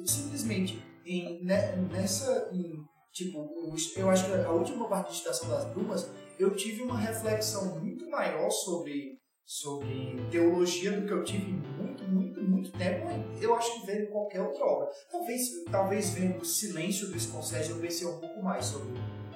em- 0.00 0.06
simplesmente 0.06 0.82
em, 1.06 1.42
ne- 1.44 1.76
nessa. 1.92 2.50
em, 2.52 2.84
tipo, 3.14 3.48
eu 3.96 4.10
acho 4.10 4.26
que 4.26 4.32
a 4.32 4.50
última 4.50 4.88
parte 4.88 5.10
de 5.12 5.16
Estação 5.18 5.48
das 5.48 5.64
Brumas 5.72 6.10
eu 6.38 6.54
tive 6.54 6.82
uma 6.82 6.98
reflexão 6.98 7.78
muito 7.78 8.10
maior 8.10 8.50
sobre, 8.50 9.18
sobre 9.46 10.16
teologia 10.30 10.92
do 11.00 11.06
que 11.06 11.12
eu 11.12 11.22
tive 11.22 11.52
muito, 11.52 12.02
muito, 12.04 12.42
muito 12.42 12.72
tempo. 12.72 13.06
Eu 13.40 13.54
acho 13.54 13.80
que 13.80 13.86
vendo 13.86 14.08
qualquer 14.10 14.40
outra 14.42 14.64
obra. 14.64 14.88
Talvez, 15.10 15.40
talvez 15.70 16.10
vendo 16.10 16.40
o 16.40 16.44
silêncio 16.44 17.06
do 17.08 17.18
Scorsese 17.18 17.70
eu 17.70 17.78
pensei 17.78 18.06
um 18.06 18.18
pouco 18.18 18.42
mais 18.42 18.66
sobre, 18.66 18.90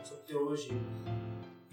sobre 0.04 0.24
teologia. 0.24 0.74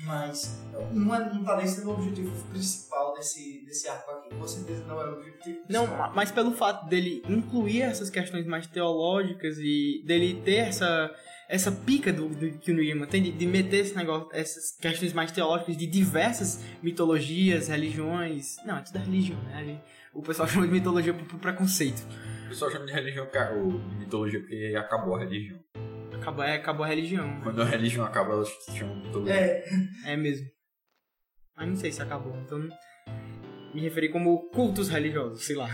Mas 0.05 0.59
não, 0.93 1.15
é, 1.15 1.33
não 1.33 1.43
tá 1.43 1.57
nem 1.57 1.65
sendo 1.65 1.89
o 1.89 1.93
objetivo 1.93 2.31
principal 2.49 3.15
desse, 3.15 3.65
desse 3.65 3.87
arco 3.87 4.11
aqui. 4.11 4.35
Com 4.35 4.47
certeza 4.47 4.83
não 4.85 5.01
é 5.01 5.09
o 5.09 5.13
objetivo 5.13 5.59
Não, 5.67 5.85
principal. 5.85 6.07
ma- 6.09 6.13
mas 6.15 6.31
pelo 6.31 6.51
fato 6.51 6.87
dele 6.87 7.23
incluir 7.27 7.81
essas 7.81 8.09
questões 8.11 8.45
mais 8.45 8.67
teológicas 8.67 9.57
e 9.57 10.03
dele 10.05 10.39
ter 10.43 10.57
essa, 10.57 11.11
essa 11.47 11.71
pica 11.71 12.11
do, 12.11 12.27
do 12.29 12.57
que 12.57 12.71
o 12.71 12.75
Neil 12.75 13.05
tem 13.07 13.21
de, 13.21 13.31
de 13.31 13.45
meter 13.45 13.77
esse 13.77 13.95
negócio, 13.95 14.29
essas 14.33 14.71
questões 14.77 15.13
mais 15.13 15.31
teológicas 15.31 15.77
de 15.77 15.85
diversas 15.85 16.63
mitologias, 16.81 17.67
religiões. 17.67 18.57
Não, 18.65 18.77
é 18.77 18.81
tudo 18.81 18.99
religião, 18.99 19.41
né? 19.43 19.81
O 20.13 20.21
pessoal 20.21 20.47
chama 20.49 20.65
de 20.65 20.73
mitologia 20.73 21.13
por, 21.13 21.25
por 21.25 21.39
preconceito. 21.39 22.05
O 22.45 22.49
pessoal 22.49 22.71
chama 22.71 22.85
de 22.85 22.93
religião, 22.93 23.27
ou 23.57 23.79
de 23.79 23.95
mitologia, 23.95 24.39
porque 24.39 24.75
acabou 24.77 25.15
a 25.15 25.19
religião. 25.19 25.59
Acabou, 26.13 26.43
é, 26.43 26.55
acabou 26.55 26.85
a 26.85 26.89
religião. 26.89 27.41
Quando 27.41 27.61
a 27.61 27.65
religião 27.65 28.05
acaba, 28.05 28.33
elas 28.33 28.49
chamam 28.75 28.99
de 28.99 29.07
mitologia. 29.07 29.33
É, 29.33 29.65
É 30.05 30.15
mesmo. 30.15 30.47
Mas 31.55 31.67
não 31.67 31.75
sei 31.75 31.91
se 31.91 32.01
acabou, 32.01 32.35
então 32.37 32.59
me 33.73 33.81
referi 33.81 34.09
como 34.09 34.49
cultos 34.49 34.89
religiosos, 34.89 35.45
sei 35.45 35.55
lá. 35.55 35.69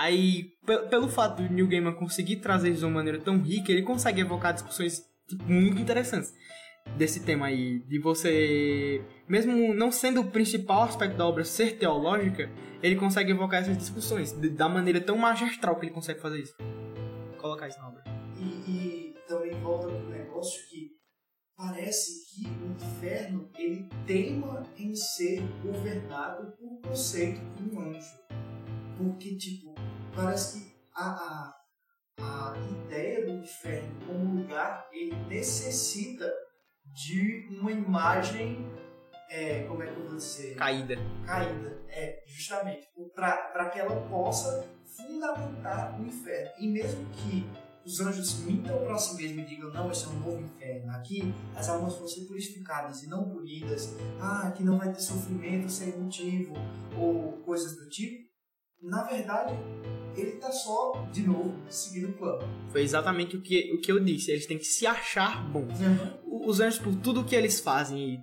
Aí, 0.00 0.44
pe- 0.64 0.88
pelo 0.88 1.08
fato 1.08 1.42
do 1.42 1.52
Neil 1.52 1.68
Gaiman 1.68 1.92
conseguir 1.94 2.36
trazer 2.36 2.70
isso 2.70 2.78
de 2.80 2.84
uma 2.86 2.94
maneira 2.94 3.18
tão 3.20 3.38
rica, 3.38 3.70
ele 3.70 3.82
consegue 3.82 4.20
evocar 4.22 4.54
discussões 4.54 5.04
tipo, 5.28 5.44
muito 5.44 5.78
interessantes 5.80 6.32
desse 6.96 7.20
tema 7.22 7.46
aí, 7.46 7.80
de 7.80 7.98
você, 7.98 9.04
mesmo 9.28 9.74
não 9.74 9.92
sendo 9.92 10.22
o 10.22 10.30
principal 10.30 10.82
aspecto 10.84 11.16
da 11.18 11.26
obra 11.26 11.44
ser 11.44 11.76
teológica, 11.76 12.50
ele 12.82 12.96
consegue 12.96 13.30
evocar 13.32 13.60
essas 13.60 13.76
discussões 13.76 14.32
de- 14.32 14.48
da 14.48 14.68
maneira 14.70 15.00
tão 15.02 15.18
magistral 15.18 15.76
que 15.78 15.84
ele 15.86 15.92
consegue 15.94 16.18
fazer 16.20 16.40
isso. 16.40 16.54
Colocar 17.38 17.68
isso 17.68 17.78
na 17.78 17.88
obra. 17.88 18.02
e, 18.38 18.70
e 18.70 19.14
também 19.28 19.52
volta 19.60 19.86
pro 19.88 20.08
negócio 20.08 20.66
que 20.70 20.92
parece 21.54 22.24
que 22.34 22.48
o 22.48 22.72
inferno 22.72 23.50
ele 23.58 23.86
teima 24.06 24.66
em 24.78 24.94
ser 24.96 25.42
governado 25.62 26.52
por 26.56 26.80
conceito 26.88 27.38
de 27.56 27.62
um 27.76 27.80
anjo. 27.80 28.18
Porque, 28.96 29.36
tipo, 29.36 29.74
parece 30.14 30.60
que 30.60 30.74
a, 30.94 31.54
a, 32.18 32.52
a 32.52 32.54
ideia 32.58 33.24
do 33.24 33.32
inferno 33.32 34.06
como 34.06 34.40
lugar, 34.40 34.88
ele 34.92 35.14
necessita 35.28 36.30
de 36.84 37.46
uma 37.50 37.70
imagem, 37.70 38.66
é, 39.28 39.62
como 39.64 39.82
é 39.82 39.86
que 39.86 39.96
eu 39.96 40.06
vou 40.06 40.16
dizer? 40.16 40.56
Caída. 40.56 40.96
caída. 41.24 41.78
É, 41.88 42.22
justamente. 42.26 42.88
Para 43.14 43.70
que 43.70 43.78
ela 43.78 43.96
possa 44.08 44.68
fundamentar 44.96 46.00
o 46.00 46.06
inferno. 46.06 46.50
E 46.58 46.66
mesmo 46.66 47.06
que 47.12 47.48
os 47.84 48.00
anjos 48.00 48.40
mintam 48.40 48.78
para 48.84 48.98
si 48.98 49.16
mesmos 49.16 49.44
e 49.44 49.46
digam, 49.46 49.72
não, 49.72 49.90
esse 49.90 50.04
é 50.04 50.08
um 50.08 50.20
novo 50.20 50.40
inferno. 50.42 50.90
Aqui 50.92 51.34
as 51.54 51.68
almas 51.68 51.96
vão 51.96 52.06
ser 52.06 52.26
purificadas 52.26 53.02
e 53.02 53.08
não 53.08 53.28
punidas. 53.28 53.94
Ah, 54.20 54.48
aqui 54.48 54.62
não 54.62 54.78
vai 54.78 54.92
ter 54.92 55.00
sofrimento 55.00 55.68
sem 55.70 55.96
motivo. 55.96 56.54
Ou 56.98 57.32
coisas 57.44 57.76
do 57.76 57.88
tipo. 57.88 58.29
Na 58.82 59.02
verdade, 59.04 59.54
ele 60.16 60.32
tá 60.32 60.50
só, 60.50 61.06
de 61.12 61.22
novo, 61.26 61.54
seguindo 61.68 62.08
o 62.10 62.12
plano. 62.14 62.42
Foi 62.70 62.82
exatamente 62.82 63.36
o 63.36 63.40
que, 63.40 63.72
o 63.74 63.80
que 63.80 63.92
eu 63.92 64.00
disse. 64.00 64.30
Eles 64.30 64.46
têm 64.46 64.58
que 64.58 64.64
se 64.64 64.86
achar 64.86 65.44
bons. 65.50 65.72
os 66.26 66.60
anjos, 66.60 66.78
por 66.78 66.94
tudo 66.96 67.22
que 67.24 67.34
eles 67.36 67.60
fazem, 67.60 68.14
e 68.14 68.20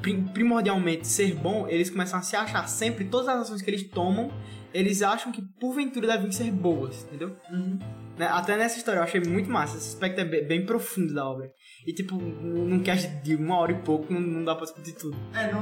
prim- 0.00 0.24
primordialmente 0.28 1.06
ser 1.06 1.34
bom, 1.34 1.68
eles 1.68 1.90
começam 1.90 2.18
a 2.18 2.22
se 2.22 2.34
achar 2.36 2.66
sempre, 2.68 3.04
todas 3.04 3.28
as 3.28 3.42
ações 3.42 3.60
que 3.62 3.70
eles 3.70 3.82
tomam, 3.88 4.30
eles 4.72 5.02
acham 5.02 5.30
que 5.30 5.42
porventura 5.42 6.06
devem 6.06 6.32
ser 6.32 6.50
boas, 6.50 7.04
entendeu? 7.04 7.36
Uhum. 7.50 7.78
Né? 8.18 8.26
Até 8.26 8.56
nessa 8.56 8.76
história 8.78 8.98
eu 8.98 9.04
achei 9.04 9.20
muito 9.20 9.48
massa, 9.48 9.76
esse 9.76 9.88
aspecto 9.88 10.20
é 10.20 10.24
bem, 10.24 10.46
bem 10.46 10.66
profundo 10.66 11.14
da 11.14 11.24
obra. 11.28 11.52
E 11.86 11.92
tipo, 11.92 12.16
num 12.16 12.82
cast 12.82 13.08
de 13.22 13.36
uma 13.36 13.58
hora 13.58 13.72
e 13.72 13.80
pouco 13.82 14.12
não, 14.12 14.20
não 14.20 14.44
dá 14.44 14.54
pra 14.54 14.64
discutir 14.64 14.92
tudo. 14.94 15.16
É, 15.34 15.52
não, 15.52 15.60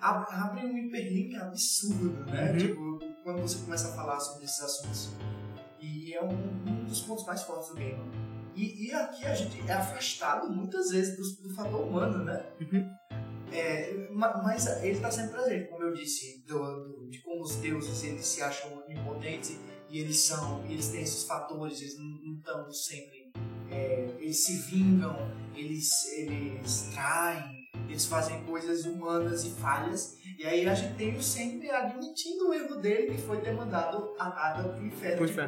ab- 0.00 0.26
abre 0.30 0.66
um 0.66 0.76
hiperlink 0.78 1.34
absurdo, 1.36 2.30
né? 2.30 2.50
Uhum. 2.52 2.58
Tipo, 2.58 2.98
quando 3.22 3.40
você 3.40 3.64
começa 3.64 3.88
a 3.88 3.92
falar 3.96 4.20
sobre 4.20 4.44
esses 4.44 4.60
assuntos. 4.62 5.12
E 5.80 6.14
é 6.14 6.22
um, 6.22 6.28
um 6.68 6.84
dos 6.84 7.00
pontos 7.00 7.24
mais 7.26 7.42
fortes 7.42 7.68
do 7.70 7.76
game. 7.76 7.98
E, 8.54 8.86
e 8.88 8.92
aqui 8.92 9.24
a 9.26 9.34
gente 9.34 9.60
é 9.68 9.72
afastado 9.72 10.48
muitas 10.52 10.90
vezes 10.90 11.16
do, 11.16 11.48
do 11.48 11.54
fator 11.54 11.80
humano, 11.80 12.22
né? 12.24 12.44
Uhum. 12.60 12.88
É, 13.52 14.08
ma- 14.10 14.42
mas 14.42 14.66
ele 14.82 14.92
está 14.96 15.10
sempre 15.10 15.32
presente, 15.32 15.68
como 15.70 15.84
eu 15.84 15.92
disse, 15.94 16.44
do, 16.46 16.58
do- 16.58 17.08
de 17.10 17.20
como 17.22 17.42
os 17.42 17.56
deuses 17.56 18.02
eles 18.04 18.26
se 18.26 18.42
acham 18.42 18.82
impotentes 18.88 19.58
e 19.94 20.00
eles 20.00 20.22
são, 20.22 20.64
eles 20.68 20.88
têm 20.88 21.02
esses 21.02 21.22
fatores, 21.22 21.80
eles 21.80 21.96
não 21.96 22.34
estão 22.34 22.68
sempre, 22.72 23.30
é, 23.70 24.16
eles 24.18 24.44
se 24.44 24.56
vingam, 24.68 25.16
eles, 25.54 25.88
eles 26.14 26.90
traem, 26.92 27.68
eles 27.88 28.04
fazem 28.04 28.42
coisas 28.42 28.84
humanas 28.86 29.44
e 29.44 29.50
falhas, 29.50 30.16
e 30.36 30.44
aí 30.44 30.68
a 30.68 30.74
gente 30.74 30.96
tem 30.96 31.16
o 31.16 31.22
sempre 31.22 31.70
admitindo 31.70 32.48
o 32.48 32.52
erro 32.52 32.74
dele 32.80 33.14
que 33.14 33.22
foi 33.22 33.40
ter 33.40 33.52
mandado 33.52 34.16
a 34.18 34.30
nada 34.30 34.68
pro 34.68 34.84
inferno, 34.84 35.28
tipo, 35.28 35.40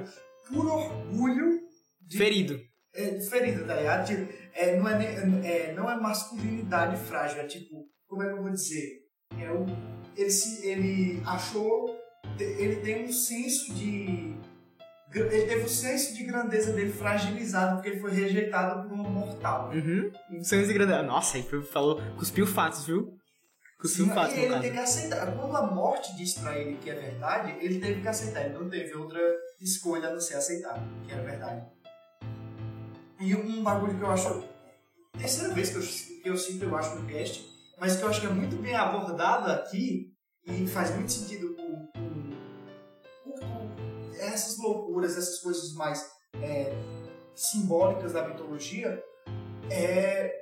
por 0.49 0.65
orgulho 0.65 1.61
de 2.01 2.17
Ferido. 2.17 2.61
é, 2.95 3.21
ferido, 3.23 3.67
tá 3.67 3.75
ligado? 3.75 4.07
Tipo, 4.07 4.33
é, 4.55 4.77
não, 4.77 4.89
é, 4.89 5.15
é, 5.45 5.75
não 5.75 5.91
é 5.91 6.01
masculinidade 6.01 6.97
frágil, 7.05 7.41
é 7.41 7.47
tipo, 7.49 7.85
como 8.07 8.23
é 8.23 8.29
que 8.29 8.39
eu 8.39 8.43
vou 8.43 8.53
dizer? 8.53 9.01
É 9.41 9.51
o 9.51 9.67
ele, 10.17 10.31
se, 10.31 10.65
ele 10.65 11.21
achou. 11.27 12.06
Ele 12.39 12.77
tem 12.77 13.05
um 13.07 13.13
senso 13.13 13.73
de. 13.75 14.35
Ele 15.15 15.47
teve 15.47 15.65
o 15.65 15.69
senso 15.69 16.15
de 16.15 16.25
grandeza 16.25 16.73
dele 16.73 16.93
fragilizado 16.93 17.77
porque 17.77 17.89
ele 17.91 18.01
foi 18.01 18.11
rejeitado 18.13 18.87
por 18.89 18.93
um 18.99 19.09
mortal. 19.09 19.71
Uhum. 19.73 20.11
Senso 20.43 20.67
de 20.67 20.75
grandeza. 20.75 21.03
Nossa, 21.03 21.43
foi- 21.43 21.63
falou, 21.63 22.01
cuspiu 22.19 22.47
fatos, 22.47 22.85
viu? 22.85 23.17
Cuspiu 23.81 24.07
Sim, 24.07 24.11
fatos, 24.15 24.35
e 24.35 24.41
ele 24.41 24.49
caso. 24.49 24.63
tem 24.63 24.73
que 24.73 24.79
aceitar. 24.79 25.33
Quando 25.37 25.57
a 25.57 25.67
morte 25.67 26.17
disse 26.17 26.41
pra 26.41 26.59
ele 26.59 26.77
que 26.79 26.91
é 26.91 26.95
verdade, 26.95 27.57
ele 27.61 27.79
teve 27.79 28.01
que 28.03 28.09
aceitar. 28.09 28.45
Ele 28.45 28.55
não 28.59 28.69
teve 28.69 28.95
outra 28.95 29.21
escolha 29.61 30.09
a 30.09 30.13
não 30.13 30.21
ser 30.21 30.35
aceitar 30.35 30.83
que 31.07 31.13
era 31.13 31.23
verdade. 31.23 31.63
E 33.21 33.35
um 33.35 33.63
bagulho 33.63 33.97
que 33.97 34.03
eu 34.03 34.11
acho. 34.11 34.45
Terceira 35.19 35.55
vez 35.55 35.71
que 35.71 35.77
eu, 35.77 36.23
que 36.23 36.29
eu 36.31 36.37
sinto, 36.37 36.65
eu 36.65 36.77
acho, 36.77 36.95
no 36.97 37.07
cast, 37.07 37.47
mas 37.81 37.97
que 37.97 38.03
eu 38.03 38.09
acho 38.09 38.21
que 38.21 38.27
é 38.27 38.31
muito 38.31 38.57
bem 38.57 38.75
abordado 38.75 39.51
aqui 39.51 40.13
e 40.47 40.67
faz 40.67 40.95
muito 40.95 41.11
sentido 41.11 41.55
com 41.55 41.89
essas 44.21 44.59
loucuras, 44.59 45.17
essas 45.17 45.39
coisas 45.41 45.73
mais 45.75 46.05
é, 46.43 46.73
simbólicas 47.35 48.13
da 48.13 48.27
mitologia, 48.29 49.03
é 49.71 50.33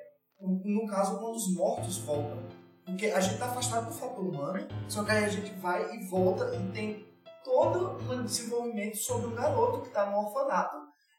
no 0.41 0.87
caso 0.87 1.19
quando 1.19 1.35
os 1.37 1.55
mortos 1.55 1.99
voltam. 1.99 2.39
Porque 2.85 3.07
a 3.07 3.21
gente 3.21 3.39
tá 3.39 3.47
afastado 3.47 3.87
do 3.87 3.95
fator 3.95 4.27
humano, 4.27 4.67
só 4.89 5.03
que 5.05 5.11
aí 5.11 5.25
a 5.25 5.29
gente 5.29 5.51
vai 5.55 5.97
e 5.97 6.05
volta 6.05 6.55
e 6.55 6.73
tem 6.73 7.07
todo 7.43 7.97
um 8.13 8.25
desenvolvimento 8.25 8.97
sobre 8.99 9.27
um 9.29 9.35
garoto 9.35 9.81
que 9.83 9.89
tá 9.89 10.11
no 10.11 10.19
orfanato. 10.19 10.77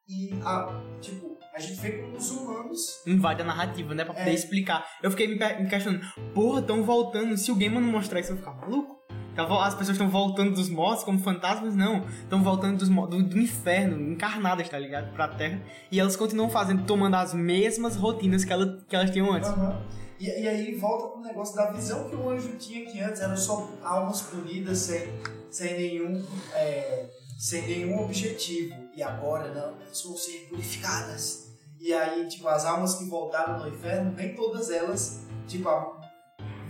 E, 0.08 0.30
a, 0.44 0.68
tipo, 1.02 1.36
a 1.52 1.60
gente 1.60 1.80
vê 1.80 1.94
como 1.94 2.16
os 2.16 2.30
humanos. 2.30 3.02
Invade 3.08 3.42
a 3.42 3.46
narrativa, 3.46 3.96
né? 3.96 4.06
Pra 4.06 4.14
poder 4.14 4.30
É. 4.30 4.34
explicar. 4.34 4.86
Eu 5.02 5.10
fiquei 5.10 5.28
me, 5.28 5.34
me 5.34 5.68
questionando, 5.68 6.06
porra, 6.36 6.62
tão 6.62 6.84
voltando. 6.84 7.36
Se 7.36 7.52
o 7.52 7.56
game 7.56 7.74
não 7.74 7.82
mostrar 7.92 8.20
isso, 8.20 8.32
eu 8.32 8.36
vou 8.36 8.46
ficar 8.46 8.56
maluco. 8.62 8.95
Tá 9.36 9.44
As 9.66 9.76
pessoas 9.76 9.96
estão 9.96 10.10
voltando 10.10 10.56
dos 10.56 10.70
mortos 10.70 11.04
como 11.04 11.20
fantasmas? 11.20 11.76
Não. 11.76 12.06
Estão 12.24 12.42
voltando 12.42 12.78
dos, 12.78 12.90
do, 12.90 13.24
do 13.24 13.38
inferno, 13.38 14.12
encarnadas, 14.12 14.70
tá 14.70 14.80
ligado? 14.80 15.14
Pra 15.14 15.28
terra. 15.28 15.62
E 15.92 16.00
elas 16.00 16.16
continuam 16.16 16.50
fazendo, 16.50 16.86
tomando 16.86 17.16
as 17.16 17.34
mesmas 17.34 17.96
rotinas 17.96 18.46
que, 18.46 18.54
ela, 18.54 18.80
que 18.88 18.96
elas 18.96 19.12
tinham 19.12 19.32
antes. 19.34 19.50
Aham. 19.50 19.82
E, 20.18 20.26
e 20.28 20.48
aí 20.48 20.76
volta 20.76 21.10
pro 21.10 21.22
negócio 21.22 21.56
da 21.56 21.72
visão 21.72 22.10
que 22.10 22.16
o 22.16 22.30
anjo 22.30 22.56
tinha, 22.58 22.86
que 22.86 23.02
antes 23.02 23.22
eram 23.22 23.36
só 23.36 23.70
almas 23.84 24.22
punidas 24.22 24.78
sem, 24.78 25.10
sem, 25.52 25.74
nenhum, 25.74 26.24
é, 26.54 27.10
sem 27.38 27.64
nenhum 27.64 28.00
objetivo. 28.00 28.74
E 28.96 29.04
agora 29.04 29.54
não, 29.54 29.82
elas 29.82 30.02
vão 30.02 30.16
ser 30.16 30.48
purificadas. 30.50 31.46
E 31.80 31.94
aí, 31.94 32.26
tipo, 32.28 32.48
as 32.48 32.66
almas 32.66 32.96
que 32.96 33.06
voltaram 33.06 33.60
no 33.60 33.68
inferno, 33.68 34.14
nem 34.16 34.34
todas 34.34 34.72
elas, 34.72 35.26
tipo, 35.46 35.70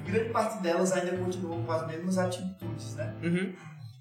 grande 0.06 0.30
parte 0.30 0.62
delas 0.62 0.91
ainda 0.91 1.18
continuam 1.18 1.64
com 1.64 1.72
as 1.72 1.88
mesmas 1.88 2.18
atitudes, 2.18 2.95
né? 2.95 3.16
Uhum. 3.24 3.53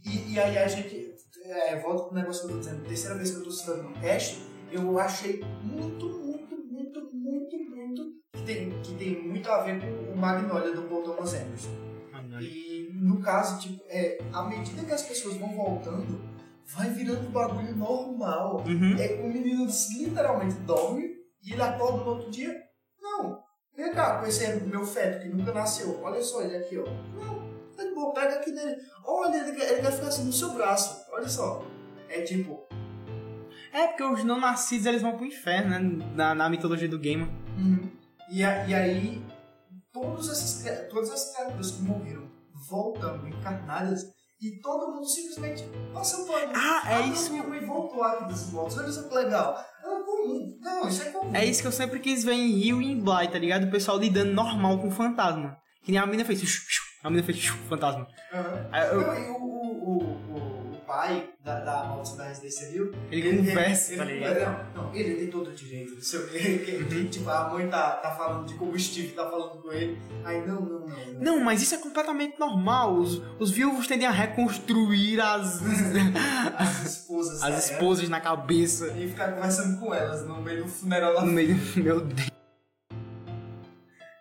E, 0.04 0.32
e 0.32 0.38
aí 0.38 0.58
a 0.58 0.68
gente 0.68 1.14
é, 1.44 1.80
volta 1.80 2.04
pro 2.04 2.14
negócio 2.14 2.42
que 2.42 2.52
eu 2.52 2.56
tô 2.56 2.58
dizendo, 2.60 2.86
terceira 2.86 3.16
vez 3.16 3.30
que 3.30 3.36
eu 3.36 3.44
tô 3.44 3.50
citando 3.50 3.82
no 3.84 3.92
cast, 3.94 4.42
eu 4.70 4.98
achei 4.98 5.42
muito, 5.62 6.06
muito, 6.08 6.56
muito, 6.64 7.10
muito, 7.12 7.58
muito 7.58 8.02
que 8.32 8.42
tem, 8.42 8.70
que 8.82 8.94
tem 8.94 9.22
muito 9.22 9.50
a 9.50 9.62
ver 9.62 9.80
com 9.80 10.12
o 10.12 10.16
Magnolia 10.16 10.74
do 10.74 10.82
Paul 10.82 11.02
Thomas 11.02 11.34
Anderson. 11.34 11.84
E 12.40 12.90
no 12.92 13.20
caso, 13.20 13.60
tipo, 13.60 13.82
é, 13.88 14.18
à 14.32 14.42
medida 14.42 14.84
que 14.84 14.92
as 14.92 15.02
pessoas 15.02 15.36
vão 15.36 15.54
voltando, 15.54 16.20
vai 16.66 16.90
virando 16.90 17.28
um 17.28 17.30
bagulho 17.30 17.76
normal. 17.76 18.64
Uhum. 18.66 18.96
É, 18.98 19.20
o 19.22 19.28
menino 19.28 19.66
literalmente 19.98 20.54
dorme 20.60 21.10
e 21.42 21.52
ele 21.52 21.62
acorda 21.62 21.98
no 21.98 22.10
outro 22.10 22.30
dia. 22.30 22.52
Não, 23.00 23.40
vem 23.76 23.92
cá, 23.92 24.18
com 24.18 24.26
esse 24.26 24.46
meu 24.66 24.84
feto 24.84 25.22
que 25.22 25.28
nunca 25.28 25.52
nasceu. 25.52 26.00
Olha 26.02 26.22
só 26.22 26.42
ele 26.42 26.56
aqui, 26.56 26.78
ó. 26.78 26.84
Não, 26.84 27.50
tá 27.76 27.84
de 27.84 27.94
boa, 27.94 28.12
pega 28.14 28.36
aqui 28.36 28.50
nele. 28.52 28.76
Olha, 29.04 29.36
ele 29.36 29.50
ele 29.62 29.80
quer 29.82 29.92
ficar 29.92 30.08
assim 30.08 30.24
no 30.24 30.32
seu 30.32 30.50
braço. 30.50 31.04
Olha 31.12 31.28
só. 31.28 31.64
É 32.08 32.22
tipo, 32.22 32.66
É 33.72 33.88
porque 33.88 34.04
os 34.04 34.22
não 34.24 34.38
nascidos 34.40 34.86
eles 34.86 35.02
vão 35.02 35.16
pro 35.16 35.26
inferno, 35.26 35.70
né? 35.70 36.06
Na, 36.14 36.34
na 36.34 36.48
mitologia 36.48 36.88
do 36.88 36.98
game. 36.98 37.24
Uhum. 37.58 37.90
E, 38.30 38.44
a- 38.44 38.66
e 38.66 38.74
aí, 38.74 39.24
todas 39.92 40.28
essas 40.28 40.62
criaturas 40.62 41.70
que 41.72 41.82
morreram 41.82 42.30
voltando 42.68 43.26
encarnadas 43.28 44.04
e 44.40 44.60
todo 44.60 44.92
mundo 44.92 45.06
simplesmente 45.08 45.64
passa 45.92 46.22
o 46.22 46.26
pano. 46.26 46.52
Ah, 46.54 46.82
é 46.92 46.98
não, 47.00 47.12
isso. 47.12 47.30
Minha 47.32 47.42
mãe 47.44 47.60
voltou 47.66 48.02
aqui 48.02 48.24
dos 48.26 48.50
mortos. 48.52 48.78
Olha 48.78 48.90
só 48.92 49.02
que 49.08 49.14
legal. 49.14 49.56
Comum. 50.24 50.58
Não, 50.60 50.88
isso 50.88 51.02
é 51.02 51.10
comum. 51.10 51.34
É 51.34 51.44
isso 51.44 51.60
que 51.62 51.68
eu 51.68 51.72
sempre 51.72 52.00
quis 52.00 52.24
ver 52.24 52.32
em 52.34 52.50
Rio 52.58 52.80
e 52.82 52.92
em 52.92 53.00
Bly, 53.00 53.28
tá 53.28 53.38
ligado? 53.38 53.64
O 53.64 53.70
pessoal 53.70 53.98
lidando 53.98 54.32
normal 54.32 54.78
com 54.78 54.90
fantasma. 54.90 55.56
Que 55.84 55.92
nem 55.92 56.00
a 56.00 56.06
menina 56.06 56.24
fez. 56.24 56.40
A 57.02 57.10
menina 57.10 57.26
fez 57.26 57.44
fantasma. 57.46 58.06
Aham. 58.32 58.68
Aí 58.72 58.88
eu- 58.88 59.00
Não, 59.00 59.14
e 59.18 59.28
o, 59.30 59.34
o, 59.34 60.33
o 60.33 60.33
pai 60.94 61.28
da, 61.42 61.58
da 61.60 61.84
maldição 61.84 62.16
da 62.18 62.24
residência 62.28 62.70
Rio. 62.70 62.92
Ele 63.10 63.36
conversa, 63.36 63.92
ele, 63.94 63.98
tá 64.04 64.30
ele? 64.30 64.44
Não, 64.44 64.84
não, 64.84 64.94
ele 64.94 65.14
tem 65.16 65.26
todo 65.26 65.48
o 65.50 65.52
direito. 65.52 66.00
Se 66.00 66.14
eu- 66.16 66.28
que- 66.28 66.84
que, 66.84 67.08
tipo, 67.08 67.28
a 67.28 67.48
mãe 67.48 67.68
tá, 67.68 67.90
tá 67.96 68.12
falando 68.12 68.46
de 68.46 68.54
Steve 68.78 69.08
tá 69.08 69.28
falando 69.28 69.60
com 69.60 69.72
ele. 69.72 69.98
Aí, 70.24 70.46
não, 70.46 70.60
não, 70.60 70.80
não. 70.80 70.88
não. 70.88 71.20
Não, 71.20 71.40
mas 71.40 71.60
isso 71.62 71.74
é 71.74 71.78
completamente 71.78 72.38
normal. 72.38 72.94
Os, 72.94 73.20
os 73.40 73.50
viúvos 73.50 73.88
tendem 73.88 74.06
a 74.06 74.10
reconstruir 74.12 75.20
as, 75.20 75.60
As 76.56 76.84
esposas. 76.86 77.42
as 77.42 77.50
né? 77.50 77.58
esposas 77.58 78.08
na 78.08 78.20
cabeça. 78.20 78.88
E 78.96 79.08
ficar 79.08 79.32
conversando 79.32 79.80
com 79.80 79.92
elas 79.92 80.24
no 80.24 80.40
meio 80.40 80.62
do 80.64 80.68
funeral 80.70 81.26
No 81.26 81.32
meio. 81.32 81.56
Meu 81.76 82.00
Deus. 82.00 82.30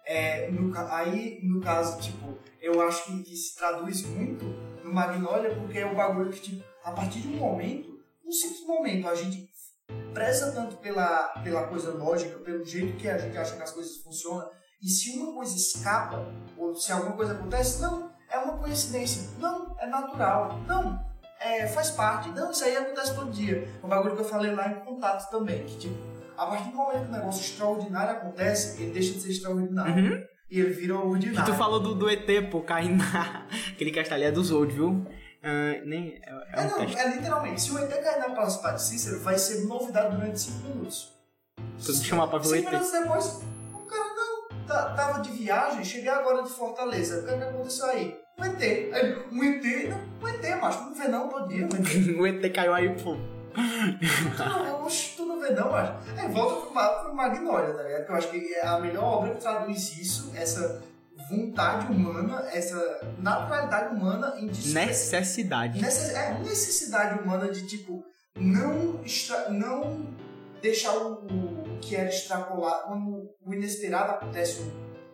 É, 0.06 0.50
no 0.52 0.74
aí, 0.92 1.40
no 1.44 1.62
caso, 1.62 2.00
tipo, 2.02 2.38
eu 2.64 2.82
acho 2.82 3.24
que, 3.24 3.36
se 3.36 3.56
traduz 3.58 4.04
muito 4.06 4.46
no 4.84 4.94
Magnolia 4.94 5.54
porque 5.54 5.80
é 5.80 5.86
um 5.86 5.94
bagulho 5.94 6.32
que, 6.32 6.40
tipo, 6.40 6.64
a 6.82 6.92
partir 6.94 7.20
de 7.20 7.28
um 7.28 7.36
momento, 7.36 8.00
um 8.26 8.32
simples 8.32 8.66
momento, 8.66 9.10
a 9.10 9.16
gente 9.16 9.50
preza 10.14 10.54
tanto 10.54 10.78
pela, 10.78 11.28
pela 11.44 11.68
coisa 11.68 11.92
lógica, 11.92 12.40
pelo 12.40 12.64
jeito 12.64 12.96
que 12.96 13.10
a 13.10 13.18
gente 13.18 13.38
acha 13.38 13.58
que 13.58 13.62
as 13.62 13.72
coisas 13.72 13.98
funcionam, 13.98 14.50
e 14.82 14.88
se 14.88 15.18
uma 15.18 15.34
coisa 15.34 15.54
escapa, 15.54 16.26
ou 16.58 16.74
se 16.74 16.90
alguma 16.94 17.18
coisa 17.18 17.34
acontece, 17.34 17.82
não, 17.82 18.10
é 18.32 18.38
uma 18.38 18.58
coincidência, 18.58 19.30
não, 19.40 19.78
é 19.78 19.86
natural, 19.86 20.58
não, 20.66 21.06
é, 21.42 21.68
faz 21.68 21.92
parte, 21.92 22.30
não, 22.30 22.50
isso 22.50 22.64
aí 22.64 22.78
acontece 22.78 23.14
todo 23.14 23.30
dia. 23.30 23.68
Um 23.84 23.90
bagulho 23.90 24.16
que 24.16 24.22
eu 24.22 24.26
falei 24.26 24.56
lá 24.56 24.70
em 24.70 24.80
contato 24.86 25.30
também, 25.30 25.66
que, 25.66 25.78
tipo, 25.78 25.98
a 26.38 26.46
partir 26.46 26.70
do 26.70 26.78
momento 26.78 27.04
que 27.04 27.10
um 27.10 27.12
negócio 27.12 27.42
extraordinário 27.42 28.14
acontece, 28.14 28.82
ele 28.82 28.94
deixa 28.94 29.14
de 29.14 29.22
ser 29.22 29.32
extraordinário. 29.32 29.96
Uhum. 29.96 30.33
E 30.54 30.60
ele 30.60 30.70
vira 30.74 30.94
Que 30.96 31.02
ordinário. 31.04 31.52
tu 31.52 31.58
falou 31.58 31.80
do, 31.80 31.96
do 31.96 32.08
ET, 32.08 32.28
pô, 32.52 32.62
caindo 32.62 32.98
na. 33.04 33.48
Aquele 33.74 33.92
castelo 33.92 34.16
ali 34.22 34.26
é 34.26 34.32
dos 34.32 34.52
Old, 34.52 34.72
viu? 34.72 35.04
Ah, 35.42 35.82
nem. 35.84 36.20
É, 36.24 36.30
é 36.30 36.50
É, 36.54 36.62
um 36.62 36.70
não, 36.70 36.80
é 36.84 37.16
literalmente, 37.16 37.62
se 37.62 37.72
o 37.72 37.80
ET 37.80 37.90
cair 37.90 38.20
na 38.20 38.30
Praça 38.30 38.72
de 38.74 38.82
Cícero, 38.84 39.20
vai 39.22 39.36
ser 39.38 39.66
novidade 39.66 40.16
durante 40.16 40.40
5 40.40 40.68
minutos. 40.68 41.12
Tu 41.84 41.92
te 41.94 42.06
chamar 42.06 42.28
pra 42.28 42.38
ver 42.38 42.46
o 42.46 42.50
5 42.52 42.68
ET. 42.68 42.72
minutos 42.72 42.92
depois, 42.92 43.26
o 43.74 43.80
cara 43.88 44.04
não, 44.16 44.66
tá- 44.68 44.94
tava 44.94 45.22
de 45.22 45.32
viagem, 45.32 45.84
cheguei 45.84 46.10
agora 46.10 46.44
de 46.44 46.50
Fortaleza, 46.50 47.22
o 47.22 47.26
que, 47.26 47.32
é 47.32 47.38
que 47.38 47.44
aconteceu 47.44 47.86
aí? 47.88 48.16
Um 48.40 48.44
ET. 48.46 48.62
Aí, 48.62 49.18
um 49.32 49.44
ET, 49.44 49.90
não, 49.90 50.00
um 50.22 50.28
ET, 50.28 50.62
macho, 50.62 50.78
tu 50.78 50.84
não 50.86 50.94
vê 50.94 51.08
não 51.08 51.30
todo 51.30 51.48
dia, 51.50 51.66
um 51.66 51.70
ET. 51.76 52.20
o 52.20 52.28
ET 52.28 52.54
caiu 52.54 52.74
aí, 52.76 52.90
pô. 53.02 53.18
Tu 53.56 54.44
não, 54.50 54.88
tu 55.18 55.26
não 55.26 55.33
vê 55.44 55.54
não, 55.54 55.72
macho. 55.72 55.94
É, 56.18 56.28
volta 56.30 56.56
pro, 56.68 57.04
pro 57.04 57.16
Magnolia, 57.16 57.74
tá 57.74 57.84
ligado? 57.84 58.06
Que 58.06 58.12
eu 58.12 58.16
acho 58.16 58.28
que 58.30 58.54
é 58.56 58.66
a 58.66 58.80
melhor 58.80 59.04
obra 59.04 59.36
que 59.36 59.42
traduz 59.42 59.98
isso, 59.98 60.32
essa 60.36 60.82
vontade 61.30 61.92
humana, 61.92 62.48
essa 62.52 63.02
naturalidade 63.20 63.96
humana 63.96 64.34
em 64.38 64.48
des- 64.48 64.74
Necessidade. 64.74 65.82
Necess- 65.82 66.16
é, 66.16 66.34
necessidade 66.40 67.20
humana 67.24 67.50
de, 67.52 67.66
tipo, 67.68 68.04
não, 68.36 69.02
extra- 69.04 69.50
não 69.50 70.08
deixar 70.62 70.96
o, 70.98 71.26
o 71.26 71.80
que 71.82 71.96
era 71.96 72.10
extrapolar, 72.10 72.84
quando 72.88 73.30
o 73.46 73.54
inesperado 73.54 74.12
acontece, 74.14 74.62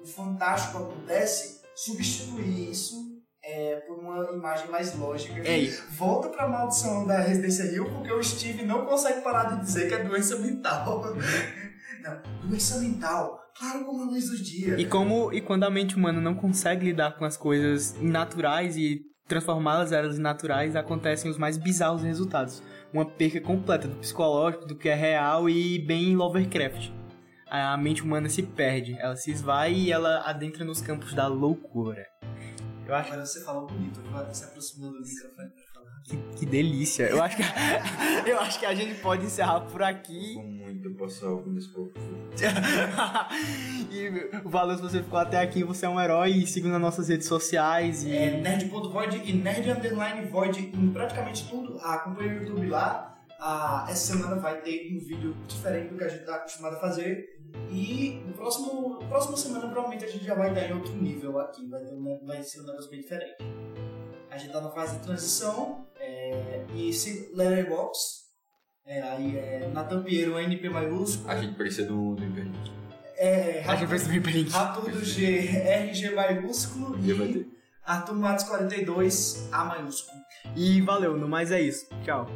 o 0.02 0.06
fantástico 0.08 0.78
acontece, 0.78 1.62
substituir 1.76 2.70
isso 2.72 3.09
é, 3.50 3.76
por 3.88 3.98
uma 3.98 4.32
imagem 4.32 4.70
mais 4.70 4.96
lógica. 4.96 5.42
É 5.42 5.58
isso. 5.58 5.84
Volta 5.92 6.30
pra 6.30 6.48
maldição 6.48 7.06
da 7.06 7.20
Residência 7.20 7.66
Rio, 7.72 7.90
porque 7.90 8.12
o 8.12 8.22
Steve 8.24 8.64
não 8.64 8.86
consegue 8.86 9.22
parar 9.22 9.56
de 9.56 9.62
dizer 9.62 9.88
que 9.88 9.96
é 9.96 10.04
doença 10.04 10.38
mental. 10.38 11.04
não, 12.04 12.22
doença 12.48 12.80
mental, 12.80 13.40
claro 13.58 13.86
como 13.86 14.04
a 14.04 14.06
luz 14.06 14.30
do 14.30 14.38
dia. 14.38 14.80
E 14.80 14.86
como 14.86 15.34
e 15.34 15.42
quando 15.42 15.64
a 15.64 15.70
mente 15.70 15.96
humana 15.96 16.22
não 16.22 16.36
consegue 16.36 16.86
lidar 16.86 17.18
com 17.18 17.26
as 17.26 17.36
coisas 17.36 17.96
naturais 18.00 18.78
e 18.78 19.02
transformá-las 19.28 19.92
em 19.92 20.20
naturais, 20.20 20.76
acontecem 20.76 21.30
os 21.30 21.38
mais 21.38 21.58
bizarros 21.58 22.04
resultados. 22.04 22.64
Uma 22.92 23.06
perca 23.06 23.40
completa 23.40 23.88
do 23.88 23.96
psicológico, 23.98 24.66
do 24.66 24.76
que 24.76 24.90
é 24.90 24.96
real 24.96 25.48
e 25.48 25.78
bem 25.80 26.16
Lovecraft. 26.16 26.90
A 27.48 27.76
mente 27.78 28.04
humana 28.04 28.30
se 28.30 28.44
perde, 28.44 28.96
ela 29.00 29.16
se 29.16 29.32
esvai 29.32 29.74
e 29.74 29.92
ela 29.92 30.22
adentra 30.26 30.64
nos 30.66 30.82
campos 30.82 31.14
da 31.14 31.28
loucura. 31.28 32.06
Eu 32.90 32.96
acho 32.96 33.12
Agora 33.12 33.26
você 33.28 33.44
fala 33.44 33.62
bonito, 33.68 34.02
vai 34.12 34.34
se 34.34 34.46
aproximando 34.46 34.94
do 34.98 35.08
microfone 35.08 35.50
pra 35.52 35.64
falar. 35.76 36.02
que, 36.04 36.18
que 36.40 36.46
delícia. 36.48 37.04
Eu 37.04 37.22
acho 37.22 37.38
que, 37.38 37.44
eu 38.28 38.40
acho 38.40 38.60
que 38.60 38.66
a 38.66 38.74
gente 38.74 39.00
pode 39.00 39.28
encerrar 39.28 39.62
por 39.62 39.84
aqui. 39.84 40.30
Ficou 40.30 40.44
muito 40.44 40.96
passar 40.96 41.28
algo 41.28 41.52
nesse 41.52 41.72
pouco. 41.72 41.94
e 43.92 44.40
valeu 44.44 44.76
se 44.76 44.82
você 44.82 45.04
ficou 45.04 45.20
até 45.20 45.38
aqui, 45.38 45.64
você 45.64 45.86
é 45.86 45.90
um 45.90 46.02
herói. 46.02 46.32
E 46.32 46.48
siga 46.48 46.68
nas 46.68 46.82
nossas 46.82 47.10
redes 47.10 47.28
sociais. 47.28 48.04
E... 48.04 48.16
É 48.16 48.42
nerd.void 48.42 49.22
e 49.24 49.34
nerd 49.34 49.70
underline 49.70 50.26
void 50.28 50.60
em 50.60 50.90
praticamente 50.90 51.48
tudo. 51.48 51.78
Acompanhe 51.82 52.40
o 52.40 52.42
YouTube 52.42 52.70
lá. 52.70 53.20
Ah, 53.40 53.86
essa 53.88 54.14
semana 54.14 54.36
vai 54.38 54.62
ter 54.62 54.92
um 54.92 55.00
vídeo 55.00 55.36
diferente 55.48 55.90
do 55.90 55.98
que 55.98 56.06
a 56.06 56.10
gente 56.10 56.22
está 56.22 56.38
acostumado 56.38 56.76
a 56.76 56.80
fazer. 56.80 57.39
E 57.72 58.22
no 58.26 58.34
próximo, 58.34 59.00
próxima 59.08 59.38
semana 59.38 59.68
provavelmente 59.68 60.06
a 60.06 60.08
gente 60.08 60.26
já 60.26 60.36
vai 60.36 60.50
estar 60.50 60.68
em 60.68 60.74
outro 60.74 60.94
nível 60.96 61.40
aqui. 61.40 61.68
Vai, 61.68 61.84
ter 61.84 61.94
um, 61.94 62.20
vai 62.26 62.44
ser 62.44 62.62
um 62.62 62.66
negócio 62.66 62.90
bem 62.90 63.02
diferente. 63.02 63.38
A 64.30 64.38
gente 64.38 64.52
tá 64.52 64.62
na 64.62 64.72
fase 64.72 64.98
de 64.98 65.04
transição. 65.04 65.88
É, 66.00 66.66
e 66.76 66.94
se 66.94 67.32
Letterboxd. 67.34 68.30
É, 68.86 69.02
aí 69.04 69.38
é 69.38 69.70
Natan 69.72 70.02
Pinheiro, 70.02 70.40
NP 70.40 70.70
maiúsculo. 70.70 71.30
A 71.30 71.36
gente 71.36 71.56
precisa 71.56 71.88
do, 71.88 72.16
do 72.16 72.24
Hyperlink. 72.24 72.72
É, 73.18 73.64
A 73.68 73.76
gente 73.76 73.90
vai 73.90 74.00
subir 74.00 74.18
hiperlink. 74.18 74.50
Rato 74.50 74.90
do 74.90 75.04
G, 75.04 75.26
RG 75.26 76.12
maiúsculo. 76.12 76.98
E. 76.98 77.60
Arthur 77.86 78.16
Matos 78.16 78.46
42, 78.46 79.50
A 79.52 79.66
maiúsculo. 79.66 80.18
E 80.56 80.80
valeu, 80.82 81.18
no 81.18 81.28
mais 81.28 81.52
é 81.52 81.60
isso. 81.60 81.88
Tchau. 82.04 82.28